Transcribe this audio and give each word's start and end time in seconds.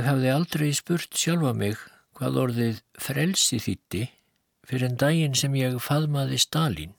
Ég 0.00 0.06
hafði 0.08 0.28
aldrei 0.32 0.68
spurt 0.72 1.12
sjálfa 1.12 1.50
mig 1.52 1.80
hvað 2.16 2.36
orðið 2.40 2.76
frelsi 3.04 3.58
þýtti 3.60 3.98
fyrir 4.64 4.86
en 4.86 4.94
daginn 5.02 5.34
sem 5.36 5.52
ég 5.58 5.74
faðmaði 5.84 6.38
Stalin. 6.40 6.94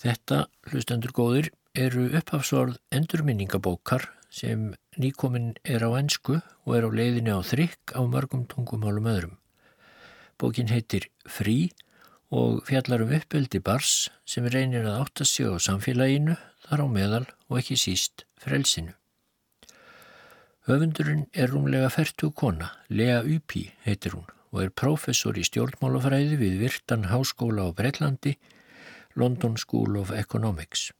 Þetta, 0.00 0.38
hlustendur 0.70 1.12
góðir, 1.12 1.50
eru 1.76 2.06
upphafsorð 2.16 2.78
endurminningabókar 2.96 4.06
sem 4.32 4.70
nýkominn 4.96 5.50
er 5.68 5.84
á 5.84 5.92
ennsku 6.00 6.38
og 6.40 6.72
er 6.78 6.88
á 6.88 6.96
leiðinni 6.96 7.34
á 7.36 7.44
þrygg 7.44 7.92
á 7.92 8.00
mörgum 8.08 8.46
tungumálum 8.48 9.10
öðrum. 9.12 9.34
Bókin 10.40 10.72
heitir 10.72 11.10
Frí 11.28 11.74
og 12.32 12.62
fjallar 12.70 13.04
um 13.04 13.12
uppeldi 13.18 13.60
bars 13.60 14.06
sem 14.24 14.48
reynir 14.48 14.88
að 14.88 15.02
átta 15.02 15.28
sig 15.28 15.44
á 15.44 15.60
samfélaginu, 15.60 16.40
þar 16.64 16.84
á 16.84 16.86
meðal 16.88 17.26
og 17.50 17.60
ekki 17.60 17.76
síst 17.76 18.24
frelsinu. 18.40 18.96
Höfundurinn 20.68 21.22
er 21.32 21.48
rúmlega 21.48 21.88
færtu 21.88 22.28
kona, 22.36 22.66
Lea 22.92 23.22
Upi 23.24 23.62
heitir 23.86 24.12
hún 24.12 24.26
og 24.52 24.58
er 24.66 24.72
prófessor 24.80 25.38
í 25.40 25.44
stjórnmálafræði 25.48 26.36
við 26.40 26.58
Virtan 26.60 27.06
Háskóla 27.08 27.64
á 27.64 27.72
Breitlandi, 27.78 28.34
London 29.16 29.56
School 29.56 29.96
of 29.96 30.12
Economics. 30.12 30.90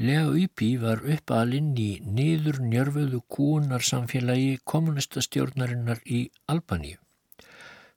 Lea 0.00 0.24
Upi 0.32 0.70
var 0.80 1.04
uppalinn 1.04 1.74
í 1.76 1.90
niður 2.00 2.62
njörfuðu 2.64 3.20
kúnarsamfélagi 3.28 4.56
kommunistastjórnarinnar 4.64 6.00
í 6.08 6.22
Albaníu 6.48 6.96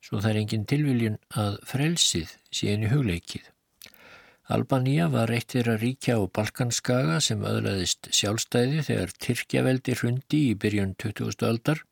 svo 0.01 0.19
það 0.19 0.31
er 0.31 0.39
engin 0.41 0.67
tilviljun 0.69 1.17
að 1.37 1.57
frelsið 1.69 2.35
sé 2.51 2.71
henni 2.73 2.89
hugleikið. 2.91 3.50
Albanía 4.51 5.05
var 5.07 5.31
eitt 5.31 5.53
þeirra 5.53 5.77
ríkja 5.79 6.17
á 6.19 6.27
Balkanskaga 6.35 7.19
sem 7.23 7.43
öðlaðist 7.47 8.09
sjálfstæði 8.17 8.81
þegar 8.87 9.13
Tyrkjaveldi 9.25 9.95
hrundi 9.99 10.41
í 10.49 10.57
byrjun 10.59 10.91
2000. 10.99 11.45
aldar 11.47 11.83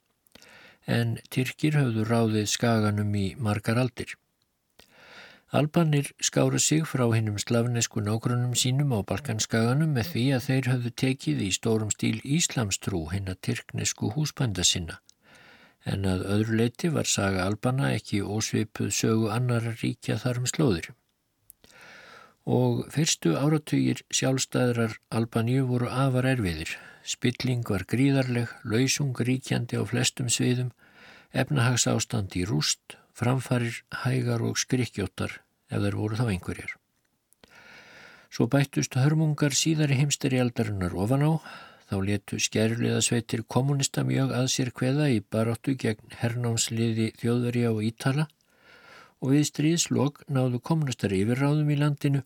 en 0.98 1.14
Tyrkir 1.32 1.78
höfðu 1.80 2.04
ráðið 2.10 2.50
skaganum 2.52 3.16
í 3.16 3.26
margar 3.40 3.80
aldir. 3.80 4.16
Albanir 5.56 6.12
skáru 6.20 6.60
sig 6.60 6.84
frá 6.90 7.06
hinnum 7.14 7.40
slavnesku 7.42 8.04
nágrunum 8.04 8.52
sínum 8.54 8.92
á 8.92 9.00
Balkanskaganum 9.08 9.96
með 9.96 10.12
því 10.14 10.26
að 10.36 10.46
þeir 10.50 10.72
höfðu 10.74 10.96
tekið 11.04 11.44
í 11.48 11.52
stórum 11.56 11.96
stíl 11.96 12.18
Íslamstrú 12.22 13.06
hinn 13.14 13.32
að 13.32 13.40
tyrknesku 13.48 14.12
húsbænda 14.18 14.68
sinna 14.68 15.00
en 15.88 16.06
að 16.06 16.26
öðru 16.36 16.60
leiti 16.60 16.90
var 16.92 17.08
saga 17.08 17.46
Albana 17.48 17.94
ekki 17.96 18.20
ósvipuð 18.22 18.92
sögu 18.94 19.30
annara 19.34 19.72
ríkja 19.80 20.20
þar 20.20 20.44
um 20.44 20.50
slóðir. 20.50 20.92
Og 22.50 22.88
fyrstu 22.90 23.36
áratugir 23.38 24.02
sjálfstæðrar 24.10 24.96
Albaníu 25.14 25.68
voru 25.70 25.90
afar 25.94 26.26
erfiðir. 26.32 26.72
Spilling 27.06 27.62
var 27.70 27.86
gríðarleg, 27.86 28.50
lausung 28.66 29.14
ríkjandi 29.14 29.78
á 29.78 29.86
flestum 29.86 30.32
sviðum, 30.34 30.72
efnahags 31.30 31.86
ástand 31.92 32.34
í 32.40 32.44
rúst, 32.50 32.98
framfarir, 33.14 33.84
hægar 34.02 34.42
og 34.42 34.58
skrikkjóttar 34.58 35.40
ef 35.70 35.84
þeir 35.86 36.00
voru 36.02 36.18
þá 36.18 36.26
einhverjar. 36.34 36.74
Svo 38.34 38.50
bættust 38.50 38.98
hörmungar 38.98 39.54
síðari 39.54 40.02
heimsteri 40.02 40.42
aldarinnar 40.42 40.98
ofan 40.98 41.26
á, 41.26 41.32
Þá 41.90 41.96
letu 42.06 42.38
skærliða 42.38 43.00
sveitir 43.02 43.42
kommunista 43.50 44.04
mjög 44.06 44.36
að 44.38 44.48
sér 44.54 44.70
hveða 44.78 45.08
í 45.10 45.22
baróttu 45.34 45.74
gegn 45.74 46.12
hernámsliði 46.20 47.08
þjóðverja 47.18 47.72
og 47.74 47.80
ítala 47.88 48.28
og 49.20 49.34
við 49.34 49.46
stríðslokk 49.50 50.24
náðu 50.32 50.62
kommunistar 50.64 51.14
yfirráðum 51.16 51.72
í 51.74 51.78
landinu 51.80 52.24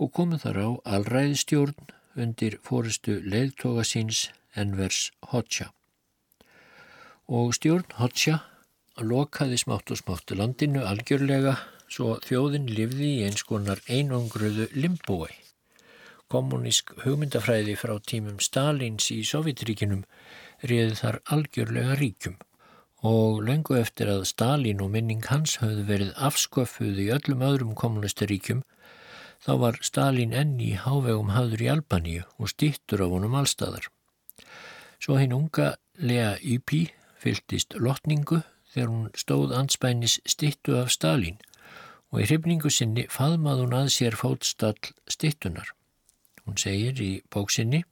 og 0.00 0.12
komu 0.16 0.38
þar 0.40 0.60
á 0.60 0.68
alræðistjórn 0.96 1.92
undir 2.20 2.58
fóristu 2.66 3.20
leiðtoga 3.24 3.84
síns 3.86 4.28
Envers 4.58 5.10
Hoxha. 5.32 5.70
Og 7.30 7.54
stjórn 7.56 7.86
Hoxha 8.00 8.40
lokaði 9.00 9.60
smátt 9.60 9.92
og 9.94 10.00
smátt 10.00 10.34
landinu 10.36 10.82
algjörlega 10.84 11.56
svo 11.90 12.16
þjóðin 12.24 12.68
livði 12.70 13.14
í 13.18 13.22
eins 13.26 13.44
konar 13.46 13.80
einangruðu 13.88 14.68
limbói. 14.76 15.32
Kommunísk 16.30 16.92
hugmyndafræði 17.02 17.74
frá 17.78 17.96
tímum 18.06 18.38
Stalins 18.42 19.08
í 19.10 19.22
Sovjetríkinum 19.26 20.04
réði 20.62 20.94
þar 21.00 21.18
algjörlega 21.34 21.96
ríkjum 21.98 22.36
og 23.06 23.40
lengu 23.46 23.76
eftir 23.78 24.10
að 24.12 24.26
Stalin 24.28 24.82
og 24.84 24.90
minning 24.92 25.22
hans 25.30 25.56
höfðu 25.62 25.86
verið 25.88 26.10
afsköfuð 26.28 27.00
í 27.00 27.08
öllum 27.14 27.44
öðrum 27.46 27.74
kommunistaríkjum 27.78 28.62
þá 29.40 29.52
var 29.62 29.78
Stalin 29.84 30.34
enn 30.36 30.58
í 30.60 30.74
hávegum 30.76 31.32
hafður 31.32 31.64
í 31.64 31.70
Albaníu 31.72 32.24
og 32.38 32.52
stýttur 32.52 33.04
af 33.06 33.14
honum 33.14 33.36
allstæðar. 33.40 33.88
Svo 35.00 35.16
hinn 35.16 35.32
unga 35.32 35.74
Lea 35.96 36.34
Ypi 36.40 36.90
fyltist 37.20 37.76
lotningu 37.76 38.42
þegar 38.72 38.90
hún 38.92 39.06
stóð 39.16 39.54
anspænis 39.56 40.18
stýttu 40.28 40.76
af 40.80 40.92
Stalin 40.92 41.40
og 42.12 42.20
í 42.20 42.28
hrifningu 42.28 42.72
sinni 42.72 43.06
faðmað 43.08 43.64
hún 43.64 43.78
að 43.80 43.94
sér 43.96 44.18
fótstall 44.18 44.92
stýttunar. 45.08 45.72
Hún 46.44 46.60
segir 46.60 47.00
í 47.00 47.12
bóksinni 47.32 47.84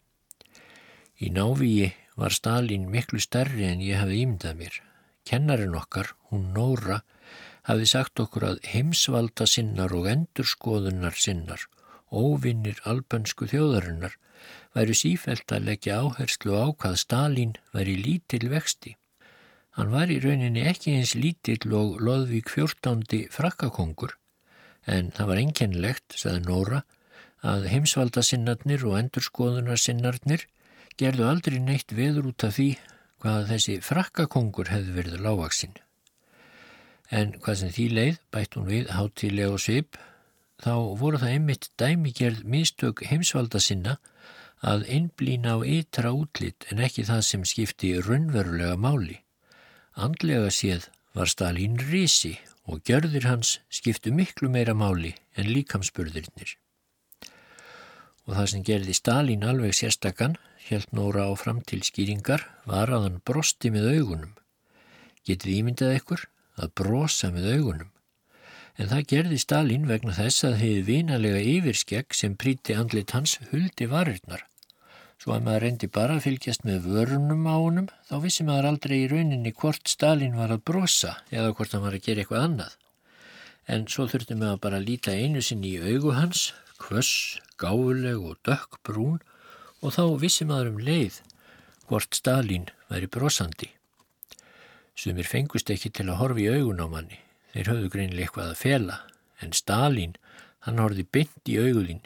Í 1.19 1.33
návíi 1.35 1.89
var 2.19 2.31
Stalin 2.31 2.85
miklu 2.93 3.19
stærri 3.19 3.65
en 3.67 3.83
ég 3.83 3.99
hafi 3.99 4.21
ímyndað 4.23 4.61
mér. 4.61 4.77
Kennarin 5.29 5.75
okkar, 5.77 6.15
hún 6.31 6.53
Nóra, 6.57 7.03
hafi 7.69 7.89
sagt 7.91 8.21
okkur 8.23 8.47
að 8.49 8.63
heimsvalda 8.65 9.45
sinnar 9.45 9.93
og 9.93 10.07
endurskoðunar 10.09 11.19
sinnar, 11.21 11.67
óvinnir 12.09 12.81
albönsku 12.89 13.51
þjóðarinnar, 13.51 14.17
væri 14.73 14.97
sífælt 14.97 15.53
að 15.53 15.69
leggja 15.69 15.99
áherslu 16.01 16.57
á 16.57 16.73
hvað 16.73 16.97
Stalin 17.03 17.55
væri 17.75 17.99
lítil 18.01 18.49
vexti. 18.49 18.95
Hann 19.77 19.93
var 19.93 20.09
í 20.09 20.17
rauninni 20.25 20.65
ekki 20.71 20.97
eins 20.97 21.13
lítill 21.15 21.77
og 21.77 22.01
loðvík 22.01 22.49
fjórtándi 22.55 23.27
frakkakongur, 23.35 24.17
en 24.89 25.13
það 25.13 25.29
var 25.35 25.43
enkenlegt, 25.45 26.17
saði 26.17 26.47
Nóra, 26.49 26.85
að 27.45 27.69
heimsvaldasinnarnir 27.71 28.87
og 28.89 28.97
endurskoðunarsinnarnir 29.03 30.49
gerðu 30.99 31.29
aldrei 31.29 31.61
neitt 31.63 31.93
veður 31.95 32.33
út 32.33 32.49
af 32.49 32.57
því 32.57 32.73
hvað 33.23 33.49
þessi 33.53 33.77
frakkakongur 33.85 34.71
hefði 34.73 34.95
verið 34.97 35.23
lágvaksinn. 35.25 35.77
En 37.11 37.33
hvað 37.41 37.59
sem 37.61 37.73
því 37.75 37.87
leið, 37.97 38.21
bætt 38.35 38.59
hún 38.59 38.69
við 38.69 38.93
hátilega 38.95 39.55
og 39.55 39.63
svip, 39.65 39.97
þá 40.63 40.75
voru 41.01 41.21
það 41.23 41.35
einmitt 41.37 41.71
dæmigerð 41.81 42.45
mistök 42.45 43.03
heimsvalda 43.09 43.63
sinna 43.63 43.97
að 44.61 44.87
einblýna 44.91 45.57
á 45.57 45.59
ytra 45.63 46.13
útlitt 46.13 46.67
en 46.73 46.83
ekki 46.85 47.07
það 47.09 47.25
sem 47.31 47.49
skipti 47.49 47.95
raunverulega 48.03 48.77
máli. 48.77 49.21
Andlega 49.95 50.51
séð 50.55 50.91
var 51.15 51.31
Stalin 51.31 51.79
risi 51.91 52.37
og 52.69 52.83
gjörðir 52.85 53.31
hans 53.31 53.59
skiptu 53.73 54.13
miklu 54.15 54.51
meira 54.53 54.75
máli 54.77 55.15
en 55.39 55.49
líkamspurðirinnir 55.49 56.59
og 58.29 58.37
það 58.37 58.49
sem 58.53 58.65
gerði 58.65 58.95
Stalin 58.97 59.47
alveg 59.49 59.75
sérstakann, 59.77 60.37
helt 60.71 60.93
Nóra 60.97 61.29
áfram 61.33 61.61
til 61.67 61.81
skýringar, 61.87 62.45
var 62.69 62.93
að 62.93 63.07
hann 63.07 63.23
brosti 63.27 63.71
með 63.75 63.89
augunum. 63.97 64.35
Getið 65.29 65.55
ímyndað 65.59 65.95
ekkur 65.99 66.27
að 66.59 66.75
brosa 66.81 67.31
með 67.35 67.49
augunum. 67.57 67.91
En 68.79 68.91
það 68.93 69.07
gerði 69.13 69.39
Stalin 69.43 69.89
vegna 69.91 70.15
þess 70.15 70.45
að 70.47 70.61
hefði 70.61 70.83
vinalega 70.87 71.41
yfirskegg 71.55 72.15
sem 72.15 72.37
príti 72.39 72.77
andlit 72.79 73.15
hans 73.17 73.39
huldi 73.51 73.89
varirnar. 73.91 74.45
Svo 75.19 75.35
að 75.35 75.49
maður 75.49 75.65
reyndi 75.67 75.89
bara 75.91 76.15
að 76.15 76.29
fylgjast 76.29 76.63
með 76.67 76.85
vörunum 76.93 77.49
á 77.51 77.57
honum, 77.59 77.89
þá 78.07 78.15
vissi 78.23 78.45
maður 78.47 78.69
aldrei 78.71 79.01
í 79.01 79.09
rauninni 79.11 79.51
hvort 79.51 79.91
Stalin 79.91 80.37
var 80.39 80.55
að 80.55 80.63
brosa 80.71 81.17
eða 81.35 81.57
hvort 81.59 81.75
hann 81.75 81.83
var 81.83 81.97
að 81.99 82.05
gera 82.07 82.23
eitthvað 82.23 82.45
annað. 82.45 82.77
En 83.67 83.89
svo 83.91 84.07
þurftum 84.09 84.45
við 84.45 84.53
að 84.53 84.61
bara 84.69 84.79
líta 84.85 85.17
einu 85.19 85.43
sinni 85.43 85.75
í 85.75 85.83
augu 85.83 86.15
hans, 86.15 86.53
kvöss, 86.79 87.41
gáfuleg 87.59 88.23
og 88.23 88.39
dökk 88.47 88.79
brún 88.87 89.19
og 89.83 89.95
þá 89.95 90.05
vissi 90.23 90.47
maður 90.49 90.73
um 90.73 90.81
leið 90.83 91.21
hvort 91.89 92.17
Stalin 92.17 92.69
væri 92.91 93.09
brosandi. 93.11 93.71
Sumir 94.99 95.29
fengust 95.29 95.71
ekki 95.71 95.93
til 95.95 96.09
að 96.09 96.19
horfi 96.23 96.47
í 96.49 96.55
augun 96.59 96.83
á 96.83 96.87
manni, 96.91 97.21
þeir 97.55 97.71
höfðu 97.73 97.91
greinlega 97.95 98.27
eitthvað 98.27 98.53
að 98.53 98.63
fela, 98.63 98.97
en 99.41 99.55
Stalin, 99.55 100.17
hann 100.67 100.83
horfi 100.83 101.07
bynd 101.07 101.53
í 101.53 101.59
auguðin 101.63 102.03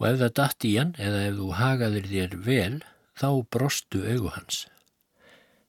og 0.00 0.08
ef 0.08 0.18
það 0.22 0.34
dætt 0.40 0.66
í 0.66 0.72
hann 0.76 0.94
eða 0.98 1.20
ef 1.28 1.36
þú 1.38 1.50
hagaðir 1.60 2.08
þér 2.10 2.34
vel, 2.48 2.80
þá 3.14 3.28
brostu 3.54 4.02
augu 4.10 4.32
hans. 4.34 4.64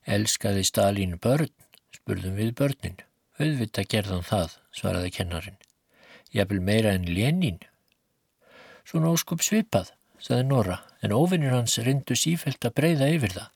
Elskaði 0.05 0.65
Stalin 0.65 1.19
börn, 1.21 1.53
spurðum 1.93 2.41
við 2.41 2.51
börnin. 2.57 2.97
Auðvita 3.35 3.83
gerðan 3.91 4.25
það, 4.25 4.57
svaraði 4.73 5.13
kennarinn. 5.13 5.57
Jafnvel 6.33 6.61
meira 6.63 6.93
en 6.95 7.07
Lenin, 7.07 7.59
Svona 8.85 9.09
óskup 9.09 9.41
svipað, 9.41 9.89
saði 10.25 10.47
Nora, 10.49 10.79
en 11.05 11.13
óvinnir 11.13 11.53
hans 11.53 11.77
reyndu 11.85 12.17
sífælt 12.17 12.65
að 12.65 12.75
breyða 12.79 13.11
yfir 13.13 13.35
það. 13.35 13.51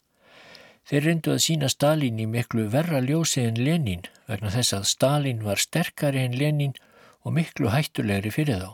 Þeir 0.90 1.04
reyndu 1.06 1.34
að 1.34 1.44
sína 1.46 1.70
Stalin 1.70 2.22
í 2.22 2.26
miklu 2.30 2.68
verra 2.74 3.02
ljósi 3.06 3.44
en 3.46 3.58
Lenin 3.62 4.06
vegna 4.30 4.54
þess 4.54 4.74
að 4.78 4.88
Stalin 4.90 5.44
var 5.46 5.62
sterkari 5.62 6.24
en 6.26 6.38
Lenin 6.38 6.78
og 7.26 7.36
miklu 7.36 7.70
hættulegri 7.74 8.32
fyrir 8.34 8.64
þá. 8.64 8.72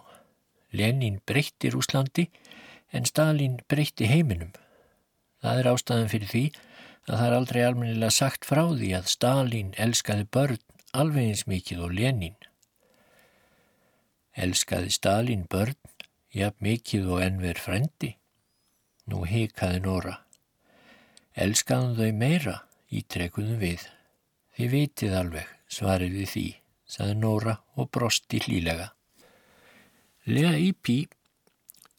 Lenin 0.76 1.22
breytti 1.28 1.72
Rúslandi 1.74 2.30
en 2.96 3.08
Stalin 3.08 3.58
breytti 3.72 4.08
heiminum. 4.08 4.54
Það 5.44 5.60
er 5.60 5.70
ástæðan 5.74 6.12
fyrir 6.12 6.32
því 6.32 6.46
að 7.06 7.18
það 7.18 7.26
er 7.28 7.38
aldrei 7.40 7.62
almennilega 7.66 8.16
sagt 8.16 8.48
frá 8.48 8.64
því 8.72 8.92
að 8.98 9.12
Stalin 9.12 9.74
elskaði 9.88 10.28
börn 10.38 10.64
alveg 10.96 11.32
eins 11.32 11.44
mikið 11.52 11.84
og 11.86 11.96
Lenin. 12.00 12.38
Elskaði 14.36 14.92
Stalin 14.96 15.46
börn, 15.52 15.76
jafn 16.36 16.68
mikið 16.68 17.10
og 17.16 17.24
ennver 17.24 17.60
frendi? 17.62 18.12
Nú 19.10 19.24
hikaði 19.30 19.82
Nóra. 19.86 20.16
Elskaðum 21.36 21.96
þau 21.98 22.12
meira, 22.20 22.56
ítrekuðum 22.92 23.60
við. 23.62 23.84
Þið 24.56 24.72
vitið 24.72 25.18
alveg, 25.20 25.50
svarið 25.68 26.16
við 26.20 26.32
því, 26.32 26.48
saði 26.88 27.18
Nóra 27.20 27.58
og 27.76 27.92
brosti 27.92 28.40
hlílega. 28.46 28.92
Lea 30.26 30.56
Ípí 30.58 31.04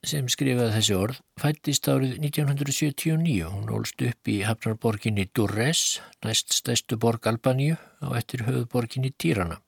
sem 0.07 0.29
skrifaði 0.31 0.73
þessi 0.77 0.97
orð 0.97 1.21
fættist 1.41 1.89
árið 1.91 2.17
1979. 2.21 3.47
Hún 3.51 3.71
ólst 3.75 4.03
upp 4.07 4.31
í 4.31 4.41
hafnarborginni 4.47 5.29
Durres, 5.35 6.01
næst 6.25 6.55
stæstu 6.55 6.99
borg 7.01 7.27
Albaníu 7.27 7.77
á 8.03 8.15
eftir 8.19 8.47
höfuborginni 8.47 9.13
Týrana. 9.15 9.61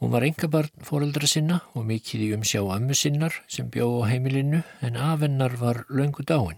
Hún 0.00 0.14
var 0.14 0.24
engabarn 0.24 0.84
fóreldra 0.88 1.28
sinna 1.28 1.58
og 1.76 1.84
mikið 1.84 2.22
í 2.24 2.28
umsjá 2.32 2.62
ammu 2.72 2.94
sinnar 2.96 3.34
sem 3.52 3.66
bjó 3.68 3.88
á 4.00 4.08
heimilinu 4.08 4.62
en 4.86 4.96
afennar 4.96 5.58
var 5.60 5.82
löngu 5.92 6.24
dáin. 6.24 6.56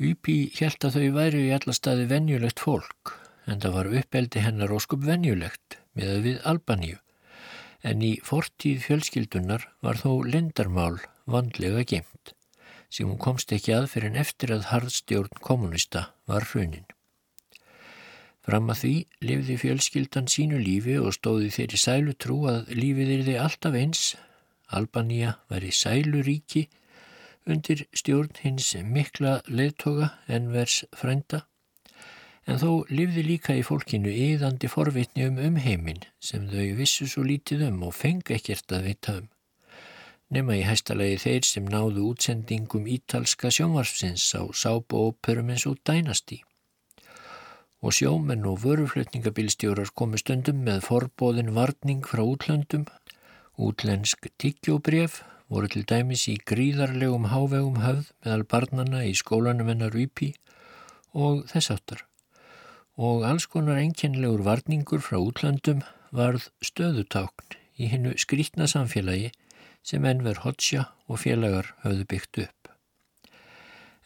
Úpi 0.00 0.36
held 0.56 0.86
að 0.88 0.96
þau 0.96 1.10
væri 1.18 1.42
í 1.48 1.52
alla 1.52 1.74
staði 1.76 2.06
venjulegt 2.08 2.62
fólk 2.64 3.12
en 3.44 3.60
það 3.60 3.76
var 3.76 3.90
uppeldi 4.00 4.44
hennar 4.46 4.72
óskup 4.72 5.04
venjulegt 5.04 5.76
með 5.92 6.14
að 6.14 6.24
við 6.28 6.40
Albaníu 6.48 6.96
en 7.90 8.06
í 8.08 8.12
fortíð 8.24 8.86
fjölskyldunar 8.86 9.68
var 9.84 10.00
þó 10.00 10.22
lindarmál 10.24 10.96
vandlega 11.28 11.84
gemt 11.92 12.32
sem 12.88 13.08
hún 13.08 13.20
komst 13.20 13.52
ekki 13.52 13.76
að 13.76 13.90
fyrir 13.92 14.14
en 14.14 14.20
eftir 14.24 14.56
að 14.56 14.68
harðstjórn 14.72 15.44
kommunista 15.44 16.08
var 16.28 16.48
hrunin. 16.48 16.88
Fram 18.42 18.70
að 18.72 18.80
því 18.82 18.94
lifði 19.22 19.56
fjölskyldan 19.62 20.28
sínu 20.30 20.58
lífi 20.58 20.96
og 20.98 21.14
stóði 21.14 21.50
þeirri 21.54 21.78
sælu 21.78 22.14
trú 22.18 22.38
að 22.50 22.72
lífið 22.74 23.12
er 23.16 23.24
þið 23.28 23.40
alltaf 23.44 23.78
eins. 23.78 24.02
Albanía 24.72 25.36
var 25.52 25.62
í 25.62 25.70
sæluríki 25.70 26.66
undir 27.46 27.86
stjórn 27.94 28.34
hins 28.42 28.72
mikla 28.96 29.40
leðtoga 29.48 30.12
en 30.28 30.50
vers 30.54 30.82
frænda 30.94 31.44
en 32.46 32.58
þó 32.58 32.70
lifði 32.90 33.22
líka 33.26 33.54
í 33.54 33.62
fólkinu 33.66 34.10
yðandi 34.10 34.70
forvitni 34.70 35.28
um 35.28 35.38
umheimin 35.38 36.02
sem 36.18 36.48
þau 36.50 36.74
vissu 36.78 37.06
svo 37.10 37.22
lítið 37.26 37.68
um 37.68 37.84
og 37.86 37.94
fengi 37.94 38.34
ekkert 38.38 38.74
að 38.74 38.88
vita 38.88 39.18
um 39.20 39.28
nema 40.32 40.56
í 40.56 40.62
hæstalagi 40.64 41.18
þeir 41.26 41.46
sem 41.46 41.66
náðu 41.68 42.06
útsendingum 42.12 42.86
ítalska 42.88 43.50
sjónvarsfsins 43.52 44.24
á 44.32 44.42
sábu 44.56 44.96
og 44.98 45.12
óperum 45.12 45.52
eins 45.52 45.66
og 45.68 45.76
dænasti. 45.86 46.40
Og 47.82 47.96
sjómenn 47.96 48.46
og 48.46 48.60
vöruflutningabilstjórar 48.62 49.90
komu 49.98 50.20
stundum 50.20 50.60
með 50.66 50.84
forbóðin 50.86 51.50
varning 51.56 52.04
frá 52.06 52.22
útlöndum. 52.22 52.86
Útlensk 53.58 54.28
tiggjóbref 54.38 55.22
voru 55.52 55.68
til 55.68 55.82
dæmis 55.90 56.28
í 56.30 56.36
gríðarlegum 56.48 57.26
hávegum 57.32 57.82
höfð 57.82 58.12
meðal 58.22 58.46
barnana 58.54 59.02
í 59.04 59.12
skólanum 59.18 59.68
hennar 59.72 59.98
Úpi 59.98 60.30
og 61.12 61.42
þess 61.50 61.74
áttar. 61.74 62.06
Og 62.96 63.26
alls 63.26 63.48
konar 63.50 63.82
enginlegur 63.82 64.46
varningur 64.46 65.02
frá 65.02 65.18
útlöndum 65.18 65.82
varð 66.14 66.48
stöðutákn 66.64 67.58
í 67.82 67.90
hennu 67.90 68.14
skrítna 68.20 68.70
samfélagi 68.70 69.32
sem 69.82 70.04
Enver 70.06 70.44
Hoxha 70.46 70.86
og 71.08 71.24
félagar 71.24 71.74
höfðu 71.82 72.08
byggt 72.14 72.44
upp. 72.46 72.61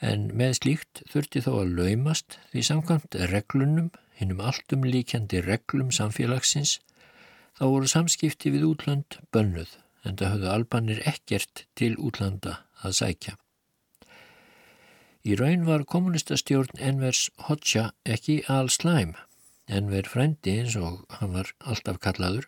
En 0.04 0.28
með 0.37 0.58
slíkt 0.60 1.02
þurfti 1.08 1.40
þó 1.46 1.52
að 1.62 1.78
laumast 1.78 2.38
því 2.52 2.64
samkvæmt 2.69 3.16
reglunum, 3.32 3.90
hinnum 4.19 4.43
alltum 4.44 4.84
líkjandi 4.84 5.40
reglum 5.44 5.93
samfélagsins, 5.94 6.78
þá 7.56 7.64
voru 7.64 7.88
samskipti 7.88 8.52
við 8.52 8.69
útland 8.69 9.19
bönnuð 9.32 9.78
en 10.04 10.19
það 10.19 10.32
höfðu 10.34 10.50
albanir 10.52 11.00
ekkert 11.08 11.64
til 11.75 11.94
útlanda 11.96 12.60
að 12.84 12.98
sækja. 13.00 13.37
Í 15.26 15.34
raun 15.40 15.64
var 15.66 15.82
kommunistastjórn 15.90 16.78
Envers 16.78 17.31
Hoxha 17.49 17.88
ekki 18.04 18.42
all 18.52 18.69
slæm. 18.70 19.16
Enver 19.66 20.06
frendi 20.06 20.61
eins 20.61 20.76
og 20.78 21.00
hann 21.18 21.32
var 21.35 21.50
alltaf 21.66 21.99
kallaður 22.04 22.47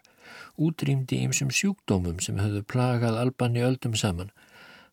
útrýmdi 0.67 1.19
ýmsum 1.25 1.51
sjúkdómum 1.55 2.21
sem 2.23 2.39
höfðu 2.39 2.63
plagað 2.73 3.19
Albani 3.23 3.65
öldum 3.67 3.97
saman. 3.99 4.31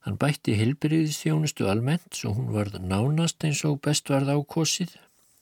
Hann 0.06 0.20
bætti 0.22 0.54
hilbriðistjónustu 0.54 1.66
almennt 1.66 2.14
svo 2.14 2.36
hún 2.38 2.52
varð 2.54 2.78
nánast 2.78 3.42
eins 3.48 3.64
og 3.66 3.80
best 3.88 4.12
varð 4.14 4.30
ákosið 4.36 4.92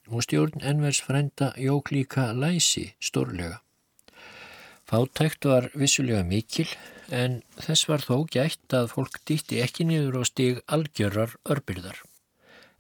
og 0.08 0.24
stjórn 0.24 0.64
envers 0.64 1.02
frenda 1.04 1.50
jók 1.60 1.92
líka 1.92 2.30
læsi 2.32 2.86
stórlega. 3.04 3.60
Fátækt 4.88 5.50
var 5.52 5.68
vissulega 5.76 6.24
mikil 6.24 6.70
en 7.12 7.42
þess 7.60 7.90
var 7.90 8.06
þó 8.08 8.24
gætt 8.32 8.76
að 8.78 8.92
fólk 8.94 9.20
dýtti 9.28 9.60
ekki 9.64 9.88
niður 9.90 10.22
og 10.22 10.30
stig 10.32 10.64
algjörar 10.78 11.36
örbyrðar. 11.44 12.00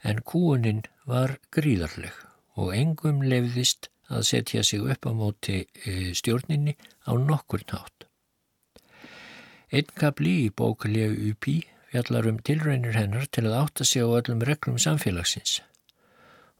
En 0.07 0.23
kúunin 0.23 0.85
var 1.03 1.35
gríðarleg 1.51 2.15
og 2.55 2.71
engum 2.77 3.19
lefðist 3.27 3.89
að 4.07 4.23
setja 4.29 4.63
sig 4.63 4.83
upp 4.83 5.03
á 5.03 5.11
móti 5.11 5.63
e, 5.83 6.13
stjórninni 6.15 6.77
á 7.07 7.11
nokkur 7.17 7.67
nátt. 7.71 8.07
Einn 9.73 9.91
kapli 9.99 10.35
í 10.45 10.49
bókulegu 10.53 11.31
UP 11.33 11.47
fjallar 11.93 12.25
um 12.25 12.39
tilraunir 12.41 12.97
hennar 12.97 13.27
til 13.29 13.45
að 13.45 13.59
átta 13.59 13.85
sig 13.85 14.01
á 14.01 14.09
öllum 14.09 14.41
reglum 14.41 14.79
samfélagsins. 14.81 15.59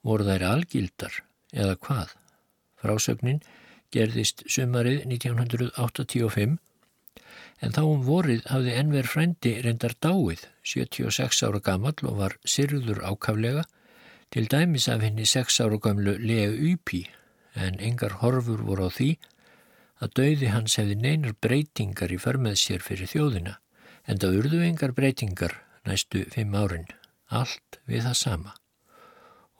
Voru 0.05 0.27
þær 0.27 0.45
algildar 0.45 1.23
eða 1.49 1.73
hvað? 1.81 2.11
Frásögnin 2.77 3.41
gerðist 3.95 4.43
sumarið 4.45 5.07
1985 5.09 6.59
en 7.63 7.73
þá 7.73 7.81
um 7.81 8.03
vorið 8.05 8.45
hafði 8.51 8.75
enver 8.77 9.09
frendi 9.09 9.55
reyndar 9.65 9.95
dáið 10.05 10.45
76 10.69 11.41
ára 11.47 11.63
gammal 11.63 11.95
og 12.03 12.19
var 12.19 12.37
sirður 12.45 13.01
ákaflega 13.01 13.65
til 14.33 14.45
dæmis 14.51 14.89
af 14.91 15.01
henni 15.05 15.25
6 15.25 15.61
ára 15.65 15.79
gamlu 15.81 16.17
Leo 16.19 16.53
Ypi 16.53 17.07
en 17.55 17.79
engar 17.79 18.19
horfur 18.21 18.61
voru 18.67 18.89
á 18.89 18.91
því 18.93 19.11
að 20.03 20.15
dauði 20.19 20.53
hans 20.53 20.77
hefði 20.77 20.99
neinar 20.99 21.37
breytingar 21.41 22.13
í 22.13 22.21
förmið 22.21 22.59
sér 22.59 22.85
fyrir 22.85 23.09
þjóðina 23.09 23.57
en 24.07 24.19
það 24.19 24.37
urðu 24.41 24.59
engar 24.67 24.93
breytingar 24.95 25.55
næstu 25.87 26.23
fimm 26.33 26.55
árin, 26.55 26.87
allt 27.29 27.79
við 27.87 28.07
það 28.07 28.19
sama. 28.19 28.53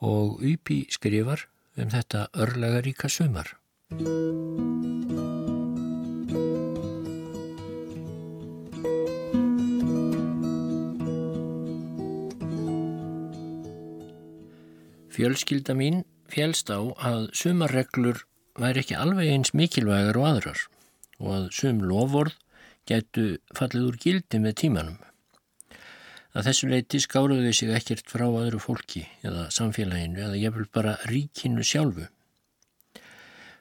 Og 0.04 0.42
Ypi 0.44 0.84
skrifar 0.92 1.46
um 1.80 1.90
þetta 1.92 2.28
örlagaríka 2.36 3.08
sumar. 3.08 3.54
Fjölskylda 15.14 15.76
mín 15.78 16.02
félst 16.26 16.72
á 16.74 16.82
að 16.82 17.28
sumarreglur 17.38 18.24
væri 18.58 18.82
ekki 18.82 18.96
alveg 18.98 19.30
eins 19.30 19.52
mikilvægar 19.54 20.18
og 20.18 20.26
aðrar 20.30 20.64
og 21.22 21.28
að 21.36 21.44
sum 21.54 21.84
lofvorð 21.86 22.34
getu 22.88 23.24
fallið 23.56 23.88
úr 23.88 23.98
gildi 24.04 24.40
með 24.42 24.56
tímanum. 24.62 24.98
Að 26.34 26.48
þessu 26.48 26.68
leiti 26.70 27.00
skáruðu 27.02 27.52
sig 27.54 27.70
ekkert 27.76 28.10
frá 28.10 28.26
aðru 28.26 28.60
fólki 28.62 29.04
eða 29.22 29.48
samfélaginu 29.54 30.24
eða 30.26 30.52
vil 30.56 30.68
bara 30.74 30.96
ríkinu 31.10 31.62
sjálfu. 31.62 32.08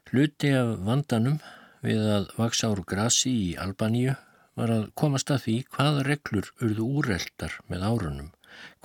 Hluti 0.09 0.53
af 0.57 0.75
vandanum 0.85 1.39
við 1.85 2.05
að 2.17 2.29
vaksa 2.37 2.69
áru 2.69 2.85
grasi 2.85 3.33
í 3.47 3.49
Albaníu 3.61 4.15
var 4.57 4.69
að 4.73 4.87
komast 4.99 5.31
að 5.33 5.45
því 5.45 5.57
hvaða 5.75 6.07
reglur 6.07 6.49
urðu 6.61 6.89
úreldar 7.01 7.59
með 7.69 7.85
árunum 7.89 8.31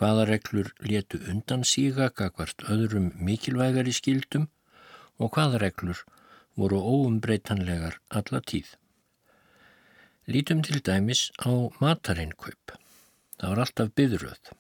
hvaða 0.01 0.25
reglur 0.31 0.71
létu 0.91 1.21
undan 1.33 1.65
síga 1.71 2.09
gagvart 2.21 2.65
öðrum 2.75 3.11
mikilvægari 3.29 3.95
skildum 3.99 4.47
og 5.19 5.35
hvaða 5.37 5.61
reglur 5.65 6.05
voru 6.59 6.79
óumbreytanlegar 6.95 7.99
alla 8.21 8.41
tíð. 8.53 8.78
Lítum 10.29 10.59
til 10.61 10.83
dæmis 10.85 11.31
á 11.41 11.73
matarinnkaup. 11.81 12.75
Það 13.41 13.49
var 13.49 13.61
alltaf 13.63 13.93
byðröð. 13.97 14.51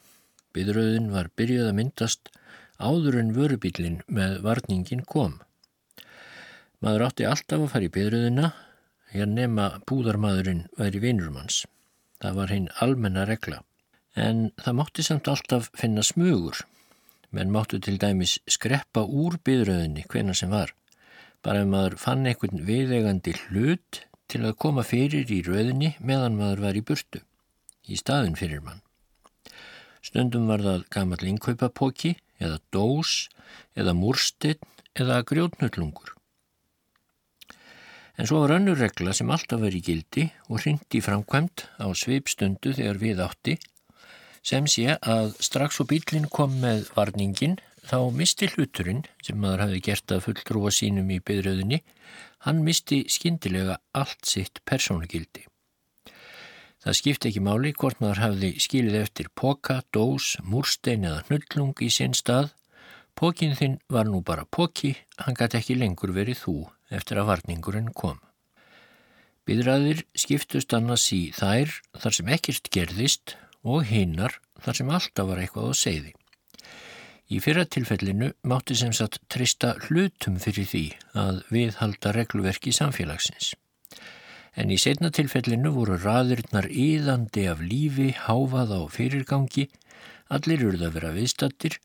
Byðröðin 0.56 1.10
var 1.12 1.28
byrjuð 1.36 1.66
að 1.68 1.76
myndast 1.76 2.30
áður 2.80 3.18
en 3.20 3.34
vörubílin 3.36 3.98
með 4.08 4.38
varningin 4.46 5.04
kom. 5.04 5.34
Maður 6.80 7.04
átti 7.10 7.28
alltaf 7.28 7.66
að 7.66 7.72
fara 7.74 7.88
í 7.90 7.92
byðröðina 7.98 8.52
hér 9.12 9.28
nema 9.28 9.68
búðarmadurinn 9.84 10.64
væri 10.80 11.04
vinurumanns. 11.04 11.66
Það 12.16 12.40
var 12.40 12.56
hinn 12.56 12.72
almenna 12.80 13.28
regla 13.28 13.60
en 14.16 14.44
það 14.56 14.80
mátti 14.80 15.04
samt 15.04 15.28
alltaf 15.28 15.68
finna 15.76 16.00
smugur, 16.00 16.64
menn 17.28 17.52
máttu 17.52 17.76
til 17.76 18.00
dæmis 18.00 18.38
skreppa 18.48 19.04
úr 19.04 19.36
byðröðinni 19.44 20.08
hvena 20.08 20.32
sem 20.32 20.48
var, 20.48 20.72
bara 21.44 21.60
ef 21.60 21.68
maður 21.68 22.00
fann 22.00 22.24
einhvern 22.24 22.64
viðegandi 22.64 23.36
hlut 23.44 24.07
til 24.28 24.44
að 24.44 24.58
koma 24.60 24.84
fyrir 24.84 25.30
í 25.32 25.40
röðinni 25.46 25.94
meðan 26.04 26.36
maður 26.38 26.64
var 26.66 26.78
í 26.78 26.84
burtu, 26.84 27.22
í 27.88 27.96
staðin 27.96 28.36
fyrir 28.38 28.60
mann. 28.64 28.82
Stundum 30.04 30.46
var 30.48 30.62
það 30.64 30.84
gammal 30.94 31.24
innkaupapóki 31.26 32.14
eða 32.38 32.60
dós 32.72 33.28
eða 33.76 33.96
múrstinn 33.96 34.60
eða 34.98 35.22
grjótnullungur. 35.26 36.14
En 38.18 38.26
svo 38.26 38.42
var 38.42 38.56
önnur 38.56 38.78
regla 38.80 39.12
sem 39.14 39.30
alltaf 39.30 39.60
verið 39.62 39.90
gildi 39.90 40.24
og 40.48 40.62
hrindi 40.62 41.00
framkvæmt 41.04 41.68
á 41.78 41.86
sveipstundu 41.94 42.74
þegar 42.74 42.98
við 42.98 43.20
átti 43.22 43.58
sem 44.42 44.66
sé 44.70 44.96
að 44.96 45.36
strax 45.44 45.78
og 45.82 45.90
bílinn 45.92 46.26
kom 46.32 46.56
með 46.62 46.88
varningin 46.96 47.58
þá 47.88 48.10
misti 48.14 48.48
hluturinn 48.52 49.04
sem 49.24 49.38
maður 49.40 49.66
hafi 49.66 49.82
gert 49.86 50.14
að 50.14 50.24
fulltrúa 50.26 50.72
sínum 50.74 51.08
í 51.14 51.20
byrjöðinni, 51.24 51.80
hann 52.48 52.64
misti 52.64 53.02
skindilega 53.12 53.76
allt 53.92 54.24
sitt 54.24 54.62
persónugildi. 54.64 55.44
Það 56.78 56.96
skipti 56.96 57.28
ekki 57.28 57.42
máli 57.44 57.74
hvort 57.76 57.98
maður 58.00 58.22
hafði 58.22 58.50
skilið 58.62 59.00
eftir 59.02 59.28
poka, 59.36 59.82
dós, 59.92 60.36
múrstein 60.40 61.04
eða 61.04 61.24
hnullung 61.26 61.74
í 61.84 61.90
sinn 61.92 62.14
stað. 62.16 62.54
Pókin 63.18 63.56
þinn 63.58 63.76
var 63.90 64.06
nú 64.08 64.22
bara 64.24 64.46
póki, 64.46 64.94
hann 65.18 65.36
gæti 65.36 65.58
ekki 65.58 65.76
lengur 65.76 66.14
verið 66.14 66.40
þú 66.46 66.56
eftir 66.94 67.20
að 67.20 67.32
varningurinn 67.32 67.90
kom. 67.92 68.22
Byðraðir 69.44 70.04
skiptust 70.16 70.72
annars 70.76 71.08
í 71.12 71.28
þær 71.34 71.74
þar 71.98 72.16
sem 72.16 72.32
ekkert 72.36 72.70
gerðist 72.72 73.36
og 73.66 73.84
hinnar 73.90 74.38
þar 74.62 74.80
sem 74.80 74.94
alltaf 74.94 75.28
var 75.28 75.42
eitthvað 75.42 75.68
á 75.68 75.80
segði. 75.82 76.14
Í 77.28 77.42
fyrra 77.44 77.66
tilfellinu 77.68 78.30
mátti 78.48 78.72
sem 78.80 78.92
sagt 78.96 79.18
trista 79.28 79.74
hlutum 79.84 80.38
fyrir 80.40 80.64
því 80.70 80.84
að 81.22 81.42
viðhalda 81.52 82.14
regluverki 82.16 82.72
samfélagsins. 82.72 83.50
En 84.56 84.72
í 84.72 84.78
setna 84.80 85.10
tilfellinu 85.12 85.74
voru 85.74 85.98
raðurinnar 86.00 86.70
íðandi 86.72 87.44
af 87.52 87.60
lífi, 87.60 88.14
háfað 88.16 88.72
á 88.72 88.80
fyrirgangi, 88.94 89.66
allir 90.32 90.64
urða 90.70 90.88
að 90.88 90.96
vera 90.96 91.12
viðstattir 91.18 91.76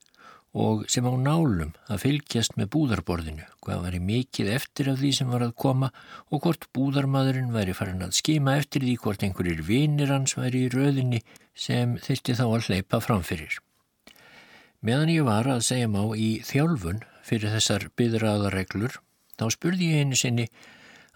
og 0.53 0.85
sem 0.93 1.03
á 1.03 1.13
nálum 1.17 1.73
að 1.91 2.01
fylgjast 2.05 2.55
með 2.55 2.71
búðarborðinu, 2.77 3.43
hvað 3.65 3.83
var 3.83 3.99
í 3.99 4.01
mikið 4.05 4.53
eftir 4.53 4.93
af 4.93 4.99
því 5.01 5.11
sem 5.17 5.33
var 5.33 5.43
að 5.43 5.55
koma 5.65 5.91
og 6.29 6.45
hvort 6.45 6.69
búðarmadurinn 6.77 7.51
væri 7.51 7.75
farin 7.75 8.05
að 8.05 8.15
skima 8.21 8.55
eftir 8.61 8.85
því 8.85 8.95
hvort 9.03 9.27
einhverjir 9.27 9.67
vinir 9.67 10.13
hans 10.13 10.37
væri 10.39 10.69
í 10.69 10.71
röðinni 10.71 11.23
sem 11.51 11.97
þyrti 11.99 12.39
þá 12.39 12.45
að 12.47 12.67
hleypa 12.69 13.03
framfyrir. 13.03 13.59
Meðan 14.83 15.13
ég 15.13 15.23
var 15.23 15.47
að 15.47 15.61
segja 15.63 15.87
má 15.87 16.01
í 16.19 16.41
þjálfun 16.43 16.97
fyrir 17.23 17.53
þessar 17.53 17.85
byðraðareglur, 17.95 18.97
þá 19.39 19.45
spurði 19.55 19.91
ég 19.93 20.01
einu 20.03 20.17
sinni 20.19 20.47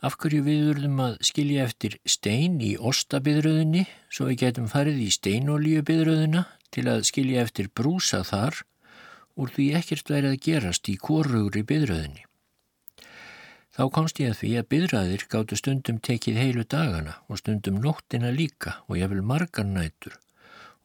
af 0.07 0.13
hverju 0.21 0.45
við 0.45 0.69
urðum 0.71 1.01
að 1.03 1.17
skilja 1.27 1.65
eftir 1.67 1.97
stein 2.07 2.62
í 2.63 2.77
ostabyðröðinni 2.79 3.81
svo 4.07 4.29
við 4.29 4.39
getum 4.45 4.69
farið 4.71 5.01
í 5.03 5.09
steinolíu 5.12 5.81
byðröðina 5.83 6.45
til 6.71 6.86
að 6.88 7.03
skilja 7.09 7.43
eftir 7.43 7.67
brúsa 7.67 8.21
þar 8.29 8.62
úr 9.36 9.51
því 9.51 9.65
ekkert 9.81 10.13
verið 10.13 10.36
að 10.38 10.45
gerast 10.47 10.88
í 10.88 10.95
korrugri 11.01 11.65
byðröðinni. 11.67 12.24
Þá 13.75 13.83
komst 13.93 14.21
ég 14.24 14.31
að 14.31 14.39
því 14.45 14.53
að 14.62 14.69
byðröðir 14.71 15.27
gáttu 15.33 15.59
stundum 15.59 16.00
tekið 16.07 16.39
heilu 16.39 16.63
dagana 16.63 17.17
og 17.27 17.43
stundum 17.43 17.83
nóttina 17.83 18.31
líka 18.31 18.77
og 18.88 18.95
ég 19.01 19.12
vil 19.12 19.25
margar 19.27 19.67
nætur 19.67 20.15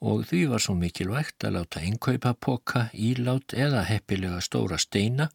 og 0.02 0.25
því 0.26 0.40
var 0.50 0.62
svo 0.62 0.75
mikilvægt 0.75 1.44
að 1.47 1.56
láta 1.56 1.80
einkaupa 1.87 2.32
poka, 2.35 2.88
ílát 2.92 3.54
eða 3.54 3.85
heppilega 3.87 4.40
stóra 4.42 4.78
steina 4.82 5.28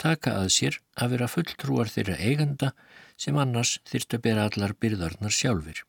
taka 0.00 0.34
að 0.42 0.50
sér 0.56 0.76
að 1.00 1.14
vera 1.14 1.28
fulltrúar 1.34 1.88
þeirra 1.88 2.18
eiganda 2.20 2.72
sem 3.20 3.38
annars 3.40 3.78
þyrst 3.88 4.16
að 4.16 4.24
bera 4.26 4.44
allar 4.48 4.76
byrðarnar 4.76 5.32
sjálfur. 5.32 5.84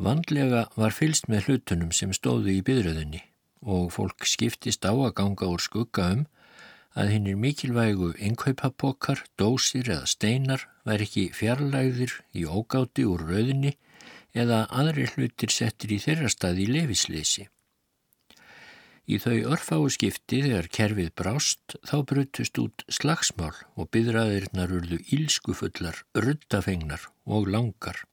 Vandlega 0.00 0.66
var 0.80 0.96
fylst 0.96 1.28
með 1.28 1.48
hlutunum 1.48 1.92
sem 1.92 2.12
stóðu 2.16 2.56
í 2.56 2.64
byðröðinni 2.64 3.20
og 3.62 3.92
fólk 3.94 4.24
skiptist 4.26 4.84
á 4.88 4.92
að 4.92 5.14
ganga 5.20 5.50
úr 5.52 5.62
skugga 5.62 6.08
um 6.16 6.24
að 6.98 7.12
hinnir 7.14 7.38
mikilvægu 7.40 8.10
innkaupapokar, 8.20 9.22
dósir 9.40 9.88
eða 9.88 10.08
steinar 10.08 10.66
væri 10.88 11.06
ekki 11.06 11.24
fjarlægðir 11.36 12.18
í 12.36 12.44
ógáti 12.44 13.06
úr 13.08 13.24
rauðinni 13.28 13.76
eða 14.34 14.64
aðri 14.70 15.08
hlutir 15.14 15.52
settir 15.52 15.92
í 15.96 15.98
þeirra 16.02 16.30
stað 16.32 16.62
í 16.64 16.68
lefisleysi. 16.70 17.48
Í 19.10 19.18
þau 19.18 19.38
örfáu 19.54 19.88
skipti 19.90 20.44
þegar 20.44 20.68
kerfið 20.72 21.10
brást 21.18 21.74
þá 21.88 21.96
brutust 22.06 22.58
út 22.62 22.84
slagsmál 22.86 23.56
og 23.74 23.90
byðraðirinnar 23.90 24.74
urðu 24.78 25.00
ílskufullar, 25.16 26.04
ruttafengnar 26.14 27.08
og 27.26 27.50
langar. 27.50 28.04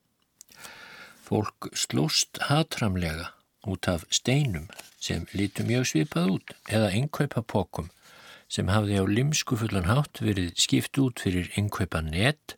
Fólk 1.23 1.69
slóst 1.77 2.41
hatramlega 2.49 3.29
út 3.69 3.87
af 3.91 4.07
steinum 4.09 4.65
sem 4.99 5.27
lítu 5.37 5.63
mjög 5.67 5.85
svipað 5.91 6.33
út 6.39 6.55
eða 6.67 6.89
innkaupapokum 6.97 7.91
sem 8.49 8.69
hafði 8.73 8.99
á 8.99 9.05
limskufullan 9.05 9.87
hátt 9.89 10.21
verið 10.25 10.55
skipt 10.57 10.97
út 11.01 11.21
fyrir 11.21 11.51
innkaupa 11.59 12.01
net 12.01 12.55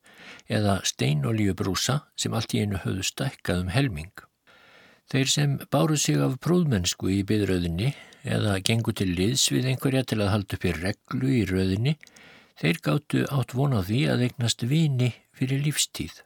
eða 0.47 0.79
steinolíubrúsa 0.87 2.01
sem 2.15 2.33
allt 2.33 2.55
í 2.55 2.63
einu 2.63 2.79
höfðu 2.83 3.05
stækkað 3.07 3.65
um 3.65 3.73
helming. 3.75 4.13
Þeir 5.11 5.27
sem 5.27 5.57
báru 5.73 5.97
sig 5.99 6.21
af 6.23 6.37
próðmennsku 6.39 7.11
í 7.11 7.19
byðröðinni 7.27 7.91
eða 8.23 8.59
gengu 8.63 8.93
til 8.95 9.09
liðs 9.11 9.49
við 9.51 9.67
einhverja 9.71 10.05
til 10.07 10.21
að 10.21 10.33
halda 10.35 10.57
upp 10.57 10.67
í 10.67 10.73
reglu 10.77 11.31
í 11.35 11.41
röðinni, 11.49 11.97
þeir 12.55 12.79
gáttu 12.85 13.23
átt 13.27 13.55
von 13.57 13.75
á 13.75 13.81
því 13.83 14.01
að 14.13 14.27
eignast 14.27 14.63
vini 14.69 15.09
fyrir 15.35 15.63
lífstíð. 15.65 16.21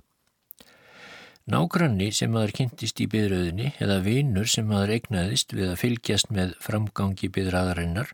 Nágranni 1.45 2.11
sem 2.13 2.31
maður 2.33 2.55
kynntist 2.59 3.01
í 3.01 3.07
byðröðinni 3.09 3.71
eða 3.81 3.99
vinur 4.05 4.49
sem 4.49 4.65
maður 4.65 4.95
egnaðist 4.99 5.53
við 5.53 5.71
að 5.71 5.81
fylgjast 5.81 6.31
með 6.33 6.55
framgangi 6.61 7.29
byðraðarinnar, 7.33 8.13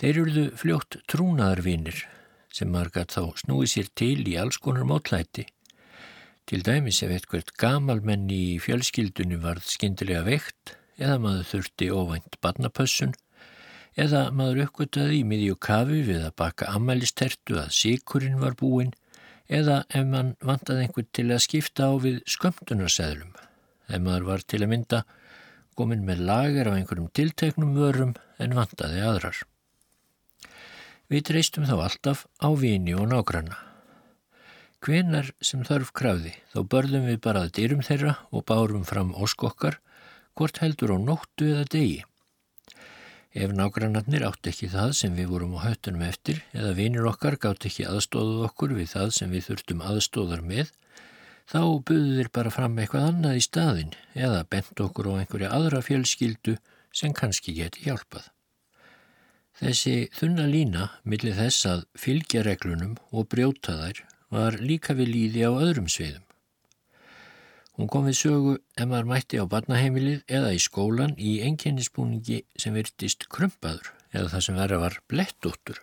þeir 0.00 0.20
eruðu 0.22 0.44
fljótt 0.60 0.98
trúnaðarvinir 1.10 2.04
sem 2.54 2.70
maður 2.70 2.92
gætt 2.98 3.16
þá 3.16 3.22
snúið 3.42 3.70
sér 3.72 3.90
til 3.98 4.22
í 4.30 4.36
alls 4.38 4.60
konar 4.62 4.86
mótlæti. 4.88 5.46
Til 6.44 6.60
dæmis 6.66 7.00
ef 7.02 7.12
eitthvert 7.14 7.54
gamalmenni 7.58 8.40
í 8.54 8.56
fjölskyldunni 8.62 9.38
varð 9.42 9.66
skindilega 9.70 10.24
veikt 10.26 10.74
eða 11.00 11.18
maður 11.22 11.48
þurfti 11.50 11.88
óvænt 11.90 12.36
barnapössun 12.44 13.14
eða 14.00 14.26
maður 14.34 14.66
uppgöttaði 14.66 15.20
í 15.20 15.24
miðjú 15.30 15.56
kafi 15.62 16.02
við 16.08 16.26
að 16.26 16.36
baka 16.42 16.68
ammælistertu 16.74 17.58
að 17.62 17.72
síkurinn 17.78 18.40
var 18.42 18.58
búinn 18.58 18.92
eða 19.48 19.82
ef 19.88 20.06
mann 20.08 20.34
vantaði 20.42 20.86
einhvern 20.86 21.10
til 21.14 21.26
að 21.30 21.42
skipta 21.46 21.90
á 21.90 21.92
við 22.00 22.20
skömmtunarseðlum, 22.34 23.34
ef 23.88 24.00
maður 24.02 24.28
var 24.30 24.46
til 24.48 24.62
að 24.62 24.70
mynda 24.72 25.02
komin 25.78 26.06
með 26.06 26.24
lager 26.28 26.70
af 26.70 26.78
einhverjum 26.78 27.10
tilteknum 27.14 27.74
vörum 27.76 28.14
en 28.38 28.56
vantaði 28.56 29.02
aðrar. 29.04 29.42
Við 31.12 31.26
treystum 31.28 31.66
þá 31.68 31.74
alltaf 31.84 32.24
á 32.40 32.48
vini 32.56 32.94
og 32.96 33.10
nágranna. 33.10 33.58
Hvenar 34.84 35.30
sem 35.44 35.60
þarf 35.64 35.90
krafði 35.96 36.32
þá 36.52 36.58
börðum 36.72 37.04
við 37.10 37.18
bara 37.26 37.44
að 37.44 37.52
dyrum 37.58 37.84
þeirra 37.84 38.14
og 38.32 38.44
bárum 38.48 38.86
fram 38.88 39.12
óskokkar 39.12 39.78
hvort 40.36 40.60
heldur 40.62 40.94
á 40.96 40.98
nóttu 41.00 41.50
eða 41.52 41.68
degi. 41.76 42.00
Ef 43.34 43.52
nágrannarnir 43.52 44.24
átt 44.24 44.48
ekki 44.48 44.70
það 44.72 44.92
sem 44.96 45.16
við 45.18 45.32
vorum 45.32 45.56
á 45.60 45.64
höttunum 45.66 46.04
eftir 46.08 46.40
eða 46.56 46.74
vinir 46.78 47.08
okkar 47.10 47.36
gátt 47.42 47.66
ekki 47.68 47.84
aðstóðuð 47.90 48.44
okkur 48.48 48.76
við 48.78 48.92
það 48.94 49.16
sem 49.18 49.32
við 49.34 49.48
þurftum 49.48 49.82
aðstóðar 49.84 50.44
með, 50.46 50.70
þá 51.50 51.60
buðu 51.84 52.20
þeir 52.20 52.30
bara 52.38 52.54
fram 52.54 52.78
eitthvað 52.78 53.10
annað 53.10 53.40
í 53.40 53.44
staðin 53.44 53.96
eða 54.14 54.46
bent 54.48 54.84
okkur 54.86 55.10
á 55.12 55.18
einhverja 55.18 55.52
aðra 55.52 55.82
fjölskyldu 55.84 56.56
sem 56.94 57.12
kannski 57.12 57.56
geti 57.58 57.88
hjálpað. 57.88 58.33
Þessi 59.54 60.08
þunna 60.10 60.48
lína 60.50 60.84
millir 61.06 61.36
þess 61.38 61.66
að 61.70 61.82
fylgja 61.94 62.42
reglunum 62.42 62.96
og 63.14 63.28
brjóta 63.30 63.76
þær 63.78 64.00
var 64.34 64.56
líka 64.58 64.96
við 64.98 65.12
líði 65.12 65.44
á 65.46 65.50
öðrum 65.54 65.86
sviðum. 65.86 66.24
Hún 67.78 67.90
kom 67.90 68.08
við 68.08 68.16
sögu 68.18 68.54
ef 68.58 68.88
maður 68.90 69.10
mætti 69.12 69.38
á 69.38 69.46
barnaheimilið 69.50 70.24
eða 70.38 70.50
í 70.54 70.60
skólan 70.62 71.14
í 71.18 71.36
enginnispúningi 71.46 72.40
sem 72.58 72.74
virtist 72.74 73.28
krumpaður 73.30 73.92
eða 74.10 74.32
það 74.32 74.44
sem 74.46 74.58
verða 74.58 74.78
var 74.82 74.96
blettóttur. 75.10 75.78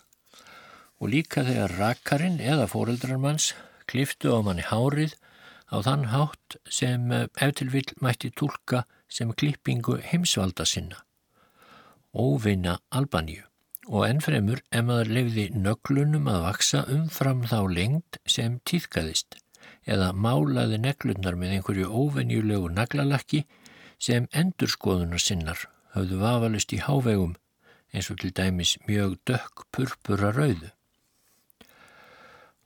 Og 0.99 1.11
líka 1.11 1.43
þegar 1.47 1.75
rakarinn 1.79 2.39
eða 2.43 2.67
fóreldrarmanns 2.71 3.53
kliftu 3.91 4.35
á 4.35 4.39
manni 4.43 4.67
hárið 4.67 5.15
á 5.71 5.79
þann 5.83 6.09
hátt 6.11 6.57
sem 6.67 7.07
eftir 7.15 7.71
vil 7.71 7.87
mætti 8.03 8.33
tólka 8.35 8.83
sem 9.07 9.31
klippingu 9.31 9.99
heimsvalda 10.11 10.67
sinna. 10.67 10.99
Óvinna 12.11 12.77
Albaníu 12.91 13.50
og 13.87 14.05
ennfremur 14.07 14.61
ef 14.69 14.85
maður 14.85 15.13
lefði 15.17 15.45
nöglunum 15.55 16.27
að 16.29 16.43
vaksa 16.45 16.83
umfram 16.93 17.45
þá 17.49 17.59
lengt 17.71 18.19
sem 18.29 18.59
týðkaðist 18.69 19.39
eða 19.89 20.11
málaði 20.13 20.77
neglurnar 20.81 21.37
með 21.39 21.55
einhverju 21.57 21.87
óvenjulegu 21.89 22.69
naglalakki 22.75 23.45
sem 24.01 24.27
endurskoðunar 24.31 25.21
sinnar 25.21 25.65
hafðu 25.95 26.19
vafalist 26.21 26.73
í 26.75 26.81
hávegum 26.81 27.33
eins 27.91 28.11
og 28.11 28.21
til 28.21 28.31
dæmis 28.35 28.77
mjög 28.87 29.17
dökk 29.27 29.65
purpura 29.73 30.31
rauðu. 30.35 30.69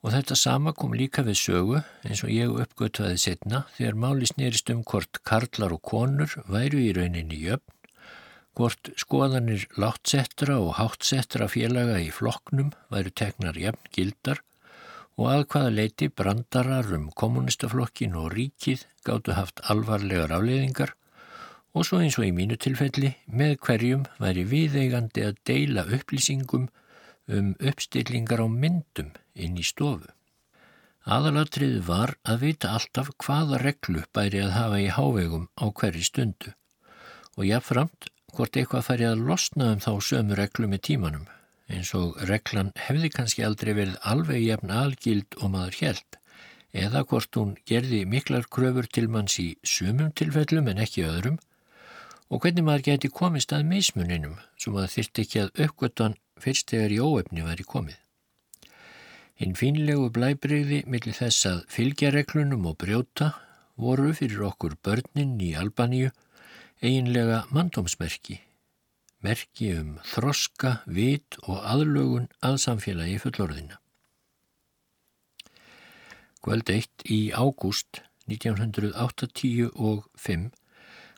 Og 0.06 0.14
þetta 0.14 0.36
sama 0.38 0.74
kom 0.78 0.94
líka 0.94 1.24
við 1.26 1.40
sögu 1.40 1.80
eins 2.06 2.22
og 2.22 2.30
ég 2.30 2.52
uppgötvaði 2.62 3.18
setna 3.24 3.64
þegar 3.78 3.98
máli 4.04 4.30
snýrist 4.30 4.70
um 4.70 4.84
hvort 4.86 5.24
karlar 5.26 5.74
og 5.74 5.82
konur 5.82 6.36
væru 6.46 6.84
í 6.84 6.92
rauninni 6.94 7.40
jöfn, 7.42 7.66
hvort 8.56 8.92
skoðanir 9.00 9.68
láttsettra 9.82 10.58
og 10.64 10.76
háttsettra 10.80 11.48
félaga 11.52 12.00
í 12.00 12.12
flokknum 12.16 12.72
væru 12.94 13.12
tegnar 13.22 13.58
jafn 13.60 13.90
gildar 13.96 14.42
og 15.16 15.32
að 15.32 15.44
hvaða 15.52 15.74
leiti 15.78 16.10
brandarar 16.12 16.92
um 16.98 17.10
kommunistaflokkin 17.22 18.16
og 18.20 18.32
ríkið 18.36 18.86
gáttu 19.08 19.36
haft 19.36 19.62
alvarlegar 19.72 20.34
afleiðingar 20.38 20.96
og 21.76 21.88
svo 21.88 22.00
eins 22.00 22.18
og 22.20 22.28
í 22.28 22.34
mínu 22.36 22.58
tilfelli 22.62 23.12
með 23.28 23.58
hverjum 23.68 24.08
væri 24.24 24.48
viðeigandi 24.52 25.28
að 25.28 25.40
deila 25.48 25.86
upplýsingum 25.98 26.68
um 27.36 27.54
uppstillingar 27.60 28.44
á 28.44 28.48
myndum 28.48 29.12
inn 29.36 29.58
í 29.60 29.66
stofu. 29.66 30.08
Aðalatrið 31.06 31.82
var 31.86 32.16
að 32.26 32.48
vita 32.48 32.72
alltaf 32.74 33.12
hvaða 33.22 33.60
reglu 33.62 34.06
bæri 34.16 34.42
að 34.42 34.56
hafa 34.56 34.80
í 34.82 34.88
hávegum 34.90 35.50
á 35.60 35.66
hverju 35.70 36.06
stundu 36.08 36.54
og 37.36 37.46
jáfnframt 37.46 38.10
hvort 38.36 38.60
eitthvað 38.60 38.86
færi 38.90 39.08
að 39.08 39.24
losna 39.30 39.72
um 39.74 39.82
þá 39.84 39.92
sömu 40.10 40.38
reglu 40.40 40.70
með 40.72 40.86
tímanum 40.90 41.26
eins 41.72 41.94
og 41.98 42.20
reglan 42.30 42.72
hefði 42.78 43.10
kannski 43.16 43.46
aldrei 43.48 43.74
verið 43.74 43.98
alveg 44.12 44.44
jafn 44.44 44.74
algild 44.84 45.40
og 45.42 45.52
maður 45.56 45.82
helt 45.82 46.20
eða 46.86 47.06
hvort 47.10 47.40
hún 47.40 47.56
gerði 47.70 48.04
miklar 48.12 48.48
kröfur 48.52 48.88
til 48.92 49.08
manns 49.12 49.40
í 49.42 49.48
sumum 49.64 50.12
tilfellum 50.20 50.68
en 50.72 50.82
ekki 50.86 51.06
öðrum 51.08 51.40
og 52.30 52.42
hvernig 52.44 52.66
maður 52.68 52.88
geti 52.90 53.12
komist 53.20 53.54
að 53.56 53.68
mismuninum 53.70 54.36
sem 54.62 54.76
að 54.76 54.92
þyrst 54.96 55.22
ekki 55.24 55.44
að 55.44 55.64
aukvötan 55.64 56.18
fyrst 56.42 56.74
þegar 56.74 56.96
í 56.96 57.00
óefni 57.00 57.46
væri 57.46 57.66
komið. 57.70 57.98
Hinn 59.40 59.56
fínlegu 59.60 60.10
blæbreyði 60.16 60.84
millir 60.88 61.16
þess 61.16 61.48
að 61.50 61.64
fylgja 61.72 62.12
reglunum 62.16 62.68
og 62.70 62.78
brjóta 62.82 63.34
voru 63.80 64.14
fyrir 64.16 64.46
okkur 64.50 64.78
börnin 64.84 65.36
í 65.44 65.54
Albaníu 65.60 66.12
eiginlega 66.84 67.46
mandómsmerki, 67.56 68.42
merki 69.24 69.72
um 69.80 69.96
þroska, 70.12 70.72
vit 70.86 71.40
og 71.46 71.64
aðlögun 71.64 72.28
að 72.46 72.56
samfélagi 72.66 73.18
fullorðina. 73.24 73.80
Kvöld 76.46 76.68
eitt 76.70 77.02
í 77.10 77.34
ágúst 77.34 78.04
1985 78.30 80.52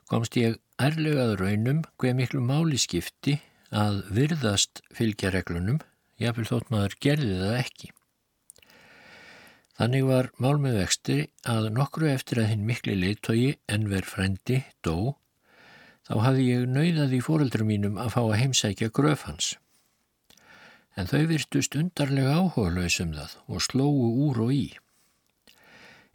komst 0.08 0.39
ég 0.39 0.56
ærlegað 0.80 1.36
raunum 1.41 1.84
hver 2.00 2.15
miklu 2.15 2.39
máli 2.43 2.78
skipti 2.80 3.41
að 3.74 4.04
virðast 4.13 4.82
fylgja 4.96 5.32
reglunum, 5.34 5.80
jáfnvel 6.22 6.46
þótt 6.48 6.70
maður 6.72 6.96
gerði 7.04 7.36
það 7.41 7.56
ekki. 7.60 7.91
Þannig 9.78 10.08
var 10.10 10.32
mál 10.41 10.58
með 10.62 10.80
vexti 10.82 11.17
að 11.46 11.70
nokkru 11.76 12.08
eftir 12.10 12.41
að 12.41 12.50
hinn 12.54 12.65
mikli 12.65 12.96
leittói 12.98 13.58
enver 13.70 14.08
frendi 14.10 14.63
dó, 14.82 15.17
þá 16.08 16.13
hafði 16.24 16.48
ég 16.48 16.67
nauðað 16.72 17.15
í 17.17 17.22
fóreldrum 17.24 17.72
mínum 17.72 17.98
að 18.00 18.13
fá 18.15 18.22
að 18.24 18.38
heimsækja 18.41 18.91
gröf 18.96 19.28
hans. 19.28 19.54
En 20.98 21.10
þau 21.10 21.28
virtust 21.30 21.76
undarlega 21.78 22.39
áhuga 22.39 22.74
lausum 22.80 23.13
það 23.13 23.36
og 23.46 23.63
slóu 23.67 24.08
úr 24.28 24.39
og 24.48 24.54
í. 24.56 24.65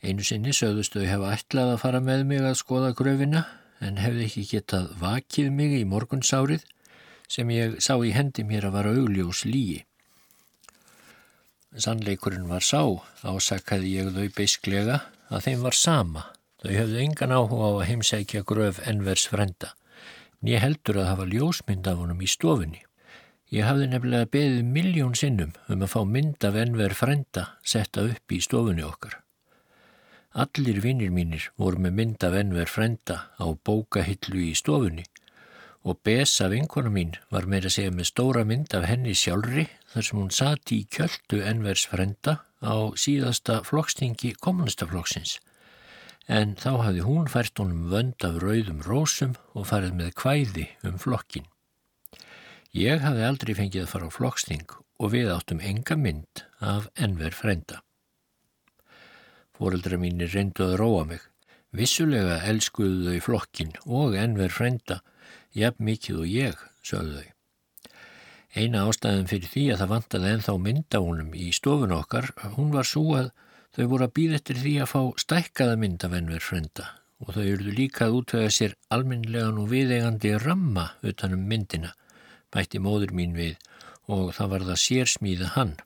Einu 0.02 0.24
sinni 0.26 0.50
sögðust 0.56 0.96
þau 0.96 1.04
hefa 1.06 1.34
ætlað 1.36 1.76
að 1.76 1.82
fara 1.84 2.00
með 2.02 2.24
mig 2.26 2.42
að 2.42 2.58
skoða 2.58 2.94
gröfina 2.98 3.44
en 3.82 4.00
hefði 4.02 4.26
ekki 4.26 4.48
getað 4.56 4.88
vakið 4.98 5.52
mig 5.54 5.76
í 5.76 5.84
morgunsárið 5.86 6.64
sem 7.30 7.50
ég 7.54 7.78
sá 7.84 7.94
í 8.02 8.10
hendi 8.16 8.44
mér 8.48 8.68
að 8.68 8.76
vara 8.78 8.94
augljós 8.96 9.44
líi. 9.46 9.82
Sannleikurinn 11.72 12.50
var 12.50 12.64
sá, 12.66 12.82
ásakaði 13.24 13.94
ég 13.96 14.10
þau 14.12 14.26
beisklega 14.36 14.98
að 15.32 15.46
þeim 15.46 15.62
var 15.64 15.76
sama. 15.78 16.24
Þau 16.62 16.72
höfðu 16.74 16.98
engan 17.04 17.32
áhuga 17.34 17.70
á 17.70 17.72
að 17.78 17.86
heimsækja 17.88 18.42
gröf 18.46 18.82
ennvers 18.86 19.24
frenda. 19.30 19.72
Nýja 20.42 20.62
heldur 20.64 20.98
að 21.02 21.10
hafa 21.12 21.28
ljósmynd 21.30 21.86
af 21.86 22.00
honum 22.02 22.22
í 22.22 22.28
stofunni. 22.30 22.82
Ég 23.52 23.68
hafði 23.68 23.88
nefnilega 23.92 24.30
beðið 24.32 24.70
miljón 24.74 25.16
sinnum 25.18 25.52
um 25.68 25.84
að 25.84 25.92
fá 25.94 26.00
mynd 26.08 26.46
af 26.48 26.56
ennver 26.58 26.94
frenda 26.98 27.44
setta 27.62 28.06
upp 28.10 28.32
í 28.32 28.40
stofunni 28.42 28.82
okkar. 28.86 29.20
Allir 30.32 30.80
vinnir 30.80 31.12
mínir 31.12 31.50
voru 31.60 31.82
með 31.84 31.98
mynd 31.98 32.24
af 32.24 32.38
ennver 32.40 32.70
frenda 32.70 33.18
á 33.36 33.46
bókahillu 33.52 34.40
í 34.48 34.54
stofunni 34.56 35.04
og 35.82 35.98
Besa 36.06 36.46
vinkona 36.48 36.90
mín 36.94 37.16
var 37.30 37.48
meira 37.50 37.66
að 37.70 37.76
segja 37.76 37.94
með 37.94 38.08
stóra 38.12 38.44
mynd 38.46 38.74
af 38.78 38.86
henni 38.86 39.14
sjálfri 39.18 39.66
þar 39.92 40.06
sem 40.06 40.20
hún 40.20 40.34
sati 40.34 40.78
í 40.82 40.88
kjöldu 40.94 41.42
ennvers 41.50 41.86
frenda 41.90 42.38
á 42.62 42.74
síðasta 42.94 43.62
flokkstingi 43.66 44.34
kommunistaflokksins. 44.38 45.38
En 46.30 46.54
þá 46.54 46.70
hafði 46.86 47.06
hún 47.06 47.26
fært 47.30 47.58
honum 47.58 47.88
vönd 47.90 48.22
af 48.26 48.38
rauðum 48.42 48.82
rósum 48.86 49.34
og 49.58 49.66
farið 49.70 49.96
með 49.98 50.12
kvæði 50.20 50.68
um 50.86 51.00
flokkin. 51.02 51.48
Ég 52.72 53.02
hafði 53.02 53.26
aldrei 53.26 53.54
fengið 53.58 53.84
að 53.84 53.90
fara 53.90 54.08
á 54.08 54.16
flokksting 54.16 54.70
og 55.02 55.10
við 55.12 55.32
áttum 55.34 55.60
enga 55.60 55.96
mynd 55.98 56.44
af 56.60 56.86
ennver 56.94 57.34
frenda. 57.34 57.82
Fóreldra 59.58 59.98
mínir 60.00 60.30
reyndu 60.32 60.64
að 60.70 60.78
róa 60.80 61.04
mig. 61.10 61.20
Vissulega 61.72 62.38
elskuðu 62.48 63.12
þau 63.12 63.26
flokkin 63.26 63.74
og 63.84 64.16
ennver 64.16 64.52
frenda, 64.52 65.00
jafn 65.56 65.86
mikið 65.88 66.18
og 66.22 66.30
ég, 66.30 66.64
sögðu 66.84 67.22
þau. 67.22 67.28
Eina 68.52 68.82
ástæðin 68.84 69.30
fyrir 69.30 69.48
því 69.48 69.62
að 69.72 69.78
það 69.80 69.92
vantaði 69.94 70.32
enþá 70.36 70.56
myndahúnum 70.60 71.30
í 71.32 71.46
stofun 71.56 71.94
okkar, 71.96 72.28
hún 72.56 72.74
var 72.74 72.88
svo 72.88 73.06
að 73.16 73.30
þau 73.76 73.86
voru 73.92 74.08
að 74.08 74.16
býða 74.18 74.38
eftir 74.40 74.60
því 74.62 74.74
að 74.82 74.90
fá 74.92 75.00
stækkaða 75.24 75.78
mynd 75.80 76.04
af 76.06 76.16
ennver 76.18 76.44
frenda 76.44 76.88
og 77.22 77.36
þau 77.36 77.44
eruðu 77.44 77.72
líka 77.76 78.08
að 78.08 78.16
útvega 78.18 78.50
sér 78.50 78.74
alminlegan 78.92 79.60
og 79.62 79.70
viðegandi 79.70 80.32
ramma 80.42 80.88
utanum 81.06 81.44
myndina, 81.46 81.92
bætti 82.50 82.80
móður 82.82 83.14
mín 83.14 83.36
við 83.38 83.60
og 84.10 84.32
það 84.36 84.52
var 84.54 84.64
það 84.70 84.80
sérsmíða 84.84 85.50
hann. 85.56 85.76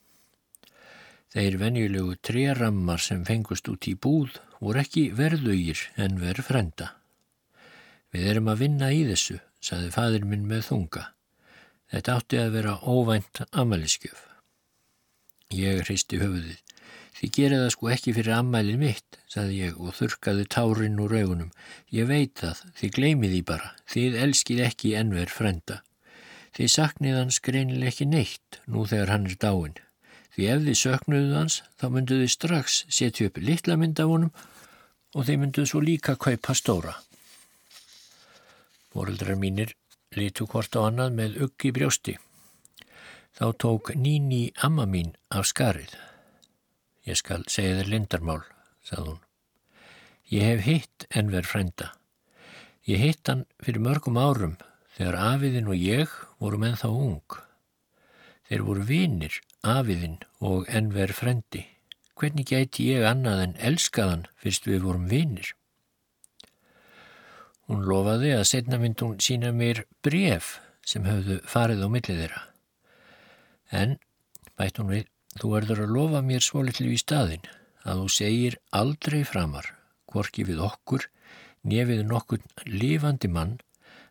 Þeir 1.37 1.59
venjulegu 1.61 2.15
trerammar 2.25 3.03
sem 3.05 3.25
fengust 3.29 3.69
út 3.69 3.89
í 3.91 3.93
búð 3.93 4.39
voru 4.61 4.81
ekki 4.81 5.11
verðugir 5.19 5.83
en 6.01 6.17
verð 6.23 6.49
frenda. 6.49 6.95
Við 8.15 8.31
erum 8.33 8.49
að 8.49 8.63
vinna 8.63 8.89
í 8.95 9.03
þessu, 9.05 9.37
saði 9.61 9.93
fadir 9.93 10.25
minn 10.25 10.47
með 10.49 10.71
þunga. 10.71 11.11
Þetta 11.93 12.15
átti 12.17 12.41
að 12.41 12.55
vera 12.57 12.79
óvænt 12.81 13.43
amaliskjöf. 13.53 14.23
Ég 15.53 15.85
hristi 15.85 16.19
höfuðið. 16.23 16.66
Þið 17.17 17.33
gerði 17.33 17.59
það 17.63 17.71
sko 17.73 17.91
ekki 17.95 18.13
fyrir 18.13 18.35
ammælið 18.37 18.81
mitt, 18.83 19.19
saði 19.33 19.61
ég 19.63 19.77
og 19.81 19.95
þurkaði 19.97 20.45
tárin 20.53 20.99
úr 21.01 21.15
augunum. 21.17 21.53
Ég 21.89 22.09
veit 22.11 22.35
það, 22.43 22.61
þið 22.77 22.93
gleymið 22.99 23.33
því 23.33 23.43
bara. 23.49 23.71
Þið 23.89 24.19
elskið 24.27 24.63
ekki 24.67 24.93
ennver 25.01 25.33
frenda. 25.33 25.79
Þið 26.57 26.73
saknið 26.73 27.17
hans 27.17 27.39
greinileg 27.45 27.95
ekki 27.95 28.09
neitt 28.09 28.61
nú 28.69 28.85
þegar 28.89 29.15
hann 29.15 29.27
er 29.31 29.39
dáin. 29.41 29.79
Því 30.37 30.49
ef 30.53 30.63
þið 30.67 30.79
söknuðu 30.83 31.33
hans 31.33 31.57
þá 31.81 31.87
mynduðu 31.95 32.27
þið 32.27 32.33
strax 32.35 32.77
setja 32.93 33.31
upp 33.31 33.41
litla 33.41 33.77
mynd 33.81 34.01
af 34.05 34.13
honum 34.13 34.33
og 35.17 35.25
þeir 35.25 35.41
mynduðu 35.41 35.71
svo 35.71 35.81
líka 35.81 36.17
kaupa 36.21 36.57
stóra. 36.57 36.99
Fóreldrar 38.93 39.41
mínir 39.41 39.73
litu 40.17 40.45
hvort 40.49 40.77
á 40.77 40.85
annað 40.85 41.17
með 41.17 41.41
uggi 41.47 41.73
brjósti. 41.73 42.17
Þá 43.37 43.47
tók 43.61 43.95
Níni 43.97 44.51
amma 44.65 44.85
mín 44.89 45.17
af 45.29 45.49
skarið. 45.49 45.97
Ég 47.07 47.19
skal 47.21 47.45
segja 47.47 47.79
þér 47.79 47.91
lindarmál, 47.93 48.43
sagði 48.83 49.13
hún. 49.13 49.23
Ég 50.27 50.43
hef 50.43 50.65
hitt 50.67 51.07
enver 51.15 51.47
frenda. 51.47 51.93
Ég 52.87 52.99
hitt 53.03 53.31
hann 53.31 53.45
fyrir 53.63 53.83
mörgum 53.83 54.19
árum 54.19 54.57
þegar 54.97 55.21
afiðin 55.35 55.71
og 55.71 55.79
ég 55.79 56.11
vorum 56.43 56.67
ennþá 56.67 56.91
ung. 56.91 57.39
Þeir 58.47 58.67
voru 58.67 58.87
vinir 58.89 59.39
afiðinn 59.63 60.19
og 60.43 60.67
enver 60.67 61.15
frendi. 61.15 61.63
Hvernig 62.17 62.51
gæti 62.51 62.89
ég 62.91 63.07
annað 63.07 63.43
en 63.45 63.57
elskaðan 63.71 64.27
fyrst 64.41 64.67
við 64.67 64.83
vorum 64.87 65.07
vinir? 65.11 65.53
Hún 67.67 67.83
lofaði 67.87 68.33
að 68.35 68.47
setna 68.51 68.79
mynd 68.83 69.03
hún 69.03 69.19
sína 69.23 69.51
mér 69.55 69.85
bref 70.03 70.57
sem 70.87 71.07
höfðu 71.07 71.41
farið 71.51 71.83
á 71.83 71.89
millið 71.91 72.21
þeirra. 72.23 72.43
En, 73.75 73.97
bætt 74.55 74.79
hún 74.79 74.93
við, 74.95 75.11
þú 75.41 75.53
verður 75.55 75.85
að 75.85 75.95
lofa 75.97 76.23
mér 76.25 76.45
svolítlu 76.45 76.91
í 76.93 77.01
staðin 77.01 77.47
að 77.87 78.03
þú 78.03 78.13
segir 78.17 78.59
aldrei 78.75 79.23
framar, 79.25 79.73
hvorki 80.11 80.47
við 80.49 80.63
okkur, 80.67 81.09
nefið 81.67 82.05
nokkur 82.07 82.43
lifandi 82.67 83.31
mann, 83.31 83.59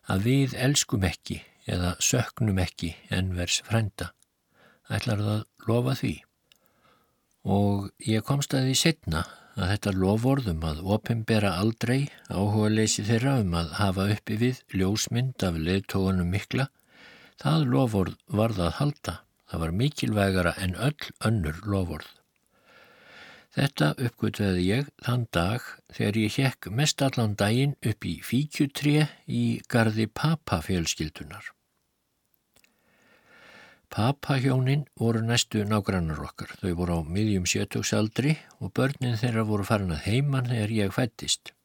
að 0.06 0.28
við 0.30 0.58
elskum 0.58 1.04
ekki 1.04 1.42
eða 1.66 1.96
söknum 2.00 2.60
ekki 2.62 2.94
envers 3.10 3.62
frenda 3.66 4.12
ætlar 4.92 5.22
það 5.22 5.42
lofa 5.68 5.96
því. 5.98 6.14
Og 7.46 7.90
ég 8.06 8.24
komst 8.26 8.54
að 8.54 8.68
því 8.68 8.78
setna 8.80 9.24
að 9.56 9.70
þetta 9.72 9.92
lofvorðum 9.96 10.64
að 10.68 10.82
opimbera 10.96 11.54
aldrei 11.60 12.08
áhuga 12.28 12.70
leysi 12.72 13.04
þeirra 13.06 13.38
um 13.42 13.54
að 13.56 13.76
hafa 13.80 14.08
uppi 14.14 14.38
við 14.40 14.62
ljósmynd 14.74 15.46
af 15.46 15.60
leðtógunum 15.68 16.32
mikla, 16.32 16.68
það 17.40 17.68
lofvorð 17.72 18.18
varð 18.40 18.62
að 18.66 18.76
halda. 18.80 19.14
Það 19.46 19.62
var 19.62 19.74
mikilvægara 19.80 20.54
en 20.62 20.74
öll 20.74 21.10
önnur 21.24 21.58
lofvorð. 21.64 22.08
Þetta 23.56 23.94
uppgötveði 24.04 24.64
ég 24.66 24.88
þann 25.06 25.22
dag 25.32 25.64
þegar 25.96 26.18
ég 26.20 26.34
hekk 26.42 26.66
mest 26.76 27.00
allan 27.02 27.36
daginn 27.40 27.72
upp 27.88 28.04
í 28.04 28.18
fíkjutré 28.20 29.06
í 29.32 29.44
gardi 29.72 30.04
papafjölskyldunar. 30.12 31.52
Papahjónin 33.88 34.84
voru 35.00 35.22
næstu 35.24 35.64
nágrannar 35.64 36.20
okkar. 36.20 36.52
Þau 36.60 36.72
voru 36.76 37.00
á 37.00 37.08
miðjum 37.08 37.48
sjötugsaldri 37.48 38.36
og 38.60 38.74
börnin 38.76 39.16
þeirra 39.16 39.46
voru 39.48 39.64
farin 39.64 39.94
að 39.94 40.04
heiman 40.10 40.50
þegar 40.52 40.74
ég 40.82 40.92
fættist. 40.92 41.55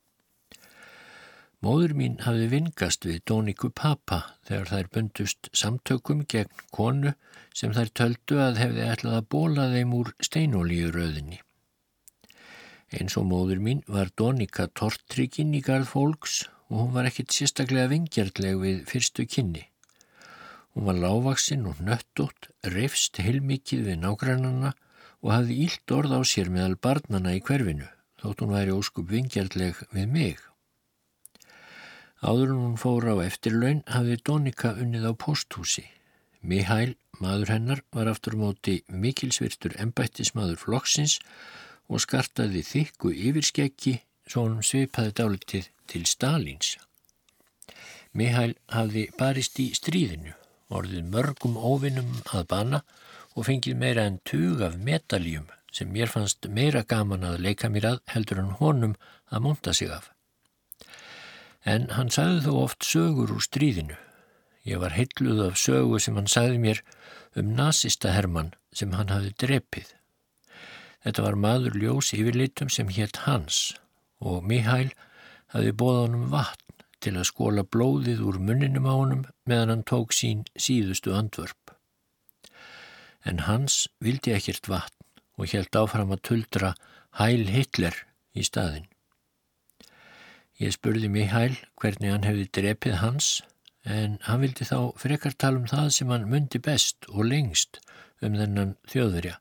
Móður 1.61 1.91
mín 1.93 2.15
hafði 2.25 2.47
vingast 2.49 3.05
við 3.05 3.19
Dóniku 3.29 3.69
Papa 3.69 4.23
þegar 4.49 4.69
þær 4.71 4.87
bundust 4.95 5.49
samtökum 5.53 6.23
gegn 6.33 6.63
konu 6.73 7.13
sem 7.53 7.75
þær 7.75 7.91
töldu 7.99 8.39
að 8.41 8.57
hefði 8.63 8.87
ætlað 8.89 9.17
að 9.19 9.27
bóla 9.35 9.67
þeim 9.69 9.93
úr 9.99 10.09
steinolíuröðinni. 10.25 11.37
Eins 12.97 13.19
og 13.21 13.29
móður 13.29 13.61
mín 13.61 13.85
var 13.85 14.09
Donika 14.17 14.65
tortrykinn 14.73 15.53
í 15.53 15.61
garð 15.61 15.93
fólks 15.93 16.41
og 16.71 16.79
hún 16.79 16.93
var 16.97 17.11
ekkit 17.11 17.37
sérstaklega 17.37 17.93
vingjartleg 17.93 18.57
við 18.65 18.83
fyrstu 18.89 19.29
kynni. 19.29 19.67
Hún 20.73 20.89
var 20.89 20.97
lágvaksinn 20.97 21.69
og 21.69 21.77
nöttótt, 21.85 22.49
reyfst 22.65 23.21
heilmikið 23.21 23.91
við 23.91 24.01
nágrannana 24.01 24.73
og 25.21 25.35
hafði 25.37 25.63
ílt 25.67 25.93
orð 25.93 26.17
á 26.17 26.21
sér 26.25 26.49
meðal 26.49 26.79
barnana 26.81 27.37
í 27.37 27.43
hverfinu, 27.45 27.85
þótt 28.17 28.41
hún 28.41 28.55
væri 28.57 28.73
óskup 28.73 29.13
vingjartleg 29.13 29.85
við 29.93 30.09
mig. 30.09 30.47
Áður 32.21 32.51
hún 32.53 32.75
fór 32.77 33.07
á 33.09 33.15
eftirlaun 33.25 33.81
hafði 33.89 34.19
Donika 34.21 34.75
unnið 34.77 35.07
á 35.09 35.13
posthúsi. 35.17 35.87
Mihail, 36.45 36.93
maður 37.17 37.49
hennar, 37.55 37.81
var 37.89 38.11
aftur 38.11 38.37
móti 38.37 38.75
mikilsvirtur 38.87 39.73
embættismadur 39.81 40.61
flokksins 40.61 41.17
og 41.89 42.03
skartaði 42.05 42.61
þykku 42.65 43.13
yfirskeggi 43.13 43.95
svo 44.29 44.45
hann 44.45 44.61
svipaði 44.65 45.15
dálitið 45.17 45.71
til 45.89 46.03
Stalins. 46.05 46.75
Mihail 48.13 48.53
hafði 48.69 49.07
barist 49.17 49.57
í 49.63 49.71
stríðinu, 49.73 50.37
orðið 50.69 51.09
mörgum 51.09 51.57
óvinnum 51.57 52.13
að 52.29 52.47
bana 52.53 52.83
og 53.33 53.49
fengið 53.49 53.81
meira 53.81 54.05
en 54.05 54.21
tug 54.27 54.61
af 54.61 54.77
metaljum 54.77 55.49
sem 55.73 55.89
mér 55.89 56.11
fannst 56.11 56.45
meira 56.53 56.85
gaman 56.85 57.25
að 57.25 57.41
leika 57.47 57.71
mér 57.71 57.93
að 57.95 58.01
heldur 58.13 58.43
hann 58.43 58.57
honum 58.61 58.97
að 59.31 59.47
monta 59.47 59.73
sig 59.73 59.89
af. 59.89 60.10
En 61.65 61.89
hann 61.93 62.09
sagði 62.09 62.47
þó 62.47 62.53
oft 62.63 62.85
sögur 62.87 63.33
úr 63.35 63.43
stríðinu. 63.45 63.97
Ég 64.65 64.81
var 64.81 64.93
heitluð 64.97 65.41
af 65.47 65.59
sögu 65.61 65.99
sem 66.01 66.17
hann 66.17 66.29
sagði 66.29 66.61
mér 66.61 66.81
um 67.37 67.53
nazista 67.57 68.13
Hermann 68.13 68.53
sem 68.73 68.93
hann 68.97 69.13
hafði 69.13 69.33
drepið. 69.43 69.87
Þetta 71.01 71.25
var 71.25 71.37
maður 71.43 71.77
ljós 71.81 72.11
yfirlitum 72.17 72.69
sem 72.69 72.91
hétt 72.93 73.23
Hans 73.25 73.73
og 74.21 74.45
Mihail 74.45 74.91
hafi 75.53 75.73
bóða 75.73 76.05
honum 76.05 76.27
vatn 76.33 76.85
til 77.01 77.15
að 77.17 77.29
skóla 77.31 77.65
blóðið 77.65 78.21
úr 78.29 78.37
munninum 78.37 78.85
á 78.85 78.93
honum 78.93 79.23
meðan 79.49 79.73
hann 79.73 79.87
tók 79.89 80.13
sín 80.13 80.45
síðustu 80.53 81.15
andvörp. 81.17 81.73
En 83.25 83.45
Hans 83.47 83.87
vildi 84.01 84.35
ekkert 84.37 84.69
vatn 84.69 84.97
og 85.37 85.49
helt 85.53 85.77
áfram 85.77 86.13
að 86.13 86.25
tuldra 86.29 86.73
Hæl 87.17 87.49
Hitler 87.49 87.97
í 88.37 88.45
staðin. 88.45 88.90
Ég 90.61 90.75
spurði 90.75 91.07
Mihail 91.09 91.55
hvernig 91.81 92.11
hann 92.13 92.25
hefði 92.27 92.43
drepið 92.53 92.99
Hans 93.01 93.29
en 93.81 94.19
hann 94.27 94.43
vildi 94.43 94.67
þá 94.69 94.91
frekar 95.01 95.33
tala 95.33 95.57
um 95.57 95.69
það 95.71 95.87
sem 95.95 96.11
hann 96.13 96.27
myndi 96.29 96.61
best 96.61 97.07
og 97.09 97.23
lengst 97.31 97.79
um 98.21 98.35
þennan 98.37 98.75
þjóðverja 98.91 99.39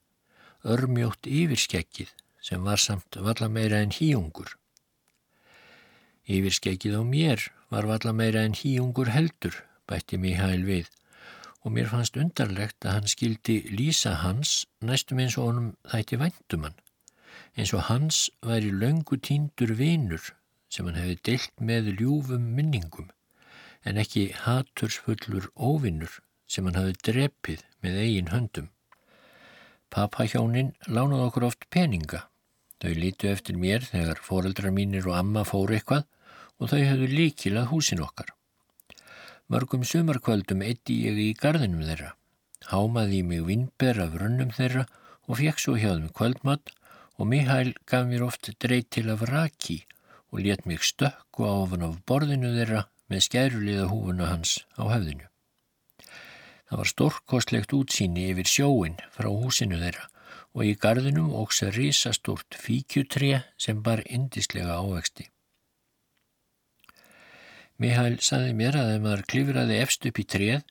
örmjótt 0.76 1.28
yfirskekkið 1.28 2.14
sem 2.48 2.64
var 2.64 2.80
samt 2.80 3.20
valla 3.20 3.50
meira 3.52 3.82
en 3.84 3.92
híungur. 3.92 4.54
Yfirskekkið 6.24 6.96
á 6.96 7.02
mér 7.04 7.44
var 7.68 7.90
valla 7.92 8.16
meira 8.16 8.46
en 8.48 8.56
híungur 8.56 9.12
heldur, 9.12 9.52
bætti 9.84 10.16
Mihail 10.16 10.64
við 10.64 10.88
og 11.60 11.76
mér 11.76 11.92
fannst 11.92 12.16
undarlegt 12.16 12.88
að 12.88 12.96
hann 12.96 13.12
skildi 13.12 13.60
lýsa 13.76 14.16
hans 14.24 14.64
næstum 14.80 15.20
eins 15.20 15.36
og 15.36 15.50
honum 15.50 15.72
þætti 15.92 16.16
væntumann, 16.24 16.80
eins 17.60 17.76
og 17.76 17.90
hans 17.92 18.30
væri 18.40 18.72
löngu 18.72 19.20
tíndur 19.20 19.76
vinur 19.76 20.32
sem 20.70 20.86
hann 20.86 20.98
hefði 20.98 21.16
deilt 21.26 21.62
með 21.70 21.90
ljúfum 21.98 22.44
minningum, 22.56 23.08
en 23.82 23.98
ekki 24.00 24.28
hatursfullur 24.44 25.50
óvinnur 25.56 26.20
sem 26.50 26.66
hann 26.68 26.78
hefði 26.78 26.98
drepið 27.08 27.64
með 27.84 27.98
eigin 28.04 28.30
höndum. 28.34 28.68
Papahjónin 29.90 30.70
lánaði 30.86 31.26
okkur 31.26 31.48
oft 31.48 31.66
peninga. 31.74 32.24
Þau 32.80 32.92
lítu 32.96 33.28
eftir 33.28 33.58
mér 33.60 33.82
þegar 33.84 34.22
foreldrar 34.22 34.72
mínir 34.72 35.08
og 35.10 35.18
amma 35.18 35.42
fóru 35.44 35.74
eitthvað 35.76 36.06
og 36.60 36.70
þau 36.70 36.78
höfðu 36.78 37.08
líkilað 37.10 37.70
húsin 37.72 38.04
okkar. 38.04 38.30
Mörgum 39.50 39.82
sumarkvöldum 39.82 40.62
eitti 40.62 41.00
ég 41.08 41.18
í 41.18 41.30
gardinum 41.34 41.82
þeirra. 41.88 42.14
Hámaði 42.70 43.24
mig 43.26 43.42
vinnber 43.48 43.98
af 44.04 44.14
runnum 44.20 44.52
þeirra 44.54 44.86
og 45.26 45.40
fekk 45.40 45.58
svo 45.58 45.74
hjá 45.80 45.90
þeim 45.96 46.10
kvöldmatt 46.14 46.70
og 47.18 47.28
Mihail 47.28 47.72
gaf 47.90 48.06
mér 48.06 48.28
oft 48.28 48.52
dreyt 48.62 48.92
til 48.94 49.10
af 49.12 49.24
raki 49.28 49.80
og 50.30 50.44
let 50.46 50.66
mig 50.66 50.82
stökku 50.86 51.46
á 51.46 51.52
ofan 51.64 51.86
af 51.86 51.98
borðinu 52.06 52.54
þeirra 52.54 52.86
með 53.10 53.26
skæruliða 53.26 53.88
húfuna 53.90 54.30
hans 54.30 54.60
á 54.78 54.86
höfðinu. 54.86 55.26
Það 56.70 56.78
var 56.80 56.90
stórkostlegt 56.92 57.74
útsýni 57.74 58.28
yfir 58.30 58.46
sjóin 58.46 58.96
frá 59.10 59.26
húsinu 59.26 59.80
þeirra 59.82 60.06
og 60.54 60.66
í 60.66 60.76
gardinum 60.78 61.34
óks 61.34 61.62
að 61.66 61.76
risastort 61.80 62.54
fíkjutré 62.58 63.42
sem 63.58 63.82
bar 63.82 64.02
indislega 64.06 64.78
ávexti. 64.78 65.26
Mihail 67.80 68.18
saði 68.20 68.52
mér 68.54 68.76
að 68.76 68.94
ef 68.94 69.02
maður 69.02 69.26
klifraði 69.32 69.78
efst 69.82 70.06
upp 70.06 70.18
í 70.20 70.26
tréð 70.34 70.64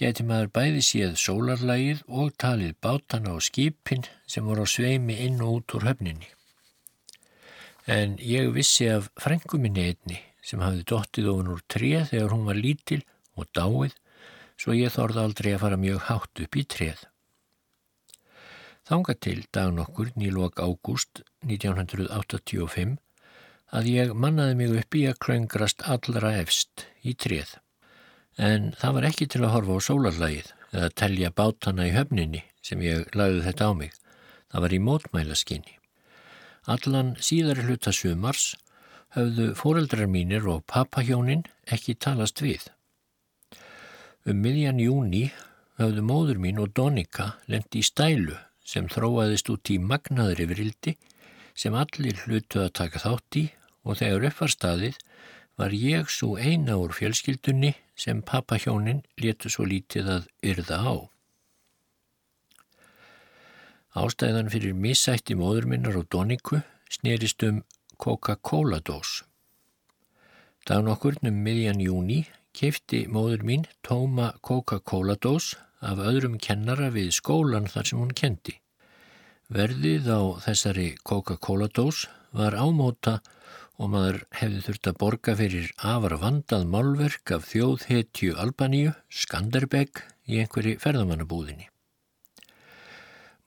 geti 0.00 0.24
maður 0.26 0.52
bæði 0.56 0.82
séð 0.88 1.16
sólarlægið 1.20 2.04
og 2.08 2.30
talið 2.40 2.76
bátana 2.84 3.34
og 3.36 3.44
skipin 3.44 4.06
sem 4.26 4.46
voru 4.46 4.64
á 4.64 4.72
sveimi 4.74 5.18
inn 5.26 5.42
og 5.42 5.58
út 5.58 5.76
úr 5.76 5.88
höfninni. 5.90 6.30
En 7.90 8.14
ég 8.22 8.52
vissi 8.54 8.86
af 8.86 9.08
frænguminni 9.18 9.88
einni 9.90 10.20
sem 10.42 10.62
hafði 10.62 10.84
dottið 10.86 11.30
ofan 11.32 11.50
úr 11.54 11.62
tréð 11.70 12.12
þegar 12.12 12.34
hún 12.34 12.46
var 12.46 12.58
lítil 12.58 13.00
og 13.38 13.48
dáið 13.56 13.96
svo 14.60 14.76
ég 14.76 14.92
þorði 14.94 15.22
aldrei 15.22 15.50
að 15.54 15.64
fara 15.64 15.80
mjög 15.80 16.04
hátt 16.06 16.42
upp 16.44 16.58
í 16.58 16.64
treð. 16.74 17.00
Þanga 18.86 19.14
til 19.24 19.40
dagan 19.54 19.82
okkur 19.82 20.12
nýlokk 20.18 20.62
ágúst 20.62 21.22
1985 21.46 22.96
að 23.72 23.90
ég 23.90 24.14
mannaði 24.14 24.56
mig 24.58 24.78
upp 24.82 24.98
í 24.98 25.04
að 25.10 25.20
klöngrast 25.26 25.82
allra 25.88 26.34
efst 26.38 26.86
í 27.02 27.14
treð. 27.14 27.56
En 28.38 28.72
það 28.78 28.98
var 28.98 29.10
ekki 29.10 29.28
til 29.30 29.42
að 29.42 29.54
horfa 29.56 29.78
á 29.78 29.86
sólarlægið 29.88 30.50
eða 30.72 30.94
telja 31.02 31.34
bátana 31.34 31.88
í 31.88 31.94
höfninni 31.94 32.46
sem 32.62 32.82
ég 32.84 33.10
lagði 33.16 33.46
þetta 33.48 33.70
á 33.70 33.72
mig. 33.76 33.94
Það 34.52 34.66
var 34.66 34.74
í 34.74 34.82
mótmælaskinni. 34.86 35.81
Allan 36.70 37.16
síðari 37.18 37.64
hluta 37.66 37.90
sumars 37.90 38.52
höfðu 39.16 39.48
fóreldrar 39.58 40.06
mínir 40.06 40.46
og 40.46 40.62
pappahjónin 40.70 41.42
ekki 41.66 41.96
talast 41.98 42.38
við. 42.44 42.68
Um 44.22 44.38
miðjan 44.44 44.78
júni 44.78 45.24
hafðu 45.80 46.04
móður 46.06 46.38
mín 46.38 46.60
og 46.62 46.70
Donika 46.76 47.32
lendi 47.50 47.82
í 47.82 47.86
stælu 47.86 48.36
sem 48.62 48.86
þróaðist 48.86 49.50
út 49.50 49.72
í 49.74 49.80
magnaður 49.82 50.44
yfir 50.46 50.62
ildi 50.68 50.94
sem 51.58 51.74
allir 51.74 52.22
hlutu 52.24 52.62
að 52.62 52.74
taka 52.78 53.02
þátt 53.02 53.40
í 53.42 53.44
og 53.82 53.98
þegar 53.98 54.28
uppfarstaðið 54.30 55.00
var 55.58 55.74
ég 55.74 56.08
svo 56.10 56.36
eina 56.38 56.78
úr 56.78 56.94
fjölskyldunni 56.94 57.74
sem 57.98 58.22
pappahjónin 58.22 59.02
letu 59.20 59.50
svo 59.50 59.66
lítið 59.66 60.14
að 60.16 60.30
yrða 60.46 60.78
á. 60.86 60.94
Ástæðan 63.92 64.48
fyrir 64.48 64.72
missætti 64.72 65.34
móður 65.36 65.66
minnar 65.68 65.98
og 66.00 66.06
Doniku 66.08 66.62
snerist 66.88 67.42
um 67.44 67.58
Coca-Cola 68.00 68.78
dós. 68.80 69.20
Dagun 70.64 70.88
okkur 70.94 71.18
um 71.20 71.42
miðjan 71.44 71.82
júni 71.84 72.22
keifti 72.56 73.02
móður 73.12 73.44
mín 73.44 73.66
tóma 73.84 74.30
Coca-Cola 74.40 75.18
dós 75.20 75.56
af 75.84 76.00
öðrum 76.00 76.38
kennara 76.40 76.88
við 76.94 77.10
skólan 77.18 77.68
þar 77.68 77.90
sem 77.90 78.00
hún 78.00 78.14
kendi. 78.16 78.54
Verðið 79.52 80.08
á 80.08 80.20
þessari 80.46 80.86
Coca-Cola 81.04 81.68
dós 81.68 82.06
var 82.32 82.56
ámóta 82.56 83.18
og 83.76 83.92
maður 83.92 84.22
hefði 84.38 84.62
þurft 84.68 84.88
að 84.88 84.98
borga 85.04 85.36
fyrir 85.36 85.68
afar 85.76 86.16
vandað 86.22 86.64
málverk 86.64 87.34
af 87.36 87.44
þjóðhetju 87.50 88.38
Albaníu, 88.40 88.96
Skanderbeg, 89.10 90.00
í 90.24 90.40
einhverji 90.40 90.78
ferðamannabúðinni. 90.80 91.71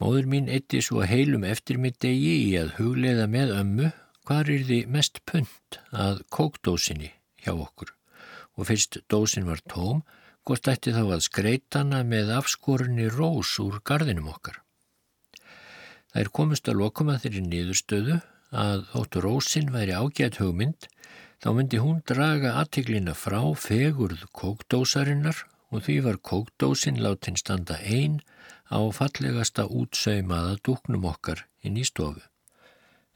Móður 0.04 0.26
mín 0.28 0.50
eitti 0.52 0.82
svo 0.84 1.06
heilum 1.08 1.46
eftirmiddegi 1.48 2.34
í 2.50 2.50
að 2.60 2.74
hugleiða 2.80 3.30
með 3.32 3.54
ömmu 3.62 3.92
hvar 4.28 4.50
er 4.52 4.66
því 4.68 4.80
mest 4.92 5.22
punt 5.30 5.80
að 5.94 6.20
kókdósinni 6.36 7.14
hjá 7.46 7.54
okkur 7.54 7.94
og 8.56 8.68
fyrst 8.70 9.00
dósin 9.12 9.48
var 9.48 9.62
tóm, 9.72 10.02
hvort 10.48 10.68
ætti 10.72 10.94
þá 10.96 11.02
að 11.04 11.26
skreitana 11.26 12.04
með 12.08 12.32
afskorunni 12.38 13.08
rós 13.12 13.52
úr 13.60 13.82
gardinum 13.88 14.30
okkar. 14.32 14.62
Þær 16.16 16.32
komist 16.32 16.70
að 16.72 16.80
lokuma 16.80 17.18
þeirri 17.20 17.42
niðurstöðu 17.44 18.20
að 18.56 18.86
þóttu 18.92 19.24
Rósin 19.26 19.72
væri 19.74 19.96
ágætt 19.96 20.40
hugmynd 20.40 20.88
þá 21.44 21.50
myndi 21.58 21.82
hún 21.84 22.00
draga 22.08 22.54
aðtiklina 22.62 23.16
frá 23.18 23.42
fegurð 23.60 24.24
kókdósarinnar 24.32 25.44
og 25.72 25.84
því 25.88 25.98
var 26.06 26.22
kókdósin 26.24 27.02
látin 27.04 27.40
standa 27.40 27.82
einn 27.84 28.22
á 28.70 28.80
fallegasta 28.98 29.66
útsaumaða 29.70 30.58
dúknum 30.66 31.06
okkar 31.10 31.46
inn 31.62 31.78
í 31.78 31.86
stofu. 31.86 32.24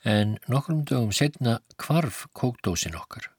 En 0.06 0.38
nokkrum 0.48 0.86
dögum 0.88 1.12
setna 1.12 1.60
kvarf 1.78 2.28
kókdósin 2.34 2.96
okkar. 2.96 3.32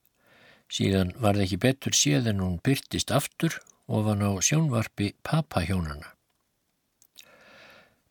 Síðan 0.71 1.15
var 1.19 1.39
það 1.39 1.45
ekki 1.47 1.61
betur 1.65 1.97
séð 1.97 2.31
en 2.31 2.43
hún 2.45 2.59
byrtist 2.63 3.11
aftur 3.11 3.61
og 3.89 4.05
var 4.07 4.19
ná 4.21 4.29
sjónvarpi 4.45 5.15
papahjónana. 5.27 6.15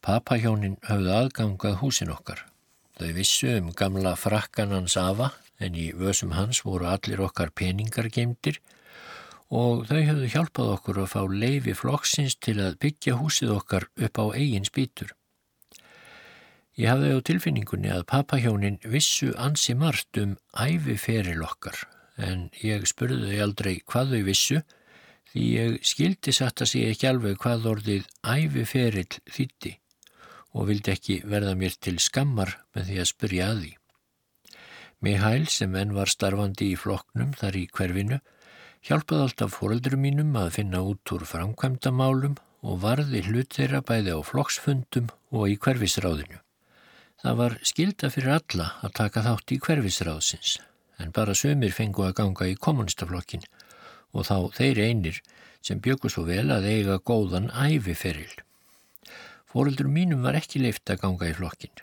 Papahjónin 0.02 0.80
höfðu 0.88 1.14
aðgangað 1.16 1.80
húsin 1.84 2.12
okkar. 2.12 2.46
Þau 3.00 3.12
vissu 3.16 3.54
um 3.60 3.72
gamla 3.72 4.16
frakkan 4.20 4.74
hans 4.76 4.98
afa 5.00 5.34
en 5.60 5.76
í 5.76 5.92
vösum 5.96 6.34
hans 6.36 6.64
voru 6.66 6.88
allir 6.90 7.22
okkar 7.24 7.52
peningar 7.52 8.10
geimdir 8.12 8.60
og 8.60 8.79
þau 9.50 10.02
höfðu 10.06 10.30
hjálpað 10.30 10.74
okkur 10.76 11.00
að 11.04 11.14
fá 11.14 11.22
leifi 11.30 11.74
flokksins 11.78 12.36
til 12.38 12.60
að 12.62 12.78
byggja 12.84 13.18
húsið 13.18 13.56
okkar 13.56 13.88
upp 13.98 14.22
á 14.22 14.26
eigin 14.38 14.68
spýtur. 14.68 15.16
Ég 16.80 16.88
hafði 16.94 17.16
á 17.18 17.20
tilfinningunni 17.28 17.90
að 17.92 18.06
papahjónin 18.08 18.78
vissu 18.88 19.34
ansi 19.36 19.74
margt 19.76 20.20
um 20.22 20.38
æfiferil 20.54 21.42
okkar 21.44 21.82
en 22.20 22.48
ég 22.64 22.86
spurði 22.88 23.34
þau 23.34 23.44
aldrei 23.48 23.74
hvað 23.84 24.14
þau 24.14 24.22
vissu 24.28 24.62
því 25.32 25.44
ég 25.58 25.76
skildi 25.86 26.34
satt 26.36 26.64
að 26.64 26.72
sé 26.72 26.86
ekki 26.92 27.10
alveg 27.10 27.42
hvað 27.42 27.68
orðið 27.74 28.08
æfiferil 28.24 29.10
þýtti 29.28 29.74
og 30.56 30.70
vildi 30.70 30.94
ekki 30.94 31.20
verða 31.30 31.58
mér 31.58 31.76
til 31.78 31.98
skammar 32.02 32.56
með 32.76 32.90
því 32.90 33.02
að 33.02 33.12
spyrja 33.12 33.50
að 33.52 33.62
því. 33.64 33.74
Mihail 35.06 35.46
sem 35.52 35.76
enn 35.80 35.94
var 35.96 36.12
starfandi 36.12 36.74
í 36.74 36.80
floknum 36.80 37.36
þar 37.40 37.60
í 37.60 37.68
hverfinu 37.76 38.20
hjálpaði 38.88 39.26
alltaf 39.26 39.58
fóröldurum 39.58 40.04
mínum 40.06 40.38
að 40.40 40.54
finna 40.60 40.84
út 40.86 41.14
úr 41.16 41.26
framkvæmdamálum 41.28 42.38
og 42.64 42.82
varði 42.84 43.24
hlut 43.28 43.56
þeirra 43.56 43.82
bæði 43.86 44.16
á 44.16 44.20
flokksfundum 44.24 45.10
og 45.32 45.52
í 45.52 45.58
hverfisráðinu. 45.60 46.40
Það 47.20 47.40
var 47.42 47.58
skilda 47.68 48.10
fyrir 48.14 48.36
alla 48.38 48.68
að 48.86 48.96
taka 49.02 49.24
þátt 49.26 49.56
í 49.56 49.60
hverfisráðsins 49.66 50.58
en 51.00 51.12
bara 51.16 51.36
sömur 51.36 51.74
fengu 51.76 52.06
að 52.08 52.16
ganga 52.20 52.48
í 52.48 52.56
kommunistaflokkin 52.60 53.44
og 54.16 54.28
þá 54.28 54.38
þeir 54.56 54.82
einir 54.88 55.20
sem 55.64 55.82
bjöku 55.84 56.12
svo 56.12 56.26
vel 56.28 56.48
að 56.54 56.68
eiga 56.72 57.00
góðan 57.04 57.50
æfiferil. 57.52 58.32
Fóreldur 59.50 59.90
mínum 59.92 60.24
var 60.24 60.38
ekki 60.40 60.62
leift 60.64 60.90
að 60.92 61.02
ganga 61.04 61.30
í 61.30 61.36
flokkin, 61.36 61.74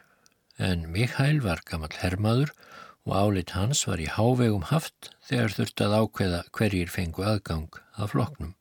en 0.56 0.86
Mikael 0.92 1.40
var 1.44 1.64
gammal 1.66 1.92
hermaður 2.00 2.52
og 3.06 3.14
álit 3.14 3.54
hans 3.54 3.84
var 3.86 4.02
í 4.02 4.08
hávegum 4.10 4.66
haft 4.72 5.12
þegar 5.28 5.54
þurft 5.54 5.82
að 5.86 5.96
ákveða 6.00 6.40
hverjir 6.58 6.90
fengu 6.90 7.22
aðgang 7.22 7.80
að 7.94 8.10
flokknum. 8.12 8.54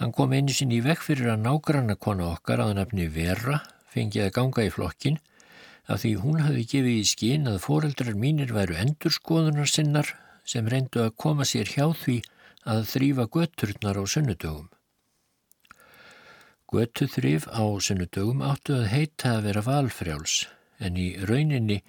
Hann 0.00 0.14
kom 0.16 0.32
einu 0.32 0.54
sinni 0.54 0.78
í 0.78 0.84
vekk 0.84 1.02
fyrir 1.04 1.34
að 1.34 1.42
nágranna 1.44 1.98
kona 1.98 2.30
okkar 2.32 2.62
að 2.64 2.76
nafni 2.78 3.10
Vera 3.12 3.58
fengið 3.92 4.28
að 4.28 4.34
ganga 4.38 4.64
í 4.64 4.72
flokkin 4.72 5.18
af 5.90 6.04
því 6.04 6.12
hún 6.22 6.42
hafi 6.44 6.66
gefið 6.70 6.98
í 7.02 7.06
skín 7.10 7.50
að 7.50 7.62
fóreldrar 7.66 8.16
mínir 8.16 8.54
væru 8.54 8.78
endurskoðunar 8.78 9.68
sinnar 9.68 10.14
sem 10.46 10.68
reyndu 10.70 11.02
að 11.04 11.16
koma 11.20 11.44
sér 11.44 11.68
hjá 11.68 11.90
því 12.04 12.20
að 12.70 12.86
þrýfa 12.92 13.26
götturnar 13.34 13.98
á 13.98 14.04
sunnudögum. 14.14 14.68
Götuþrif 16.70 17.48
á 17.50 17.66
sunnudögum 17.82 18.44
áttu 18.46 18.76
að 18.78 18.90
heita 18.94 19.34
að 19.36 19.46
vera 19.48 19.64
valfrjáls 19.66 20.44
en 20.78 20.96
í 20.96 21.08
rauninni 21.26 21.80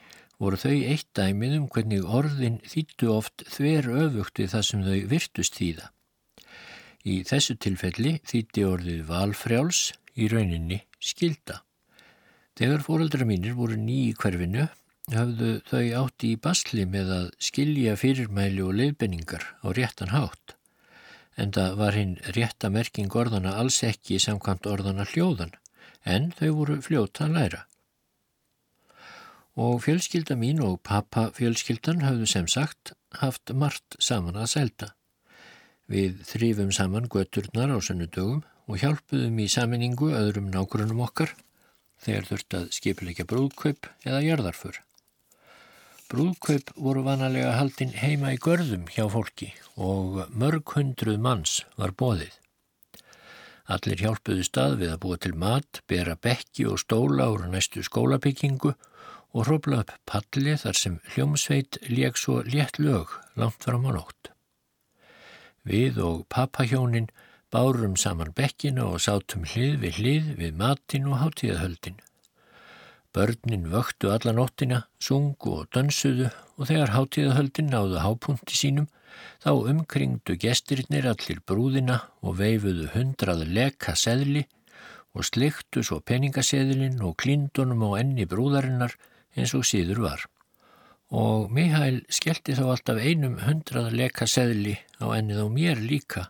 voru 0.42 0.60
þau 0.60 0.74
eitt 0.74 1.10
dæmið 1.18 1.58
um 1.60 1.68
hvernig 1.72 2.06
orðin 2.20 2.60
þýttu 2.68 3.12
oft 3.14 3.46
þver 3.54 3.90
öfugt 4.06 4.42
við 4.42 4.54
það 4.56 4.68
sem 4.68 4.86
þau 4.88 5.00
virtust 5.14 5.58
þýða. 5.60 5.90
Í 7.06 7.16
þessu 7.30 7.58
tilfelli 7.62 8.14
þýtti 8.30 8.66
orðið 8.68 9.04
valfrjáls 9.10 9.82
í 10.18 10.30
rauninni 10.34 10.82
skilda. 11.02 11.62
Þegar 12.58 12.86
fóraldra 12.86 13.26
mínir 13.26 13.58
voru 13.58 13.78
ný 13.80 14.00
í 14.10 14.16
hverfinu 14.18 14.68
hafðu 15.12 15.54
þau 15.70 15.86
átti 16.04 16.34
í 16.36 16.42
basli 16.42 16.86
með 16.86 17.14
að 17.18 17.30
skilja 17.42 17.96
fyrirmæli 17.98 18.66
og 18.66 18.76
leiðbenningar 18.78 19.46
á 19.62 19.68
réttan 19.78 20.14
hátt 20.14 20.58
en 21.42 21.52
það 21.56 21.76
var 21.80 21.98
hinn 21.98 22.16
rétta 22.36 22.70
merking 22.70 23.16
orðana 23.16 23.56
alls 23.62 23.82
ekki 23.88 24.20
samkvæmt 24.22 24.68
orðana 24.70 25.08
hljóðan, 25.08 25.54
en 26.04 26.32
þau 26.38 26.50
voru 26.60 26.80
fljóta 26.84 27.28
að 27.28 27.38
læra. 27.38 27.62
Og 29.60 29.82
fjölskylda 29.84 30.38
mín 30.40 30.62
og 30.64 30.80
pappa 30.88 31.28
fjölskyldan 31.36 32.06
hafðu 32.06 32.28
sem 32.30 32.48
sagt 32.48 32.94
haft 33.20 33.52
margt 33.52 33.98
saman 34.00 34.40
að 34.40 34.52
selta. 34.54 34.88
Við 35.92 36.22
þrýfum 36.24 36.72
saman 36.72 37.10
göturnar 37.12 37.74
á 37.76 37.78
sunnudögum 37.84 38.46
og 38.72 38.80
hjálpuðum 38.80 39.42
í 39.44 39.50
saminningu 39.52 40.14
öðrum 40.16 40.48
nágrunum 40.54 41.02
okkar 41.04 41.34
þegar 42.00 42.30
þurft 42.30 42.56
að 42.56 42.70
skipilegja 42.78 43.26
brúðkaup 43.28 43.90
eða 44.08 44.22
jarðarfur. 44.24 44.80
Brúðkaup 46.12 46.72
voru 46.76 47.04
vanalega 47.04 47.52
haldinn 47.56 47.92
heima 47.96 48.32
í 48.36 48.40
görðum 48.40 48.88
hjá 48.92 49.06
fólki 49.12 49.52
og 49.76 50.24
mörg 50.32 50.76
hundruð 50.76 51.20
manns 51.24 51.62
var 51.80 51.92
bóðið. 51.92 52.34
Allir 53.72 54.02
hjálpuðu 54.04 54.44
stað 54.44 54.80
við 54.82 54.94
að 54.96 55.02
búa 55.04 55.20
til 55.22 55.36
mat, 55.40 55.80
bera 55.88 56.18
bekki 56.20 56.66
og 56.68 56.82
stóla 56.82 57.30
úr 57.32 57.46
næstu 57.52 57.84
skólabyggingu 57.88 58.74
og 59.32 59.48
hrópla 59.48 59.82
upp 59.84 59.92
palli 60.10 60.58
þar 60.60 60.78
sem 60.78 61.00
hljómsveit 61.14 61.80
lék 61.88 62.20
svo 62.20 62.42
létt 62.44 62.80
lög 62.80 63.12
langt 63.40 63.64
fram 63.64 63.88
á 63.88 63.92
nótt. 63.96 64.32
Við 65.64 66.00
og 66.04 66.24
pappahjónin 66.28 67.12
bárum 67.52 67.98
saman 68.00 68.34
bekkinu 68.36 68.88
og 68.94 69.04
sátum 69.04 69.44
hlið 69.48 69.76
við 69.84 70.00
hlið 70.00 70.32
við 70.40 70.56
matin 70.58 71.10
og 71.12 71.20
hátíðahöldin. 71.22 72.00
Börnin 73.12 73.68
vöktu 73.68 74.08
alla 74.12 74.32
nóttina, 74.32 74.86
sungu 75.00 75.58
og 75.60 75.68
dansuðu 75.76 76.30
og 76.58 76.68
þegar 76.70 76.96
hátíðahöldin 76.96 77.72
náðu 77.74 78.00
hápunti 78.00 78.56
sínum 78.56 78.88
þá 79.44 79.52
umkringdu 79.72 80.38
gestirinnir 80.40 81.10
allir 81.12 81.42
brúðina 81.48 82.00
og 82.24 82.40
veifuðu 82.40 82.88
hundrað 82.96 83.44
leka 83.48 83.96
seðli 84.00 84.46
og 85.12 85.28
sliktu 85.28 85.84
svo 85.84 86.00
peningaseðlin 86.00 87.02
og 87.04 87.18
klíndunum 87.20 87.84
á 87.92 88.00
enni 88.00 88.28
brúðarinnar 88.32 88.96
eins 89.36 89.54
og 89.58 89.66
síður 89.68 90.04
var. 90.06 90.28
Og 91.12 91.52
Mihail 91.52 92.04
skellti 92.12 92.56
þá 92.56 92.64
alltaf 92.72 93.02
einum 93.04 93.40
hundrað 93.44 93.92
leka 94.00 94.28
seðli 94.30 94.78
á 95.04 95.12
ennið 95.18 95.44
á 95.44 95.48
mér 95.52 95.82
líka 95.84 96.30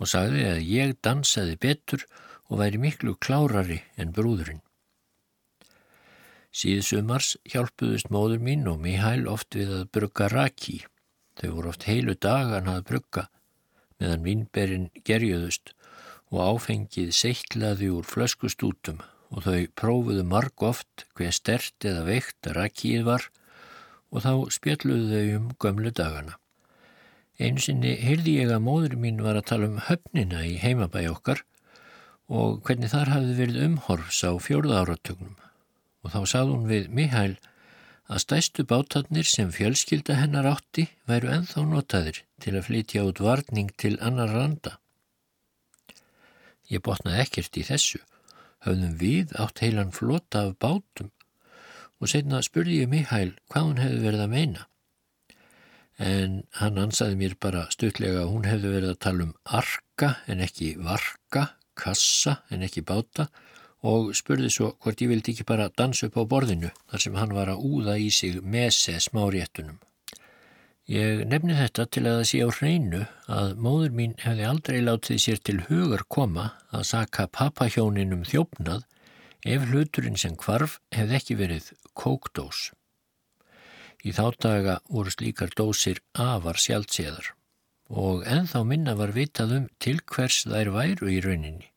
og 0.00 0.10
sagði 0.10 0.46
að 0.48 0.64
ég 0.66 0.96
dansaði 1.04 1.58
betur 1.60 2.06
og 2.50 2.58
væri 2.62 2.80
miklu 2.82 3.14
klárari 3.22 3.78
en 4.00 4.14
brúðurinn. 4.16 4.62
Síðsumars 6.50 7.36
hjálpuðust 7.46 8.10
móður 8.10 8.40
mín 8.42 8.66
og 8.66 8.80
Mihail 8.82 9.28
oft 9.30 9.54
við 9.54 9.70
að 9.76 9.90
brugga 9.94 10.26
raki. 10.32 10.80
Þau 11.38 11.50
voru 11.54 11.70
oft 11.70 11.86
heilu 11.86 12.16
dagan 12.18 12.72
að 12.72 12.88
brugga 12.88 13.28
meðan 14.00 14.26
vinnberinn 14.26 14.88
gerjuðust 15.06 15.74
og 16.32 16.42
áfengið 16.56 17.14
seittlaði 17.14 17.92
úr 17.94 18.06
flöskustútum 18.08 18.98
og 19.30 19.44
þau 19.46 19.66
prófuðu 19.78 20.24
marg 20.26 20.64
oft 20.66 21.06
hver 21.18 21.34
stert 21.34 21.86
eða 21.86 22.06
veikt 22.08 22.50
rakið 22.56 23.04
var 23.06 23.28
og 24.10 24.24
þá 24.24 24.32
spjalluðu 24.56 25.10
þau 25.10 25.36
um 25.38 25.50
gömlu 25.62 25.92
dagana. 25.94 26.36
Einu 27.40 27.62
sinni 27.62 27.94
heyrði 28.02 28.40
ég 28.42 28.50
að 28.52 28.64
móður 28.66 28.96
mín 29.00 29.22
var 29.24 29.38
að 29.38 29.48
tala 29.52 29.70
um 29.70 29.78
höfnina 29.86 30.42
í 30.44 30.58
heimabæi 30.60 31.06
okkar 31.12 31.44
og 32.30 32.60
hvernig 32.66 32.92
þar 32.92 33.14
hafði 33.14 33.36
verið 33.38 33.62
umhorfs 33.68 34.20
á 34.26 34.30
fjórða 34.42 34.82
áratögnum 34.82 35.38
og 36.00 36.12
þá 36.12 36.20
sagði 36.32 36.56
hún 36.56 36.68
við 36.68 36.90
Mihail 36.96 37.38
að 38.10 38.22
stæstu 38.24 38.66
bátarnir 38.66 39.26
sem 39.28 39.50
fjölskylda 39.54 40.16
hennar 40.18 40.48
átti 40.50 40.88
væru 41.08 41.30
enþá 41.30 41.64
notaðir 41.70 42.22
til 42.42 42.56
að 42.56 42.66
flytja 42.66 43.04
út 43.06 43.22
varning 43.22 43.70
til 43.78 43.94
annar 44.02 44.32
randa. 44.34 44.76
Ég 46.70 46.82
botnaði 46.86 47.22
ekkert 47.24 47.58
í 47.58 47.66
þessu, 47.66 48.00
höfðum 48.66 48.96
við 49.00 49.34
átt 49.40 49.62
heilan 49.64 49.92
flota 49.94 50.46
af 50.48 50.58
bátum 50.62 51.10
og 52.00 52.10
setna 52.12 52.40
spurði 52.44 52.80
ég 52.82 52.90
Mihail 52.90 53.34
hvað 53.52 53.66
hún 53.68 53.80
hefði 53.82 54.02
verið 54.06 54.24
að 54.24 54.34
meina. 54.34 54.66
En 56.00 56.36
hann 56.56 56.80
ansaði 56.80 57.18
mér 57.20 57.36
bara 57.40 57.66
stutlega 57.72 58.22
að 58.22 58.32
hún 58.32 58.48
hefði 58.48 58.72
verið 58.72 58.94
að 58.94 59.02
tala 59.04 59.26
um 59.26 59.34
arka 59.44 60.14
en 60.32 60.40
ekki 60.46 60.72
varka, 60.80 61.50
kassa 61.76 62.38
en 62.48 62.64
ekki 62.64 62.84
báta 62.88 63.28
og 63.84 64.14
spurði 64.16 64.48
svo 64.52 64.72
hvort 64.80 65.00
ég 65.04 65.12
vildi 65.12 65.34
ekki 65.34 65.48
bara 65.48 65.68
dansa 65.76 66.08
upp 66.08 66.16
á 66.20 66.24
borðinu 66.32 66.72
þar 66.88 67.04
sem 67.04 67.20
hann 67.20 67.36
var 67.36 67.52
að 67.52 67.64
úða 67.68 68.00
í 68.00 68.08
sig 68.12 68.40
mese 68.40 68.96
smáréttunum. 69.00 69.80
Ég 70.90 71.20
nefni 71.30 71.54
þetta 71.54 71.84
til 71.86 72.00
að 72.02 72.16
það 72.18 72.24
sé 72.26 72.38
á 72.42 72.48
hreinu 72.50 73.00
að 73.30 73.50
móður 73.62 73.92
mín 73.94 74.14
hefði 74.18 74.46
aldrei 74.48 74.78
látið 74.82 75.20
sér 75.22 75.38
til 75.46 75.60
hugar 75.68 76.02
koma 76.10 76.46
að 76.74 76.88
saka 76.88 77.28
pappahjóninum 77.30 78.24
þjófnað 78.26 78.82
ef 79.54 79.68
hluturinn 79.70 80.18
sem 80.18 80.34
kvarf 80.34 80.80
hefði 80.90 81.16
ekki 81.20 81.36
verið 81.38 81.68
kókdós. 81.94 82.72
Í 84.02 84.10
þá 84.16 84.24
daga 84.42 84.76
voru 84.90 85.14
slíkar 85.14 85.54
dósir 85.54 86.02
afar 86.26 86.58
sjálfséðar 86.58 87.36
og 87.90 88.26
enþá 88.26 88.66
minna 88.66 88.96
var 88.98 89.14
vitað 89.14 89.54
um 89.60 89.70
til 89.78 90.00
hvers 90.10 90.42
þær 90.50 90.74
væru 90.74 91.14
í 91.14 91.22
rauninni. 91.22 91.70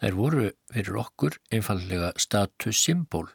Þær 0.00 0.16
voru 0.16 0.50
fyrir 0.72 0.96
okkur 1.04 1.36
einfallega 1.52 2.14
statussymbol 2.16 3.28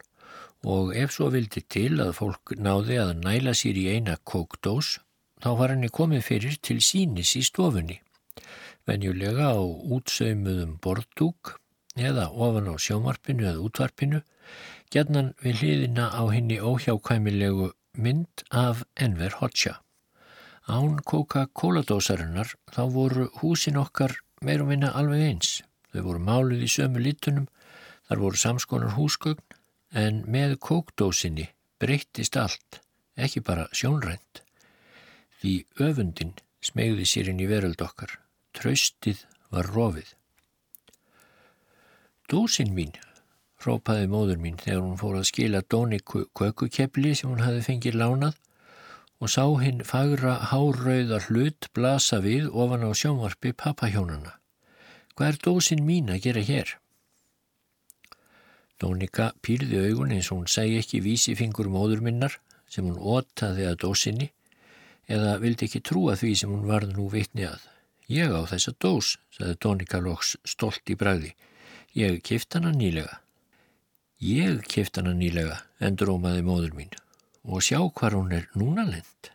og 0.64 0.92
ef 0.96 1.14
svo 1.14 1.30
vildi 1.32 1.62
til 1.68 2.00
að 2.02 2.16
fólk 2.18 2.54
náði 2.58 2.98
að 3.00 3.14
næla 3.24 3.54
sér 3.56 3.78
í 3.80 3.86
eina 3.94 4.18
kókdós 4.24 4.98
þá 5.40 5.50
var 5.56 5.72
henni 5.72 5.88
komið 5.88 6.26
fyrir 6.26 6.58
til 6.60 6.80
sínis 6.84 7.32
í 7.38 7.42
stofunni. 7.46 8.00
Venjulega 8.88 9.52
á 9.56 9.60
útsaumuðum 9.60 10.76
borddúk 10.84 11.56
eða 11.96 12.28
ofan 12.30 12.68
á 12.70 12.74
sjómarpinu 12.76 13.46
eða 13.48 13.64
útvarpinu, 13.66 14.22
gætnan 14.92 15.34
við 15.42 15.62
hliðina 15.62 16.10
á 16.12 16.22
henni 16.32 16.60
óhjákvæmilegu 16.60 17.70
mynd 17.96 18.44
af 18.50 18.84
Enver 18.96 19.36
Hoxha. 19.40 19.80
Án 20.68 21.00
Coca-Cola-dósarinnar 21.02 22.54
þá 22.70 22.82
voru 22.92 23.28
húsin 23.40 23.80
okkar 23.80 24.14
meirum 24.44 24.70
vinna 24.70 24.92
alveg 24.94 25.24
eins. 25.26 25.62
Þau 25.90 26.02
voru 26.06 26.22
máluð 26.22 26.62
í 26.62 26.70
sömu 26.70 27.02
litunum, 27.02 27.48
þar 28.06 28.22
voru 28.22 28.38
samskonar 28.38 28.94
húsgögn, 28.94 29.42
en 29.90 30.22
með 30.30 30.56
kókdósinni 30.62 31.48
breyttist 31.80 32.36
allt, 32.36 32.80
ekki 33.16 33.42
bara 33.42 33.66
sjónrænt. 33.72 34.42
Því 35.40 35.54
öfundin 35.80 36.34
smegði 36.62 37.06
sér 37.08 37.30
inn 37.32 37.40
í 37.40 37.48
veröld 37.50 37.80
okkar. 37.82 38.18
Traustið 38.56 39.24
var 39.50 39.70
rofið. 39.74 40.12
Dósin 42.30 42.74
mín, 42.76 42.92
rópaði 43.64 44.06
móður 44.10 44.38
mín 44.42 44.60
þegar 44.60 44.84
hún 44.84 45.00
fór 45.00 45.16
að 45.18 45.30
skila 45.32 45.64
Dóniku 45.66 46.26
kökukepli 46.36 47.14
sem 47.16 47.30
hún 47.32 47.42
hafi 47.42 47.64
fengið 47.66 47.98
lánað 47.98 48.36
og 49.20 49.32
sá 49.32 49.44
hinn 49.60 49.82
fagra 49.84 50.36
hárauða 50.52 51.18
hlut 51.26 51.68
blasa 51.76 52.20
við 52.24 52.46
ofan 52.52 52.86
á 52.86 52.90
sjónvarpi 52.96 53.52
pappahjónana. 53.52 54.36
Hvað 55.16 55.32
er 55.32 55.40
dósin 55.44 55.82
mín 55.84 56.08
að 56.12 56.22
gera 56.28 56.44
hér? 56.46 56.76
Dónika 58.80 59.32
pýrði 59.44 59.82
augun 59.90 60.14
eins 60.16 60.30
og 60.32 60.40
hún 60.40 60.50
segi 60.50 60.78
ekki 60.80 61.02
vísi 61.04 61.36
fingur 61.36 61.68
móður 61.68 62.00
minnar 62.06 62.38
sem 62.70 62.86
hún 62.86 62.96
ótaði 62.96 63.66
að 63.68 63.80
dósinni 63.84 64.30
eða 65.10 65.36
vildi 65.42 65.66
ekki 65.66 65.82
trúa 65.84 66.14
því 66.16 66.32
sem 66.38 66.52
hún 66.52 66.68
varð 66.70 66.94
nú 66.96 67.08
vitni 67.12 67.44
að. 67.48 67.60
Ég 68.10 68.32
á 68.34 68.42
þessa 68.50 68.72
dós, 68.82 69.16
saði 69.30 69.58
Dónika 69.62 70.00
loks 70.02 70.32
stolt 70.48 70.90
í 70.90 70.96
bræði. 70.98 71.34
Ég 71.94 72.22
kift 72.26 72.54
hana 72.56 72.72
nýlega. 72.74 73.20
Ég 74.18 74.64
kift 74.66 74.98
hana 74.98 75.12
nýlega, 75.14 75.60
endurómaði 75.78 76.42
móður 76.46 76.74
mín 76.78 76.96
og 77.40 77.62
sjá 77.64 77.78
hvar 77.80 78.12
hún 78.12 78.34
er 78.36 78.48
núna 78.52 78.84
lend. 78.84 79.30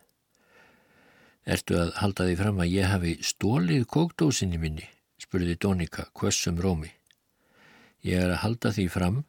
Ertu 1.46 1.78
að 1.78 1.96
halda 2.02 2.28
því 2.28 2.36
fram 2.42 2.60
að 2.62 2.74
ég 2.74 2.92
hafi 2.92 3.14
stólið 3.26 3.88
kókdósinni 3.90 4.60
minni, 4.62 4.86
spurði 5.22 5.58
Dónika 5.62 6.06
kvössum 6.14 6.60
rómi. 6.62 6.92
Ég 8.06 8.22
er 8.22 8.36
að 8.36 8.44
halda 8.44 8.72
því 8.76 8.86
fram, 8.94 9.24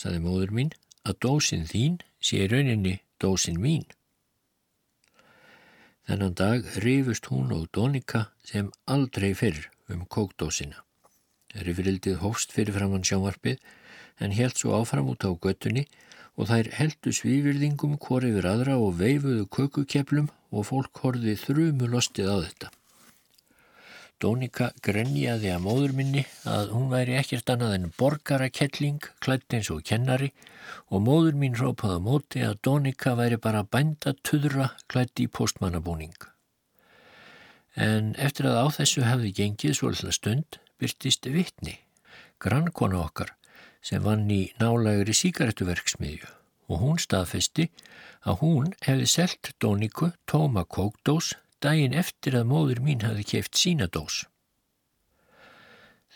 saði 0.00 0.20
móður 0.24 0.52
mín, 0.56 0.74
að 1.04 1.18
dósin 1.26 1.66
þín 1.68 1.98
sé 2.20 2.46
rauninni 2.48 3.00
dósin 3.20 3.60
mín. 3.60 3.84
Þennan 6.08 6.34
dag 6.34 6.64
rifust 6.82 7.28
hún 7.30 7.52
og 7.54 7.68
Dónika 7.76 8.24
sem 8.42 8.70
aldrei 8.90 9.30
fyrr 9.38 9.68
um 9.92 10.06
kókdósina. 10.10 10.80
Rifrildið 11.54 12.16
hófst 12.22 12.54
fyrir 12.54 12.74
framann 12.74 13.06
sjámarpið 13.06 13.60
en 14.18 14.34
helt 14.34 14.58
svo 14.58 14.74
áfram 14.78 15.12
út 15.12 15.22
á 15.22 15.30
göttunni 15.30 15.84
og 16.34 16.48
þær 16.50 16.72
heldu 16.78 17.12
svívirðingum 17.14 17.98
hvort 18.02 18.26
yfir 18.26 18.48
aðra 18.48 18.78
og 18.80 18.98
veifuðu 18.98 19.46
kökukeplum 19.54 20.30
og 20.50 20.66
fólk 20.70 21.02
horfið 21.04 21.42
þrjumulostið 21.44 22.30
á 22.32 22.36
þetta. 22.42 22.70
Dónika 24.20 24.66
grenjaði 24.84 25.48
að 25.54 25.62
móður 25.64 25.92
minni 25.96 26.22
að 26.44 26.74
hún 26.74 26.90
væri 26.92 27.14
ekkert 27.16 27.48
annað 27.54 27.76
en 27.78 27.86
borgarakettling, 27.96 29.06
klætt 29.24 29.56
eins 29.56 29.70
og 29.72 29.80
kennari 29.88 30.28
og 30.92 31.06
móður 31.06 31.38
mín 31.40 31.56
rópaði 31.56 31.96
á 31.96 32.00
móti 32.04 32.42
að 32.44 32.58
Dónika 32.66 33.14
væri 33.16 33.38
bara 33.40 33.64
bænda 33.64 34.12
tuðra 34.20 34.74
klætt 34.92 35.22
í 35.24 35.26
postmannabúning. 35.26 36.12
En 37.80 38.12
eftir 38.20 38.50
að 38.50 38.60
á 38.60 38.66
þessu 38.76 39.06
hefði 39.08 39.32
gengið 39.40 39.78
svolítið 39.78 40.16
stund 40.18 40.60
byrtist 40.76 41.28
vittni, 41.32 41.78
grannkona 42.42 43.00
okkar 43.06 43.32
sem 43.80 44.04
vann 44.04 44.28
í 44.28 44.50
nálægri 44.60 45.16
síkaretuverksmiðju 45.16 46.28
og 46.70 46.82
hún 46.84 47.00
staðfesti 47.00 47.70
að 48.28 48.42
hún 48.44 48.74
hefði 48.84 49.08
selt 49.08 49.54
Dóniku 49.62 50.12
tóma 50.28 50.66
kókdós 50.68 51.32
daginn 51.64 51.96
eftir 51.96 52.36
að 52.38 52.50
móður 52.50 52.80
mín 52.84 53.04
hafi 53.04 53.24
keift 53.34 53.58
sína 53.60 53.88
dós. 53.92 54.24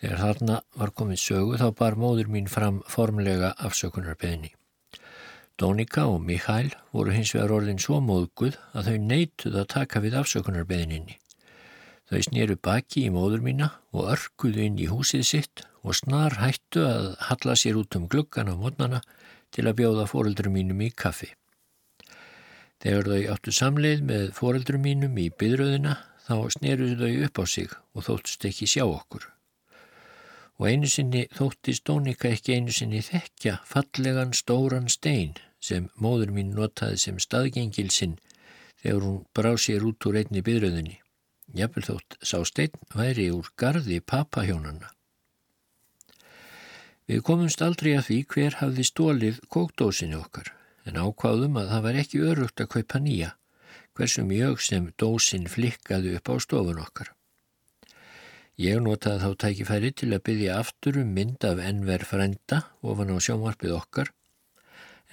Þegar 0.01 0.21
þarna 0.21 0.61
var 0.77 0.93
komið 0.99 1.21
sögu 1.23 1.59
þá 1.61 1.67
bar 1.79 1.97
móður 2.01 2.31
mín 2.33 2.49
fram 2.51 2.83
formlega 2.91 3.55
afsökunarbeðni. 3.69 4.51
Dónika 5.61 6.09
og 6.11 6.25
Mikael 6.27 6.73
voru 6.93 7.13
hins 7.15 7.31
vegar 7.37 7.53
orðin 7.55 7.79
svo 7.79 8.01
móðguð 8.03 8.57
að 8.75 8.89
þau 8.89 8.97
neituð 9.11 9.61
að 9.61 9.69
taka 9.77 10.03
við 10.03 10.17
afsökunarbeðninni. 10.19 11.21
Þau 12.11 12.21
snýru 12.27 12.57
baki 12.59 13.07
í 13.07 13.13
móður 13.15 13.45
mína 13.45 13.71
og 13.95 14.11
örkuðu 14.17 14.67
inn 14.67 14.81
í 14.83 14.91
húsið 14.91 15.23
sitt 15.29 15.63
og 15.85 15.97
snar 16.01 16.41
hættu 16.41 16.83
að 16.89 17.07
halla 17.29 17.55
sér 17.57 17.79
út 17.81 17.97
um 17.97 18.09
gluggan 18.11 18.51
á 18.51 18.55
mótnana 18.59 19.01
til 19.55 19.69
að 19.69 19.79
bjóða 19.81 20.09
fóreldurum 20.11 20.59
mínum 20.59 20.83
í 20.85 20.91
kaffi. 20.91 21.31
Þegar 22.85 23.07
þau 23.09 23.21
áttu 23.33 23.53
samleið 23.57 24.01
með 24.05 24.25
fóreldurum 24.37 24.83
mínum 24.85 25.15
í 25.17 25.31
byrjöðina 25.41 25.95
þá 26.27 26.35
snýruðu 26.53 26.97
þau 27.01 27.23
upp 27.27 27.39
á 27.41 27.45
sig 27.49 27.71
og 27.73 28.05
þóttust 28.05 28.43
ekki 28.45 28.67
sjá 28.69 28.83
okkur. 28.85 29.23
Og 30.61 30.67
einu 30.69 30.91
sinni 30.93 31.23
þóttist 31.33 31.87
Dónika 31.89 32.29
ekki 32.29 32.59
einu 32.59 32.75
sinni 32.77 33.01
þekkja 33.07 33.55
fallegan 33.71 34.35
stóran 34.37 34.91
stein 34.93 35.33
sem 35.65 35.87
móður 35.97 36.35
mín 36.37 36.53
notaði 36.59 37.01
sem 37.01 37.23
staðgengil 37.25 37.89
sinn 37.89 38.19
þegar 38.83 39.07
hún 39.07 39.23
brá 39.33 39.55
sér 39.57 39.87
út 39.89 40.05
úr 40.05 40.19
einni 40.21 40.43
byrjöðinni. 40.45 40.99
Jafnvel 41.57 41.87
þótt 41.89 42.19
sá 42.21 42.37
stein 42.45 42.77
væri 42.93 43.31
úr 43.33 43.49
gardi 43.57 44.03
papahjónana. 44.05 44.93
Við 47.09 47.25
komumst 47.25 47.65
aldrei 47.65 47.95
að 47.97 48.11
því 48.11 48.21
hver 48.35 48.61
hafði 48.61 48.87
stólið 48.91 49.41
kókdósinu 49.49 50.21
okkar 50.21 50.53
en 50.85 51.01
ákváðum 51.01 51.59
að 51.61 51.71
það 51.73 51.85
var 51.87 51.99
ekki 52.03 52.23
örugt 52.31 52.61
að 52.61 52.71
kaupa 52.77 53.01
nýja 53.01 53.35
hversu 53.95 54.25
mjög 54.27 54.63
sem 54.63 54.89
dósin 54.99 55.47
flikkaði 55.51 56.17
upp 56.19 56.31
á 56.31 56.35
stofun 56.43 56.81
okkar. 56.83 57.13
Ég 58.59 58.81
notaði 58.83 59.23
þá 59.23 59.41
tækifæri 59.43 59.91
til 59.99 60.11
að 60.15 60.25
byggja 60.29 60.59
aftur 60.63 60.99
um 61.01 61.11
mynd 61.15 61.47
af 61.47 61.63
ennver 61.63 62.05
frenda 62.07 62.61
ofan 62.83 63.11
á 63.15 63.19
sjómarpið 63.19 63.75
okkar 63.79 64.13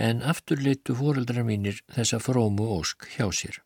en 0.01 0.21
aftur 0.25 0.61
litu 0.61 0.95
fóreldrar 0.97 1.45
mínir 1.45 1.81
þessa 1.93 2.21
frómu 2.21 2.67
ósk 2.77 3.07
hjá 3.15 3.27
sér. 3.33 3.61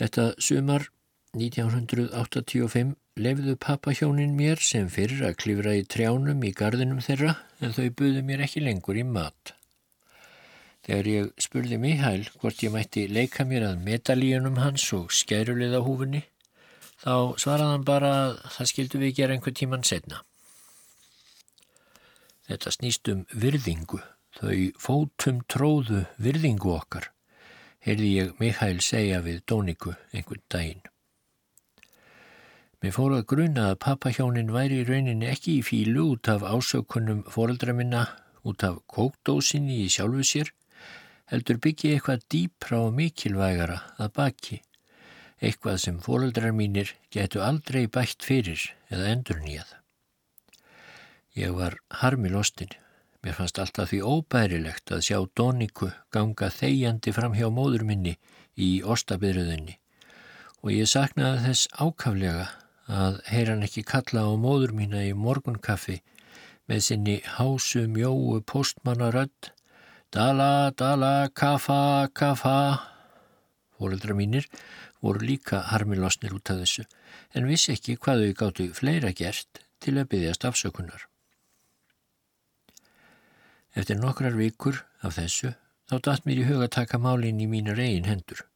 Þetta 0.00 0.32
sumar 0.42 0.88
1985 1.34 2.94
lefðu 3.20 3.54
pappahjónin 3.60 4.34
mér 4.38 4.60
sem 4.62 4.88
fyrir 4.90 5.24
að 5.28 5.36
klifra 5.42 5.74
í 5.78 5.84
trjánum 5.90 6.42
í 6.46 6.52
gardinum 6.56 7.02
þeirra 7.04 7.34
en 7.60 7.74
þau 7.76 7.88
buðu 7.98 8.22
mér 8.26 8.44
ekki 8.46 8.62
lengur 8.64 8.98
í 8.98 9.04
mat. 9.06 9.54
Þegar 10.84 11.08
ég 11.10 11.30
spurði 11.40 11.78
Mihail 11.80 12.26
hvort 12.40 12.62
ég 12.64 12.74
mætti 12.74 13.06
leika 13.08 13.46
mér 13.48 13.68
að 13.70 13.82
medalíunum 13.86 14.60
hans 14.60 14.84
og 14.96 15.14
skæruliða 15.14 15.80
húfunni, 15.86 16.24
þá 17.00 17.34
svaraði 17.40 17.72
hann 17.72 17.88
bara 17.88 18.12
að 18.20 18.36
það 18.58 18.70
skildu 18.72 19.02
við 19.02 19.16
gera 19.20 19.36
einhver 19.36 19.56
tíman 19.56 19.86
setna. 19.86 20.20
Þetta 22.50 22.76
snýst 22.76 23.08
um 23.10 23.24
virðingu, 23.32 24.02
þau 24.36 24.56
fótum 24.76 25.42
tróðu 25.48 26.04
virðingu 26.20 26.74
okkar 26.76 27.10
heyrði 27.84 28.10
ég 28.16 28.34
Mikael 28.40 28.80
segja 28.84 29.20
við 29.24 29.42
Dóniku 29.48 29.92
einhvern 30.12 30.44
daginn. 30.52 30.84
Mér 32.84 32.92
fór 32.92 33.14
að 33.16 33.22
gruna 33.30 33.62
að 33.70 33.78
pappahjónin 33.80 34.50
væri 34.52 34.82
í 34.82 34.84
rauninni 34.84 35.24
ekki 35.32 35.54
í 35.56 35.60
fílu 35.64 36.02
út 36.10 36.28
af 36.28 36.42
ásökunum 36.44 37.22
fóreldra 37.32 37.72
minna, 37.72 38.02
út 38.44 38.60
af 38.66 38.74
kókdósinni 38.92 39.78
í 39.80 39.86
sjálfu 39.88 40.24
sér, 40.28 40.50
heldur 41.32 41.56
byggi 41.64 41.94
eitthvað 41.94 42.26
dýpra 42.34 42.82
og 42.84 42.90
mikilvægara 42.98 43.78
að 43.96 44.10
baki, 44.18 44.58
eitthvað 45.40 45.78
sem 45.80 45.96
fóreldrar 46.04 46.52
mínir 46.52 46.92
getu 47.08 47.40
aldrei 47.40 47.86
bætt 47.88 48.26
fyrir 48.28 48.66
eða 48.90 49.06
endur 49.14 49.40
nýjað. 49.40 49.70
Ég 51.40 51.56
var 51.56 51.78
harmilostinn 52.02 52.76
Mér 53.24 53.38
fannst 53.38 53.62
alltaf 53.62 53.88
því 53.94 54.02
óbærilegt 54.04 54.92
að 54.92 55.06
sjá 55.06 55.22
Dóniku 55.32 55.88
ganga 56.12 56.50
þegjandi 56.52 57.16
fram 57.16 57.32
hjá 57.32 57.48
móður 57.48 57.86
minni 57.88 58.12
í 58.60 58.68
ostabyrðunni 58.84 59.78
og 60.60 60.74
ég 60.76 60.92
saknaði 60.92 61.46
þess 61.46 61.72
ákaflega 61.80 62.44
að 62.88 63.20
heyran 63.30 63.64
ekki 63.64 63.84
kalla 63.88 64.26
á 64.28 64.32
móður 64.36 64.74
mína 64.76 65.04
í 65.06 65.12
morgunkaffi 65.16 66.00
með 66.68 66.86
sinni 66.88 67.18
hásu 67.36 67.86
mjóu 67.88 68.40
postmannarödd 68.44 69.54
Dala, 70.14 70.70
dala, 70.70 71.28
kafa, 71.34 72.08
kafa. 72.14 72.78
Fóreldra 73.74 74.14
mínir 74.14 74.46
voru 75.02 75.26
líka 75.26 75.58
harmilosnir 75.72 76.36
út 76.36 76.52
af 76.54 76.60
þessu 76.60 76.84
en 77.34 77.48
vissi 77.50 77.72
ekki 77.74 77.96
hvað 77.98 78.22
þau 78.22 78.36
gáttu 78.38 78.66
fleira 78.78 79.10
gert 79.10 79.58
til 79.82 79.96
að 79.98 80.12
byggjast 80.12 80.46
afsökunar. 80.46 81.08
Eftir 83.74 83.98
nokkrar 83.98 84.38
vikur 84.38 84.84
af 85.02 85.18
þessu 85.18 85.56
þá 85.90 85.96
datt 86.06 86.30
mér 86.30 86.44
í 86.44 86.46
huga 86.46 86.68
að 86.68 86.76
taka 86.78 87.02
málinn 87.02 87.42
í 87.42 87.50
mínar 87.50 87.82
eigin 87.82 88.06
hendur. 88.06 88.46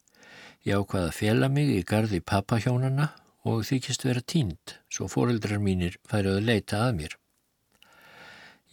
Ég 0.62 0.78
ákvaða 0.78 1.10
að 1.10 1.18
fjela 1.18 1.50
mig 1.50 1.74
í 1.74 1.82
gardi 1.82 2.22
pappahjónana 2.22 3.10
og 3.48 3.64
þykist 3.68 4.04
vera 4.04 4.20
tínt 4.34 4.76
svo 4.92 5.08
fóreldrar 5.08 5.60
mínir 5.62 5.96
færið 6.10 6.38
að 6.38 6.48
leita 6.50 6.84
að 6.84 6.94
mér. 7.00 7.16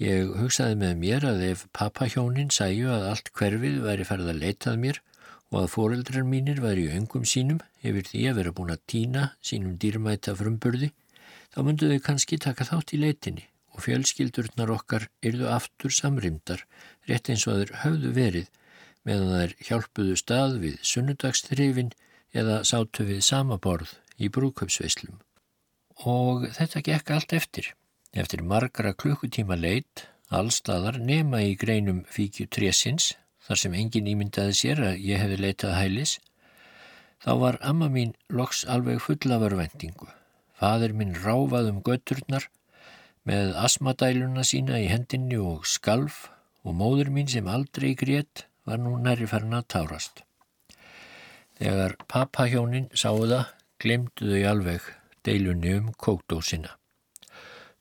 Ég 0.01 0.31
hugsaði 0.35 0.75
með 0.81 0.95
mér 0.99 1.25
að 1.29 1.43
ef 1.49 1.61
pappahjónin 1.77 2.51
sæju 2.51 2.89
að 2.91 3.05
allt 3.13 3.31
hverfið 3.39 3.77
væri 3.85 4.07
farið 4.07 4.31
að 4.33 4.41
leitað 4.43 4.81
mér 4.81 4.99
og 5.51 5.57
að 5.61 5.71
foreldrar 5.71 6.27
mínir 6.27 6.59
væri 6.63 6.89
í 6.89 6.95
öngum 6.97 7.23
sínum 7.31 7.61
yfir 7.79 8.09
því 8.09 8.23
að 8.29 8.39
vera 8.41 8.53
búin 8.57 8.73
að 8.73 8.83
týna 8.91 9.25
sínum 9.39 9.77
dýrmæta 9.79 10.35
frumburði, 10.35 10.91
þá 11.53 11.59
myndu 11.63 11.91
þau 11.93 12.05
kannski 12.09 12.41
taka 12.43 12.67
þátt 12.67 12.95
í 12.97 13.01
leitinni 13.05 13.47
og 13.75 13.83
fjölskyldurnar 13.85 14.71
okkar 14.75 15.07
yrðu 15.23 15.47
aftur 15.51 15.93
samrimdar, 15.95 16.63
rétt 17.07 17.31
eins 17.31 17.47
og 17.47 17.61
þeir 17.61 17.75
höfðu 17.83 18.15
verið 18.15 18.51
meðan 19.07 19.35
þær 19.35 19.55
hjálpuðu 19.69 20.17
stað 20.19 20.57
við 20.63 20.79
sunnudagstrifin 20.91 21.93
eða 22.35 22.63
sátu 22.67 23.07
við 23.07 23.23
sama 23.23 23.59
borð 23.61 23.95
í 24.19 24.29
brúköpsveislum. 24.31 25.19
Og 26.05 26.47
þetta 26.55 26.83
gekk 26.89 27.11
allt 27.15 27.35
eftir. 27.35 27.71
Eftir 28.15 28.43
margra 28.43 28.93
klukkutíma 28.95 29.57
leitt, 29.59 30.07
allstaðar 30.31 30.99
nema 30.99 31.41
í 31.43 31.55
greinum 31.59 32.03
fíkju 32.11 32.47
trésins, 32.51 33.13
þar 33.45 33.61
sem 33.61 33.75
engin 33.77 34.09
ímyndaði 34.09 34.55
sér 34.57 34.81
að 34.89 35.01
ég 35.05 35.21
hefði 35.21 35.41
leitað 35.43 35.77
hælis, 35.77 36.17
þá 37.23 37.31
var 37.41 37.57
amma 37.61 37.89
mín 37.91 38.13
loks 38.29 38.63
alveg 38.65 39.01
fulla 39.03 39.39
vervendingu. 39.43 40.07
Fadur 40.55 40.95
minn 40.95 41.15
ráfað 41.19 41.71
um 41.73 41.81
götturnar 41.83 42.47
með 43.27 43.55
asmadæluna 43.59 44.45
sína 44.47 44.79
í 44.79 44.87
hendinni 44.89 45.37
og 45.41 45.65
skalf 45.69 46.29
og 46.65 46.77
móður 46.79 47.11
mín 47.13 47.29
sem 47.29 47.47
aldrei 47.49 47.93
grétt 47.97 48.45
var 48.65 48.79
nú 48.81 48.95
næri 49.01 49.27
farin 49.29 49.57
að 49.57 49.67
tárast. 49.75 50.23
Þegar 51.59 51.95
pappahjónin 52.11 52.89
sáu 52.97 53.25
það, 53.29 53.51
glemdu 53.81 54.31
þau 54.31 54.43
alveg 54.51 54.89
deilunni 55.25 55.73
um 55.79 55.91
kókdósina. 55.99 56.75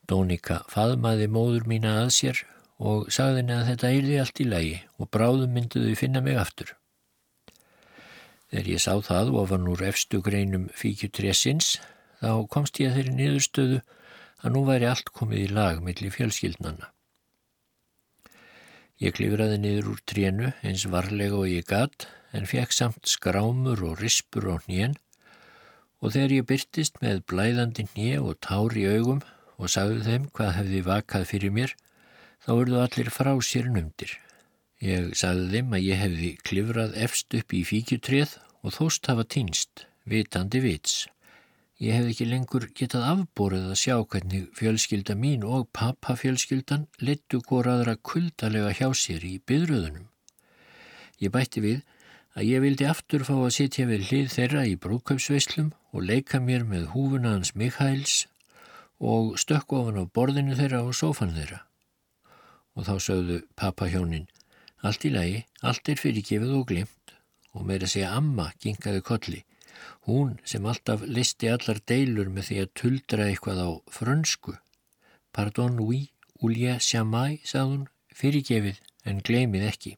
Dónika 0.08 0.62
faðmaði 0.72 1.28
móður 1.32 1.68
mína 1.70 1.98
að 2.02 2.10
sér 2.18 2.40
og 2.78 3.10
sagði 3.14 3.42
henni 3.42 3.54
að 3.56 3.68
þetta 3.70 3.90
eirði 3.96 4.16
allt 4.20 4.40
í 4.40 4.48
lagi 4.48 4.78
og 4.98 5.10
bráðum 5.14 5.54
mynduði 5.56 5.94
finna 5.98 6.20
mig 6.24 6.38
aftur. 6.40 6.74
Þegar 8.50 8.70
ég 8.70 8.82
sá 8.82 8.92
það 9.02 9.30
og 9.34 9.48
var 9.50 9.62
nú 9.62 9.76
efstu 9.88 10.20
greinum 10.22 10.66
fíkjutressins 10.76 11.76
þá 12.20 12.44
komst 12.52 12.80
ég 12.80 12.90
að 12.90 12.98
þeirri 12.98 13.14
niðurstöðu 13.18 13.78
að 14.44 14.52
nú 14.54 14.64
væri 14.68 14.90
allt 14.90 15.08
komið 15.16 15.46
í 15.46 15.54
lag 15.56 15.80
millir 15.84 16.12
fjölskyldnanna. 16.14 16.90
Ég 19.02 19.16
klifraði 19.16 19.56
niður 19.58 19.94
úr 19.94 20.04
trénu 20.06 20.52
eins 20.62 20.84
varlega 20.90 21.40
og 21.40 21.48
ég 21.50 21.66
gatt 21.66 22.06
en 22.36 22.46
fekk 22.46 22.74
samt 22.74 23.10
skrámur 23.10 23.82
og 23.88 23.98
rispur 24.02 24.46
á 24.54 24.56
hnén 24.66 24.94
og 26.02 26.14
þegar 26.14 26.34
ég 26.36 26.48
byrtist 26.48 27.00
með 27.04 27.22
blæðandi 27.30 27.86
hnje 27.92 28.18
og 28.20 28.38
tár 28.44 28.76
í 28.78 28.84
augum 28.90 29.22
og 29.58 29.70
sagði 29.70 30.02
þeim 30.08 30.28
hvað 30.34 30.54
hefði 30.58 30.82
vakað 30.88 31.26
fyrir 31.30 31.54
mér, 31.54 31.74
þá 32.44 32.50
verðu 32.58 32.82
allir 32.82 33.10
frá 33.14 33.32
sér 33.44 33.70
numdir. 33.72 34.18
Ég 34.84 35.14
sagði 35.16 35.50
þeim 35.54 35.74
að 35.78 35.86
ég 35.86 36.00
hefði 36.02 36.30
klifrað 36.44 36.96
efst 37.06 37.34
upp 37.38 37.54
í 37.56 37.62
fíkjutrið 37.64 38.38
og 38.64 38.74
þóst 38.76 39.08
hafa 39.08 39.24
týnst, 39.24 39.86
vitandi 40.08 40.60
vits. 40.64 41.04
Ég 41.82 41.96
hef 41.98 42.10
ekki 42.12 42.26
lengur 42.28 42.68
getað 42.78 43.06
afbórið 43.10 43.70
að 43.72 43.80
sjá 43.80 43.96
hvernig 43.98 44.44
fjölskylda 44.56 45.16
mín 45.18 45.42
og 45.44 45.66
pappafjölskyldan 45.74 46.86
lettu 47.02 47.40
góraðra 47.42 47.96
kuldalega 47.98 48.70
hjá 48.78 48.88
sér 48.94 49.24
í 49.26 49.38
byðröðunum. 49.42 50.06
Ég 51.22 51.32
bætti 51.34 51.62
við 51.64 51.82
að 52.34 52.48
ég 52.50 52.62
vildi 52.64 52.86
aftur 52.90 53.22
fá 53.26 53.34
að 53.36 53.54
sitja 53.56 53.86
við 53.86 54.08
hlið 54.08 54.30
þeirra 54.34 54.64
í 54.66 54.74
brúköpsveislum 54.82 55.70
og 55.94 56.06
leika 56.08 56.40
mér 56.42 56.64
með 56.66 56.88
húfuna 56.94 57.36
hans 57.36 57.54
Mikhæls 57.54 58.24
og 58.98 59.36
stökk 59.38 59.76
ofan 59.78 60.00
á 60.02 60.04
borðinu 60.06 60.56
þeirra 60.58 60.82
og 60.86 60.96
sófan 60.98 61.34
þeirra. 61.36 61.62
Og 62.74 62.88
þá 62.88 62.94
sögðu 63.06 63.40
pappahjónin, 63.54 64.26
allt 64.82 65.06
í 65.06 65.12
lagi, 65.14 65.44
allt 65.62 65.88
er 65.88 66.00
fyrirgefið 66.02 66.54
og 66.58 66.66
glimt 66.70 67.14
og 67.54 67.66
meira 67.68 67.86
segja 67.86 68.14
amma 68.18 68.50
gingaði 68.58 69.02
kolli. 69.06 69.44
Hún 70.08 70.38
sem 70.48 70.66
alltaf 70.66 71.04
listi 71.06 71.50
allar 71.52 71.78
deilur 71.86 72.30
með 72.34 72.48
því 72.48 72.58
að 72.62 72.72
tuldra 72.80 73.28
eitthvað 73.30 73.62
á 73.62 73.70
frönsku. 73.94 74.56
Pardon, 75.34 75.78
oui, 75.78 76.08
Ulja, 76.44 76.80
sjamai, 76.82 77.40
sagði 77.46 77.70
hún, 77.70 77.84
fyrirgefið 78.14 78.80
en 79.08 79.22
gleimið 79.24 79.68
ekki. 79.70 79.92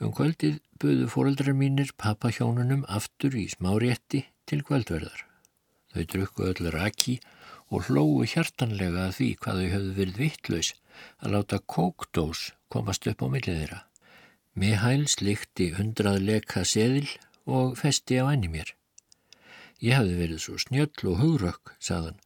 Um 0.00 0.14
kvöldið 0.16 0.62
buðu 0.80 1.06
fóröldrar 1.12 1.52
mínir 1.52 1.90
pappahjónunum 2.00 2.86
aftur 2.88 3.34
í 3.36 3.44
smárétti 3.52 4.22
til 4.48 4.62
kvöldverðar. 4.64 5.26
Þau 5.92 6.04
drukku 6.12 6.46
öll 6.48 6.70
raki 6.72 7.18
og 7.68 7.90
hlóu 7.90 8.24
hjartanlega 8.24 9.10
að 9.10 9.16
því 9.18 9.28
hvað 9.42 9.60
þau 9.60 9.68
höfðu 9.74 9.92
verið 9.98 10.20
vittlaus 10.22 10.70
að 11.20 11.34
láta 11.34 11.60
kókdós 11.74 12.44
komast 12.72 13.10
upp 13.12 13.20
á 13.20 13.28
millið 13.28 13.60
þeirra. 13.60 13.80
Mihail 14.56 15.04
slikti 15.08 15.68
hundrað 15.76 16.18
leka 16.30 16.64
seðil 16.64 17.10
og 17.44 17.76
festi 17.78 18.16
á 18.18 18.32
enni 18.32 18.48
mér. 18.48 18.72
Ég 19.84 20.00
hafði 20.00 20.16
verið 20.16 20.42
svo 20.44 20.56
snjöll 20.60 21.12
og 21.12 21.20
hugrökk, 21.20 21.76
saðan, 21.76 22.16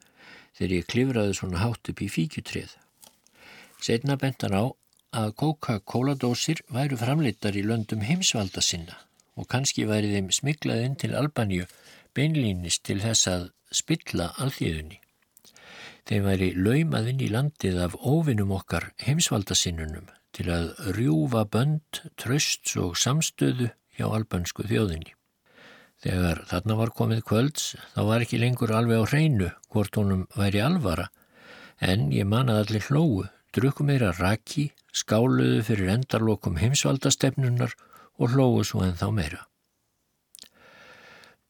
þegar 0.55 0.79
ég 0.79 0.89
klifraði 0.95 1.37
svona 1.39 1.63
hátt 1.63 1.91
upp 1.91 2.01
í 2.03 2.11
fíkjutrið. 2.11 2.73
Setna 3.83 4.17
bentan 4.19 4.55
á 4.55 4.65
að 5.15 5.35
Coca-Cola-dósir 5.41 6.63
væru 6.75 6.99
framleitar 6.99 7.57
í 7.57 7.63
löndum 7.67 8.03
heimsvalda 8.07 8.63
sinna 8.65 8.99
og 9.39 9.49
kannski 9.51 9.87
væri 9.89 10.13
þeim 10.15 10.31
smiklað 10.35 10.85
inn 10.87 10.99
til 10.99 11.15
Albaníu 11.19 11.67
beinlýnist 12.15 12.85
til 12.87 13.01
þess 13.03 13.31
að 13.31 13.49
spilla 13.75 14.31
alþýðunni. 14.43 15.01
Þeim 16.05 16.29
væri 16.29 16.51
laumaðinn 16.55 17.23
í 17.25 17.31
landið 17.33 17.81
af 17.87 17.97
óvinnum 17.97 18.53
okkar 18.55 18.91
heimsvaldasinnunum 19.03 20.11
til 20.35 20.51
að 20.53 20.71
rjúfa 20.97 21.45
bönd, 21.49 22.03
trösts 22.21 22.77
og 22.81 22.99
samstöðu 22.99 23.71
hjá 23.97 24.07
albansku 24.11 24.67
þjóðinni. 24.69 25.15
Þegar 26.05 26.43
þarna 26.51 26.77
var 26.77 26.93
komið 26.93 27.23
kvölds 27.25 27.69
þá 27.95 28.01
var 28.11 28.25
ekki 28.25 28.41
lengur 28.43 28.75
alveg 28.77 29.01
á 29.01 29.09
hreinu 29.09 29.51
hvort 29.73 29.97
honum 29.97 30.27
væri 30.37 30.61
alvara 30.61 31.09
en 31.81 32.11
ég 32.13 32.29
manað 32.29 32.61
allir 32.65 32.89
hlóu, 32.91 33.25
drukum 33.55 33.89
meira 33.89 34.13
raki, 34.19 34.69
skáluðu 34.95 35.65
fyrir 35.67 35.91
endarlokum 35.97 36.61
heimsvaldastefnunar 36.61 37.75
og 38.19 38.35
hlóu 38.35 38.63
svo 38.65 38.85
en 38.87 38.95
þá 38.99 39.09
meira. 39.15 39.43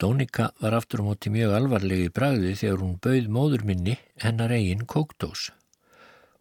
Dónika 0.00 0.50
var 0.60 0.74
aftur 0.74 1.04
á 1.04 1.06
móti 1.06 1.30
mjög 1.30 1.52
alvarlegi 1.54 2.10
bræði 2.10 2.54
þegar 2.58 2.80
hún 2.82 2.96
bauð 3.04 3.28
móður 3.36 3.62
minni 3.68 3.94
hennar 4.24 4.52
eigin 4.56 4.88
kókdós. 4.90 5.52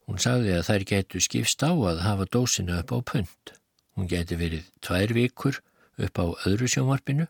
Hún 0.08 0.20
sagði 0.20 0.56
að 0.58 0.66
þær 0.70 0.86
getu 0.90 1.22
skipst 1.22 1.64
á 1.64 1.72
að 1.72 2.02
hafa 2.04 2.26
dósina 2.34 2.80
upp 2.82 2.96
á 2.96 3.00
pund. 3.12 3.54
Hún 3.94 4.10
geti 4.10 4.40
verið 4.40 4.66
tvær 4.82 5.14
vikur 5.14 5.62
upp 6.02 6.18
á 6.18 6.26
öðru 6.50 6.68
sjómarpinu 6.68 7.28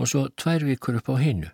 og 0.00 0.08
svo 0.08 0.28
tvær 0.32 0.64
vikur 0.64 0.96
upp 0.98 1.12
á 1.12 1.16
hinnu. 1.20 1.50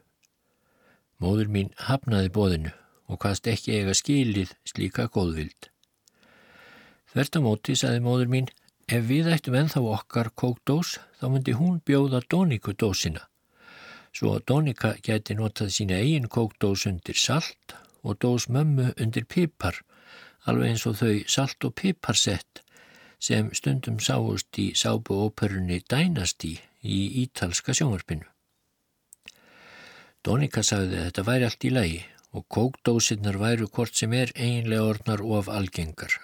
Móður 1.18 1.50
mín 1.50 1.72
hafnaði 1.88 2.30
bóðinu 2.30 2.72
og 3.11 3.18
hvaðst 3.22 3.48
ekki 3.50 3.80
eiga 3.80 3.94
skilið 3.96 4.54
slíka 4.68 5.09
góðvild. 5.11 5.70
Þvert 7.17 7.39
á 7.39 7.41
móti, 7.41 7.79
sagði 7.81 8.03
móður 8.05 8.29
mín, 8.29 8.51
ef 8.93 9.09
við 9.09 9.33
ættum 9.33 9.57
enþá 9.57 9.81
okkar 9.97 10.29
kókdós 10.37 10.99
þá 11.17 11.31
myndi 11.33 11.57
hún 11.57 11.81
bjóða 11.81 12.21
Dónikudósina 12.29 13.25
svo 14.17 14.39
Donika 14.49 14.95
geti 15.05 15.35
notað 15.37 15.73
sína 15.75 15.99
eigin 16.01 16.31
kókdós 16.33 16.87
undir 16.89 17.19
salt 17.21 17.75
og 18.07 18.17
dós 18.23 18.47
mömmu 18.49 18.93
undir 19.03 19.27
pipar, 19.29 19.83
alveg 20.49 20.73
eins 20.73 20.87
og 20.89 20.97
þau 21.01 21.17
salt 21.29 21.67
og 21.69 21.75
piparsett 21.81 22.62
sem 23.27 23.51
stundum 23.59 23.99
sáust 24.01 24.61
í 24.62 24.71
sábuóperunni 24.79 25.83
Dynasty 25.91 26.55
í 26.85 27.01
ítalska 27.25 27.75
sjónvarpinu. 27.77 28.25
Donika 30.25 30.62
sagði 30.64 31.01
að 31.01 31.09
þetta 31.09 31.27
væri 31.29 31.49
allt 31.49 31.67
í 31.69 31.75
lagi 31.75 32.01
og 32.37 32.47
kókdósinnar 32.53 33.41
væru 33.41 33.69
hvort 33.69 33.97
sem 33.97 34.17
er 34.17 34.33
eiginlega 34.35 34.89
orðnar 34.95 35.25
of 35.39 35.53
algengar 35.53 36.17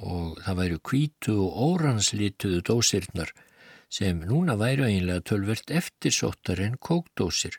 og 0.00 0.40
það 0.44 0.58
væru 0.60 0.80
kvítu 0.90 1.36
og 1.44 1.56
óranslituðu 1.66 2.60
dósirnar 2.66 3.32
sem 3.90 4.20
núna 4.22 4.54
væru 4.58 4.86
einlega 4.86 5.24
tölvert 5.26 5.72
eftirsóttar 5.74 6.62
en 6.62 6.76
kókdósir, 6.78 7.56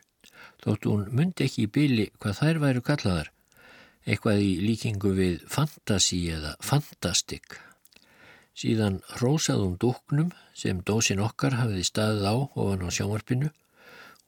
þótt 0.64 0.88
hún 0.88 1.08
myndi 1.12 1.46
ekki 1.46 1.66
í 1.66 1.72
byli 1.76 2.06
hvað 2.18 2.38
þær 2.40 2.60
væru 2.62 2.84
kallaðar, 2.86 3.32
eitthvað 4.06 4.44
í 4.46 4.52
líkingu 4.64 5.12
við 5.18 5.42
fantasi 5.46 6.22
eða 6.32 6.54
fantastik. 6.64 7.58
Síðan 8.56 9.00
rósaðum 9.20 9.76
dúknum 9.80 10.32
sem 10.56 10.80
dósin 10.84 11.22
okkar 11.24 11.56
hafiði 11.60 11.84
staðið 11.88 12.26
á 12.28 12.34
ofan 12.36 12.84
á 12.84 12.88
sjómarpinu 12.92 13.52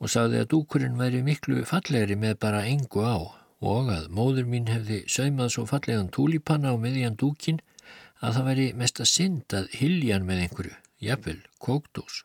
og 0.00 0.12
sagði 0.12 0.40
að 0.42 0.50
dúkurinn 0.52 1.00
væri 1.00 1.20
miklu 1.24 1.64
fallegri 1.68 2.16
með 2.20 2.38
bara 2.44 2.64
engu 2.68 3.04
á 3.04 3.16
og 3.64 3.90
að 3.92 4.08
móður 4.12 4.48
mín 4.48 4.68
hefði 4.68 5.04
saumað 5.08 5.52
svo 5.54 5.64
fallegan 5.68 6.10
túlipanna 6.12 6.72
á 6.72 6.76
miðjan 6.76 7.16
dúkin 7.20 7.60
að 8.24 8.38
það 8.38 8.46
væri 8.48 8.68
mest 8.80 9.00
að 9.02 9.10
synd 9.10 9.56
að 9.58 9.66
hiljan 9.78 10.24
með 10.28 10.44
einhverju, 10.44 10.76
jafnvel, 11.04 11.40
kóktós. 11.60 12.22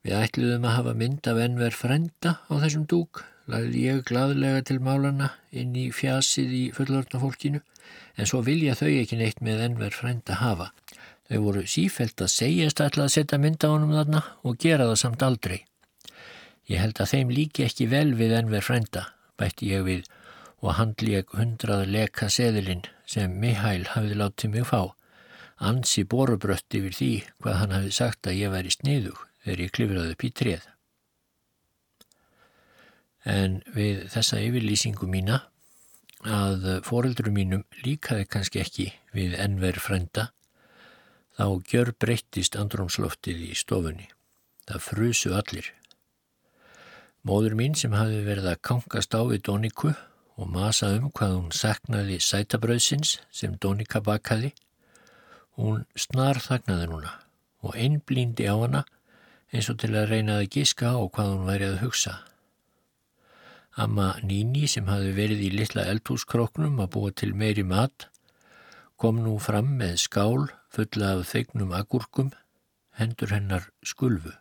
Við 0.00 0.16
ætluðum 0.16 0.64
að 0.64 0.76
hafa 0.78 0.94
mynd 0.96 1.28
af 1.28 1.40
ennver 1.44 1.76
frenda 1.76 2.38
á 2.48 2.52
þessum 2.62 2.86
dúk, 2.88 3.20
lagði 3.50 3.82
ég 3.84 4.04
gladlega 4.08 4.62
til 4.64 4.78
málana 4.80 5.34
inn 5.52 5.74
í 5.76 5.90
fjasið 5.92 6.54
í 6.56 6.62
fullortna 6.72 7.20
fólkinu 7.20 7.60
en 8.16 8.28
svo 8.28 8.40
vilja 8.46 8.76
þau 8.78 8.88
ekki 8.88 9.18
neitt 9.20 9.42
með 9.44 9.64
ennver 9.66 9.96
frænda 9.96 10.38
hafa. 10.40 10.70
Þau 11.28 11.40
voru 11.44 11.66
sífælt 11.68 12.24
að 12.24 12.32
segjast 12.32 12.80
alltaf 12.80 13.06
að 13.06 13.12
setja 13.14 13.38
mynda 13.42 13.70
honum 13.70 13.92
þarna 13.94 14.22
og 14.46 14.56
gera 14.62 14.88
það 14.88 15.02
samt 15.02 15.26
aldrei. 15.26 15.58
Ég 16.70 16.80
held 16.80 17.02
að 17.02 17.12
þeim 17.12 17.34
líki 17.34 17.66
ekki 17.66 17.90
vel 17.90 18.14
við 18.16 18.36
ennver 18.38 18.64
frænda, 18.64 19.04
bætti 19.36 19.70
ég 19.74 19.84
við 19.86 20.08
og 20.60 20.76
handlék 20.76 21.32
hundrað 21.36 21.86
leka 21.88 22.28
seðilinn 22.32 22.84
sem 23.08 23.32
Mihail 23.40 23.86
hafði 23.94 24.18
látið 24.20 24.54
mig 24.54 24.66
fá. 24.68 24.92
Ansi 25.60 26.04
borubrött 26.08 26.76
yfir 26.76 26.96
því 26.96 27.12
hvað 27.40 27.58
hann 27.60 27.74
hafi 27.76 27.94
sagt 27.96 28.28
að 28.28 28.38
ég 28.40 28.52
væri 28.52 28.72
sniðug 28.72 29.24
þegar 29.44 29.62
ég 29.64 29.72
klifraði 29.76 30.14
upp 30.14 30.24
í 30.24 30.32
treð. 30.40 30.66
En 33.28 33.60
við 33.76 34.06
þessa 34.12 34.40
yfirlýsingu 34.40 35.08
mína 35.08 35.42
að 36.24 36.66
foreldru 36.84 37.32
mínum 37.32 37.64
líkaði 37.84 38.28
kannski 38.28 38.60
ekki 38.60 38.86
við 39.16 39.36
ennver 39.40 39.80
frenda, 39.80 40.30
þá 41.36 41.60
gjör 41.68 41.92
breyttist 41.96 42.56
andrómsloftið 42.56 43.44
í 43.48 43.54
stofunni. 43.56 44.08
Það 44.68 44.84
frusu 44.84 45.32
allir. 45.36 45.72
Móður 47.24 47.56
mín 47.56 47.74
sem 47.76 47.92
hafi 47.92 48.20
verið 48.24 48.48
að 48.52 48.62
kankast 48.64 49.16
á 49.16 49.20
við 49.28 49.44
Doniku 49.48 49.92
og 50.40 50.48
masa 50.48 50.88
um 50.96 51.10
hvað 51.12 51.34
hún 51.36 51.50
saknaði 51.52 52.16
sætabröðsins 52.24 53.18
sem 53.28 53.58
Donika 53.60 54.00
bakaði, 54.00 54.54
hún 55.60 55.84
snar 55.92 56.40
þagnaði 56.40 56.88
núna 56.88 57.12
og 57.60 57.76
einblíndi 57.76 58.48
á 58.48 58.56
hana 58.56 58.86
eins 59.52 59.68
og 59.68 59.80
til 59.82 59.92
að 59.98 60.14
reyna 60.14 60.38
að 60.40 60.48
giska 60.56 60.94
á 60.96 61.00
hvað 61.04 61.32
hún 61.34 61.48
væri 61.48 61.68
að 61.68 61.80
hugsa. 61.84 62.14
Amma 63.76 64.14
Níni 64.24 64.66
sem 64.68 64.88
hafi 64.88 65.12
verið 65.14 65.44
í 65.44 65.50
litla 65.52 65.84
eldhúskróknum 65.92 66.80
að 66.80 66.92
búa 66.96 67.12
til 67.12 67.34
meiri 67.36 67.66
mat 67.66 68.08
kom 69.00 69.20
nú 69.24 69.36
fram 69.40 69.76
með 69.80 69.98
skál 70.06 70.48
fulla 70.72 71.14
af 71.16 71.28
þeignum 71.30 71.72
agurkum, 71.76 72.32
hendur 72.96 73.32
hennar 73.34 73.68
skulfu. 73.84 74.32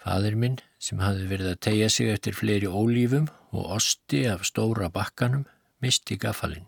Fadir 0.00 0.36
minn 0.36 0.58
sem 0.78 1.00
hafi 1.00 1.28
verið 1.28 1.54
að 1.54 1.62
tegja 1.68 1.88
sig 1.92 2.12
eftir 2.12 2.36
fleiri 2.36 2.68
ólífum 2.68 3.30
og 3.54 3.76
osti 3.78 4.24
af 4.28 4.44
stóra 4.46 4.90
bakkanum 4.90 5.46
misti 5.80 6.16
gafalinn. 6.20 6.66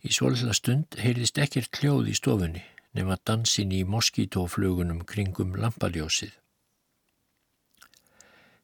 Í 0.00 0.12
svolítla 0.12 0.54
stund 0.56 0.96
heyrðist 1.00 1.38
ekkert 1.40 1.80
hljóð 1.80 2.12
í 2.12 2.16
stofunni 2.16 2.62
nema 2.96 3.18
dansin 3.26 3.72
í 3.72 3.82
moskítóflugunum 3.86 5.04
kringum 5.06 5.54
lampadjósið. 5.60 6.32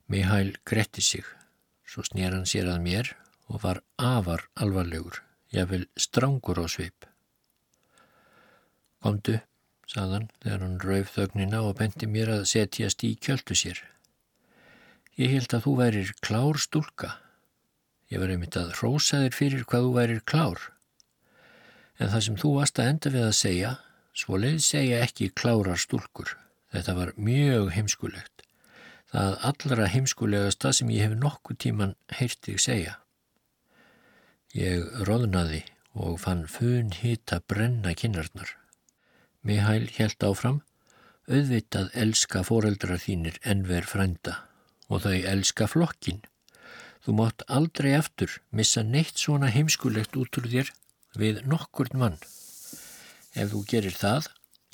Mihail 0.09 0.55
gretti 0.64 1.03
sig, 1.03 1.26
svo 1.87 2.05
snýr 2.07 2.34
hann 2.34 2.47
sér 2.47 2.70
að 2.70 2.82
mér 2.84 3.12
og 3.51 3.62
var 3.62 3.82
afar 3.99 4.47
alvarlegur, 4.55 5.20
jáfnvel 5.55 5.87
strangur 5.99 6.62
á 6.62 6.66
sveip. 6.70 7.07
Komdu, 9.03 9.39
saðan 9.87 10.30
þegar 10.43 10.64
hann 10.64 10.80
rauf 10.82 11.12
þögnina 11.14 11.62
og 11.66 11.76
benti 11.78 12.09
mér 12.11 12.32
að 12.39 12.49
setjast 12.51 13.05
í 13.07 13.14
kjöldu 13.22 13.55
sér. 13.59 13.82
Ég 15.17 15.33
held 15.33 15.55
að 15.57 15.64
þú 15.64 15.75
værir 15.81 16.14
klár 16.21 16.61
stúlka. 16.61 17.12
Ég 18.12 18.21
var 18.23 18.31
einmitt 18.33 18.57
að 18.61 18.75
rósa 18.83 19.23
þér 19.25 19.37
fyrir 19.37 19.67
hvað 19.69 19.87
þú 19.87 19.93
værir 19.97 20.25
klár. 20.29 20.71
En 21.97 22.12
það 22.12 22.27
sem 22.27 22.41
þú 22.43 22.55
varst 22.59 22.81
að 22.81 22.91
enda 22.93 23.14
við 23.14 23.27
að 23.27 23.39
segja, 23.41 23.77
svo 24.12 24.41
leið 24.41 24.59
segja 24.64 25.05
ekki 25.07 25.33
klárar 25.33 25.81
stúlkur. 25.81 26.37
Þetta 26.75 26.97
var 26.99 27.14
mjög 27.17 27.73
heimskulegt 27.73 28.37
það 29.12 29.37
allra 29.49 29.89
heimskulegasta 29.91 30.73
sem 30.77 30.91
ég 30.93 31.07
hef 31.07 31.17
nokkuð 31.21 31.59
tíman 31.64 31.95
heyrtið 32.19 32.61
segja. 32.62 32.95
Ég 34.57 34.85
roðnaði 35.09 35.62
og 35.97 36.19
fann 36.21 36.45
fun 36.51 36.93
hitta 36.93 37.41
brenna 37.49 37.95
kinnarnar. 37.97 38.51
Mihail 39.47 39.87
helt 39.97 40.25
áfram, 40.27 40.61
auðvitað 41.31 41.95
elska 41.95 42.43
foreldrar 42.47 43.01
þínir 43.03 43.39
enver 43.45 43.87
frænda 43.87 44.43
og 44.89 45.03
þau 45.05 45.16
elska 45.32 45.68
flokkin. 45.70 46.22
Þú 47.03 47.14
mátt 47.20 47.45
aldrei 47.47 47.93
aftur 47.95 48.41
missa 48.51 48.82
neitt 48.82 49.18
svona 49.20 49.51
heimskulegt 49.55 50.16
út 50.18 50.39
úr 50.41 50.49
þér 50.51 50.72
við 51.18 51.43
nokkur 51.47 51.93
mann. 51.95 52.18
Ef 53.37 53.53
þú 53.53 53.62
gerir 53.70 53.95
það, 53.95 54.30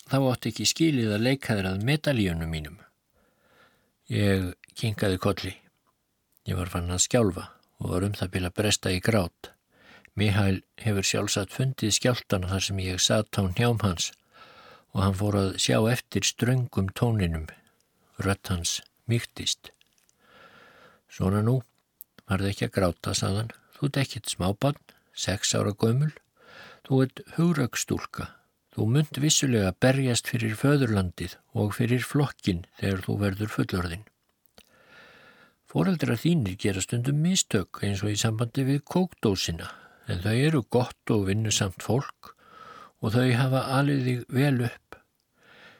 þá 0.08 0.16
átt 0.30 0.48
ekki 0.50 0.68
skilið 0.68 1.16
að 1.16 1.26
leika 1.26 1.56
þér 1.58 1.70
að 1.72 1.84
medalíunum 1.88 2.52
mínum. 2.52 2.78
Ég 4.12 4.52
kinkaði 4.78 5.18
kolli. 5.22 5.52
Ég 6.48 6.58
var 6.58 6.70
fann 6.72 6.90
að 6.90 7.04
skjálfa 7.06 7.50
og 7.82 7.92
var 7.92 8.06
um 8.06 8.16
það 8.18 8.32
bila 8.36 8.50
bresta 8.54 8.92
í 8.94 9.00
grát. 9.02 9.52
Mihail 10.18 10.60
hefur 10.82 11.06
sjálfsagt 11.06 11.54
fundið 11.54 11.94
skjáltana 11.96 12.50
þar 12.50 12.66
sem 12.66 12.80
ég 12.84 13.00
satt 13.00 13.38
á 13.40 13.42
njám 13.48 13.80
hans 13.84 14.10
og 14.92 15.04
hann 15.04 15.16
fór 15.16 15.38
að 15.40 15.52
sjá 15.64 15.78
eftir 15.88 16.26
ströngum 16.28 16.90
tóninum. 16.92 17.46
Rött 18.20 18.52
hans 18.52 18.80
mýktist. 19.08 19.72
Svona 21.12 21.42
nú, 21.44 21.58
var 22.24 22.40
það 22.40 22.52
ekki 22.54 22.68
að 22.68 22.76
gráta, 22.78 23.16
saðan. 23.16 23.50
Þú 23.76 23.88
ert 23.88 24.02
ekkit 24.04 24.30
smábann, 24.32 24.84
sex 25.12 25.52
ára 25.58 25.74
gömul. 25.76 26.14
Þú 26.88 27.02
ert 27.04 27.26
hugraugstúlka 27.36 28.32
Þú 28.72 28.86
mynd 28.88 29.18
vissulega 29.20 29.74
berjast 29.84 30.30
fyrir 30.32 30.54
föðurlandið 30.56 31.34
og 31.60 31.74
fyrir 31.76 32.04
flokkin 32.08 32.62
þegar 32.78 33.02
þú 33.04 33.16
verður 33.20 33.50
fullorðin. 33.52 34.06
Fóreldra 35.68 36.16
þínir 36.20 36.56
gera 36.60 36.80
stundum 36.84 37.20
mistök 37.20 37.82
eins 37.84 38.00
og 38.04 38.14
í 38.14 38.16
sambandi 38.20 38.64
við 38.64 38.80
kókdósina 38.88 39.68
en 40.08 40.24
þau 40.24 40.32
eru 40.32 40.62
gott 40.72 41.12
og 41.12 41.26
vinnusamt 41.28 41.84
fólk 41.84 42.32
og 43.04 43.12
þau 43.12 43.28
hafa 43.36 43.66
alveg 43.76 44.00
þig 44.06 44.24
vel 44.40 44.64
upp. 44.70 44.96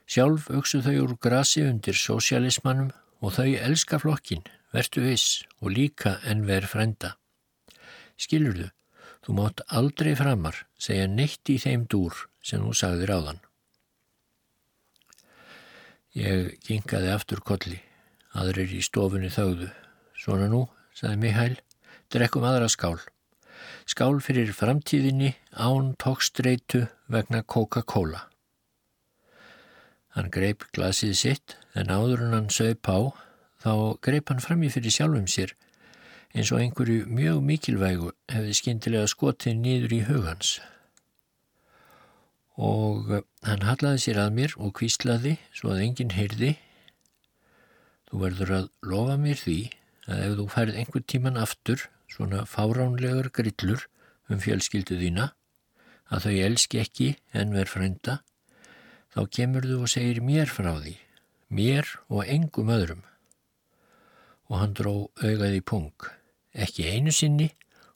Sjálf 0.05 0.51
auksu 0.53 0.83
þau 0.85 0.97
úr 1.07 1.17
grasi 1.17 1.65
undir 1.65 1.97
sósialismannum 1.97 2.93
og 3.25 3.37
þau 3.39 3.49
elska 3.57 4.03
flokkin, 4.03 4.45
vertu 4.73 5.05
viss 5.05 5.43
og 5.61 5.75
líka 5.77 6.19
en 6.29 6.47
verð 6.49 6.73
frenda. 6.73 7.15
Skilur 8.17 8.59
þú, 9.23 9.37
mátt 9.37 9.63
aldrei 9.69 10.15
framar 10.19 10.65
segja 10.81 11.07
neitt 11.09 11.49
í 11.53 11.59
þeim 11.63 11.87
dúr 11.91 12.27
sem 12.43 12.63
þú 12.63 12.75
sagðir 12.77 13.15
áðan. 13.15 13.41
Ég 16.13 16.59
gingaði 16.67 17.13
aftur 17.13 17.41
kolli, 17.41 17.79
aðrir 18.37 18.73
í 18.77 18.83
stofunni 18.85 19.31
þauðu. 19.33 19.71
Svona 20.19 20.49
nú, 20.51 20.67
sagði 20.93 21.21
Mihail, 21.23 21.55
drekkum 22.13 22.45
aðra 22.45 22.69
skál. 22.69 22.99
Skál 23.89 24.21
fyrir 24.21 24.53
framtíðinni 24.55 25.33
án 25.57 25.95
tókstreitu 26.03 26.85
vegna 27.11 27.43
Coca-Cola. 27.43 28.27
Hann 30.13 30.29
greip 30.29 30.67
glasið 30.77 31.15
sitt 31.17 31.57
en 31.75 31.89
áður 31.89 32.27
hann 32.35 32.51
sög 32.53 32.83
pá 32.85 33.15
þá 33.63 33.73
greip 34.03 34.33
hann 34.33 34.43
fram 34.43 34.67
í 34.67 34.73
fyrir 34.75 34.95
sjálfum 34.95 35.31
sér 35.31 35.55
eins 36.33 36.51
og 36.51 36.63
einhverju 36.63 37.07
mjög 37.07 37.43
mikilvægu 37.47 38.13
hefði 38.33 38.59
skindilega 38.59 39.11
skotið 39.11 39.59
nýður 39.63 39.97
í 39.97 40.05
hugans 40.09 40.57
og 42.57 43.13
eh, 43.13 43.23
hann 43.47 43.65
hallaði 43.67 44.03
sér 44.05 44.21
að 44.25 44.35
mér 44.37 44.57
og 44.59 44.75
kvíslaði 44.79 45.37
svo 45.55 45.73
að 45.73 45.85
enginn 45.87 46.17
heyrði. 46.17 46.57
Þú 48.09 48.25
verður 48.27 48.53
að 48.59 48.67
lofa 48.85 49.17
mér 49.21 49.41
því 49.41 49.59
að 50.09 50.25
ef 50.27 50.35
þú 50.39 50.49
færð 50.53 50.81
einhver 50.81 51.05
tíman 51.09 51.41
aftur 51.41 51.87
svona 52.13 52.45
fáránlegar 52.45 53.31
grillur 53.33 53.87
um 54.29 54.43
fjölskyldu 54.43 54.99
þína 55.01 55.31
að 56.13 56.27
þau 56.27 56.35
elski 56.49 56.83
ekki 56.83 57.09
en 57.33 57.55
verð 57.57 57.73
frænda 57.73 58.19
þá 59.15 59.21
kemur 59.33 59.65
þú 59.69 59.79
og 59.87 59.93
segir 59.93 60.21
mér 60.25 60.51
frá 60.51 60.75
því 60.77 60.99
mér 61.53 61.89
og 62.09 62.29
engum 62.29 62.73
öðrum 62.73 63.07
og 64.53 64.59
hann 64.61 64.75
dró 64.77 64.95
augaði 65.25 65.63
pung 65.65 66.09
ekki 66.53 66.85
einu 66.93 67.13
sinni 67.17 67.49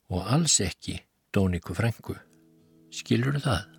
og 0.08 0.24
alls 0.32 0.56
ekki 0.64 0.96
Dóniku 1.36 1.76
Frængu 1.76 2.16
skilur 2.96 3.36
það? 3.44 3.75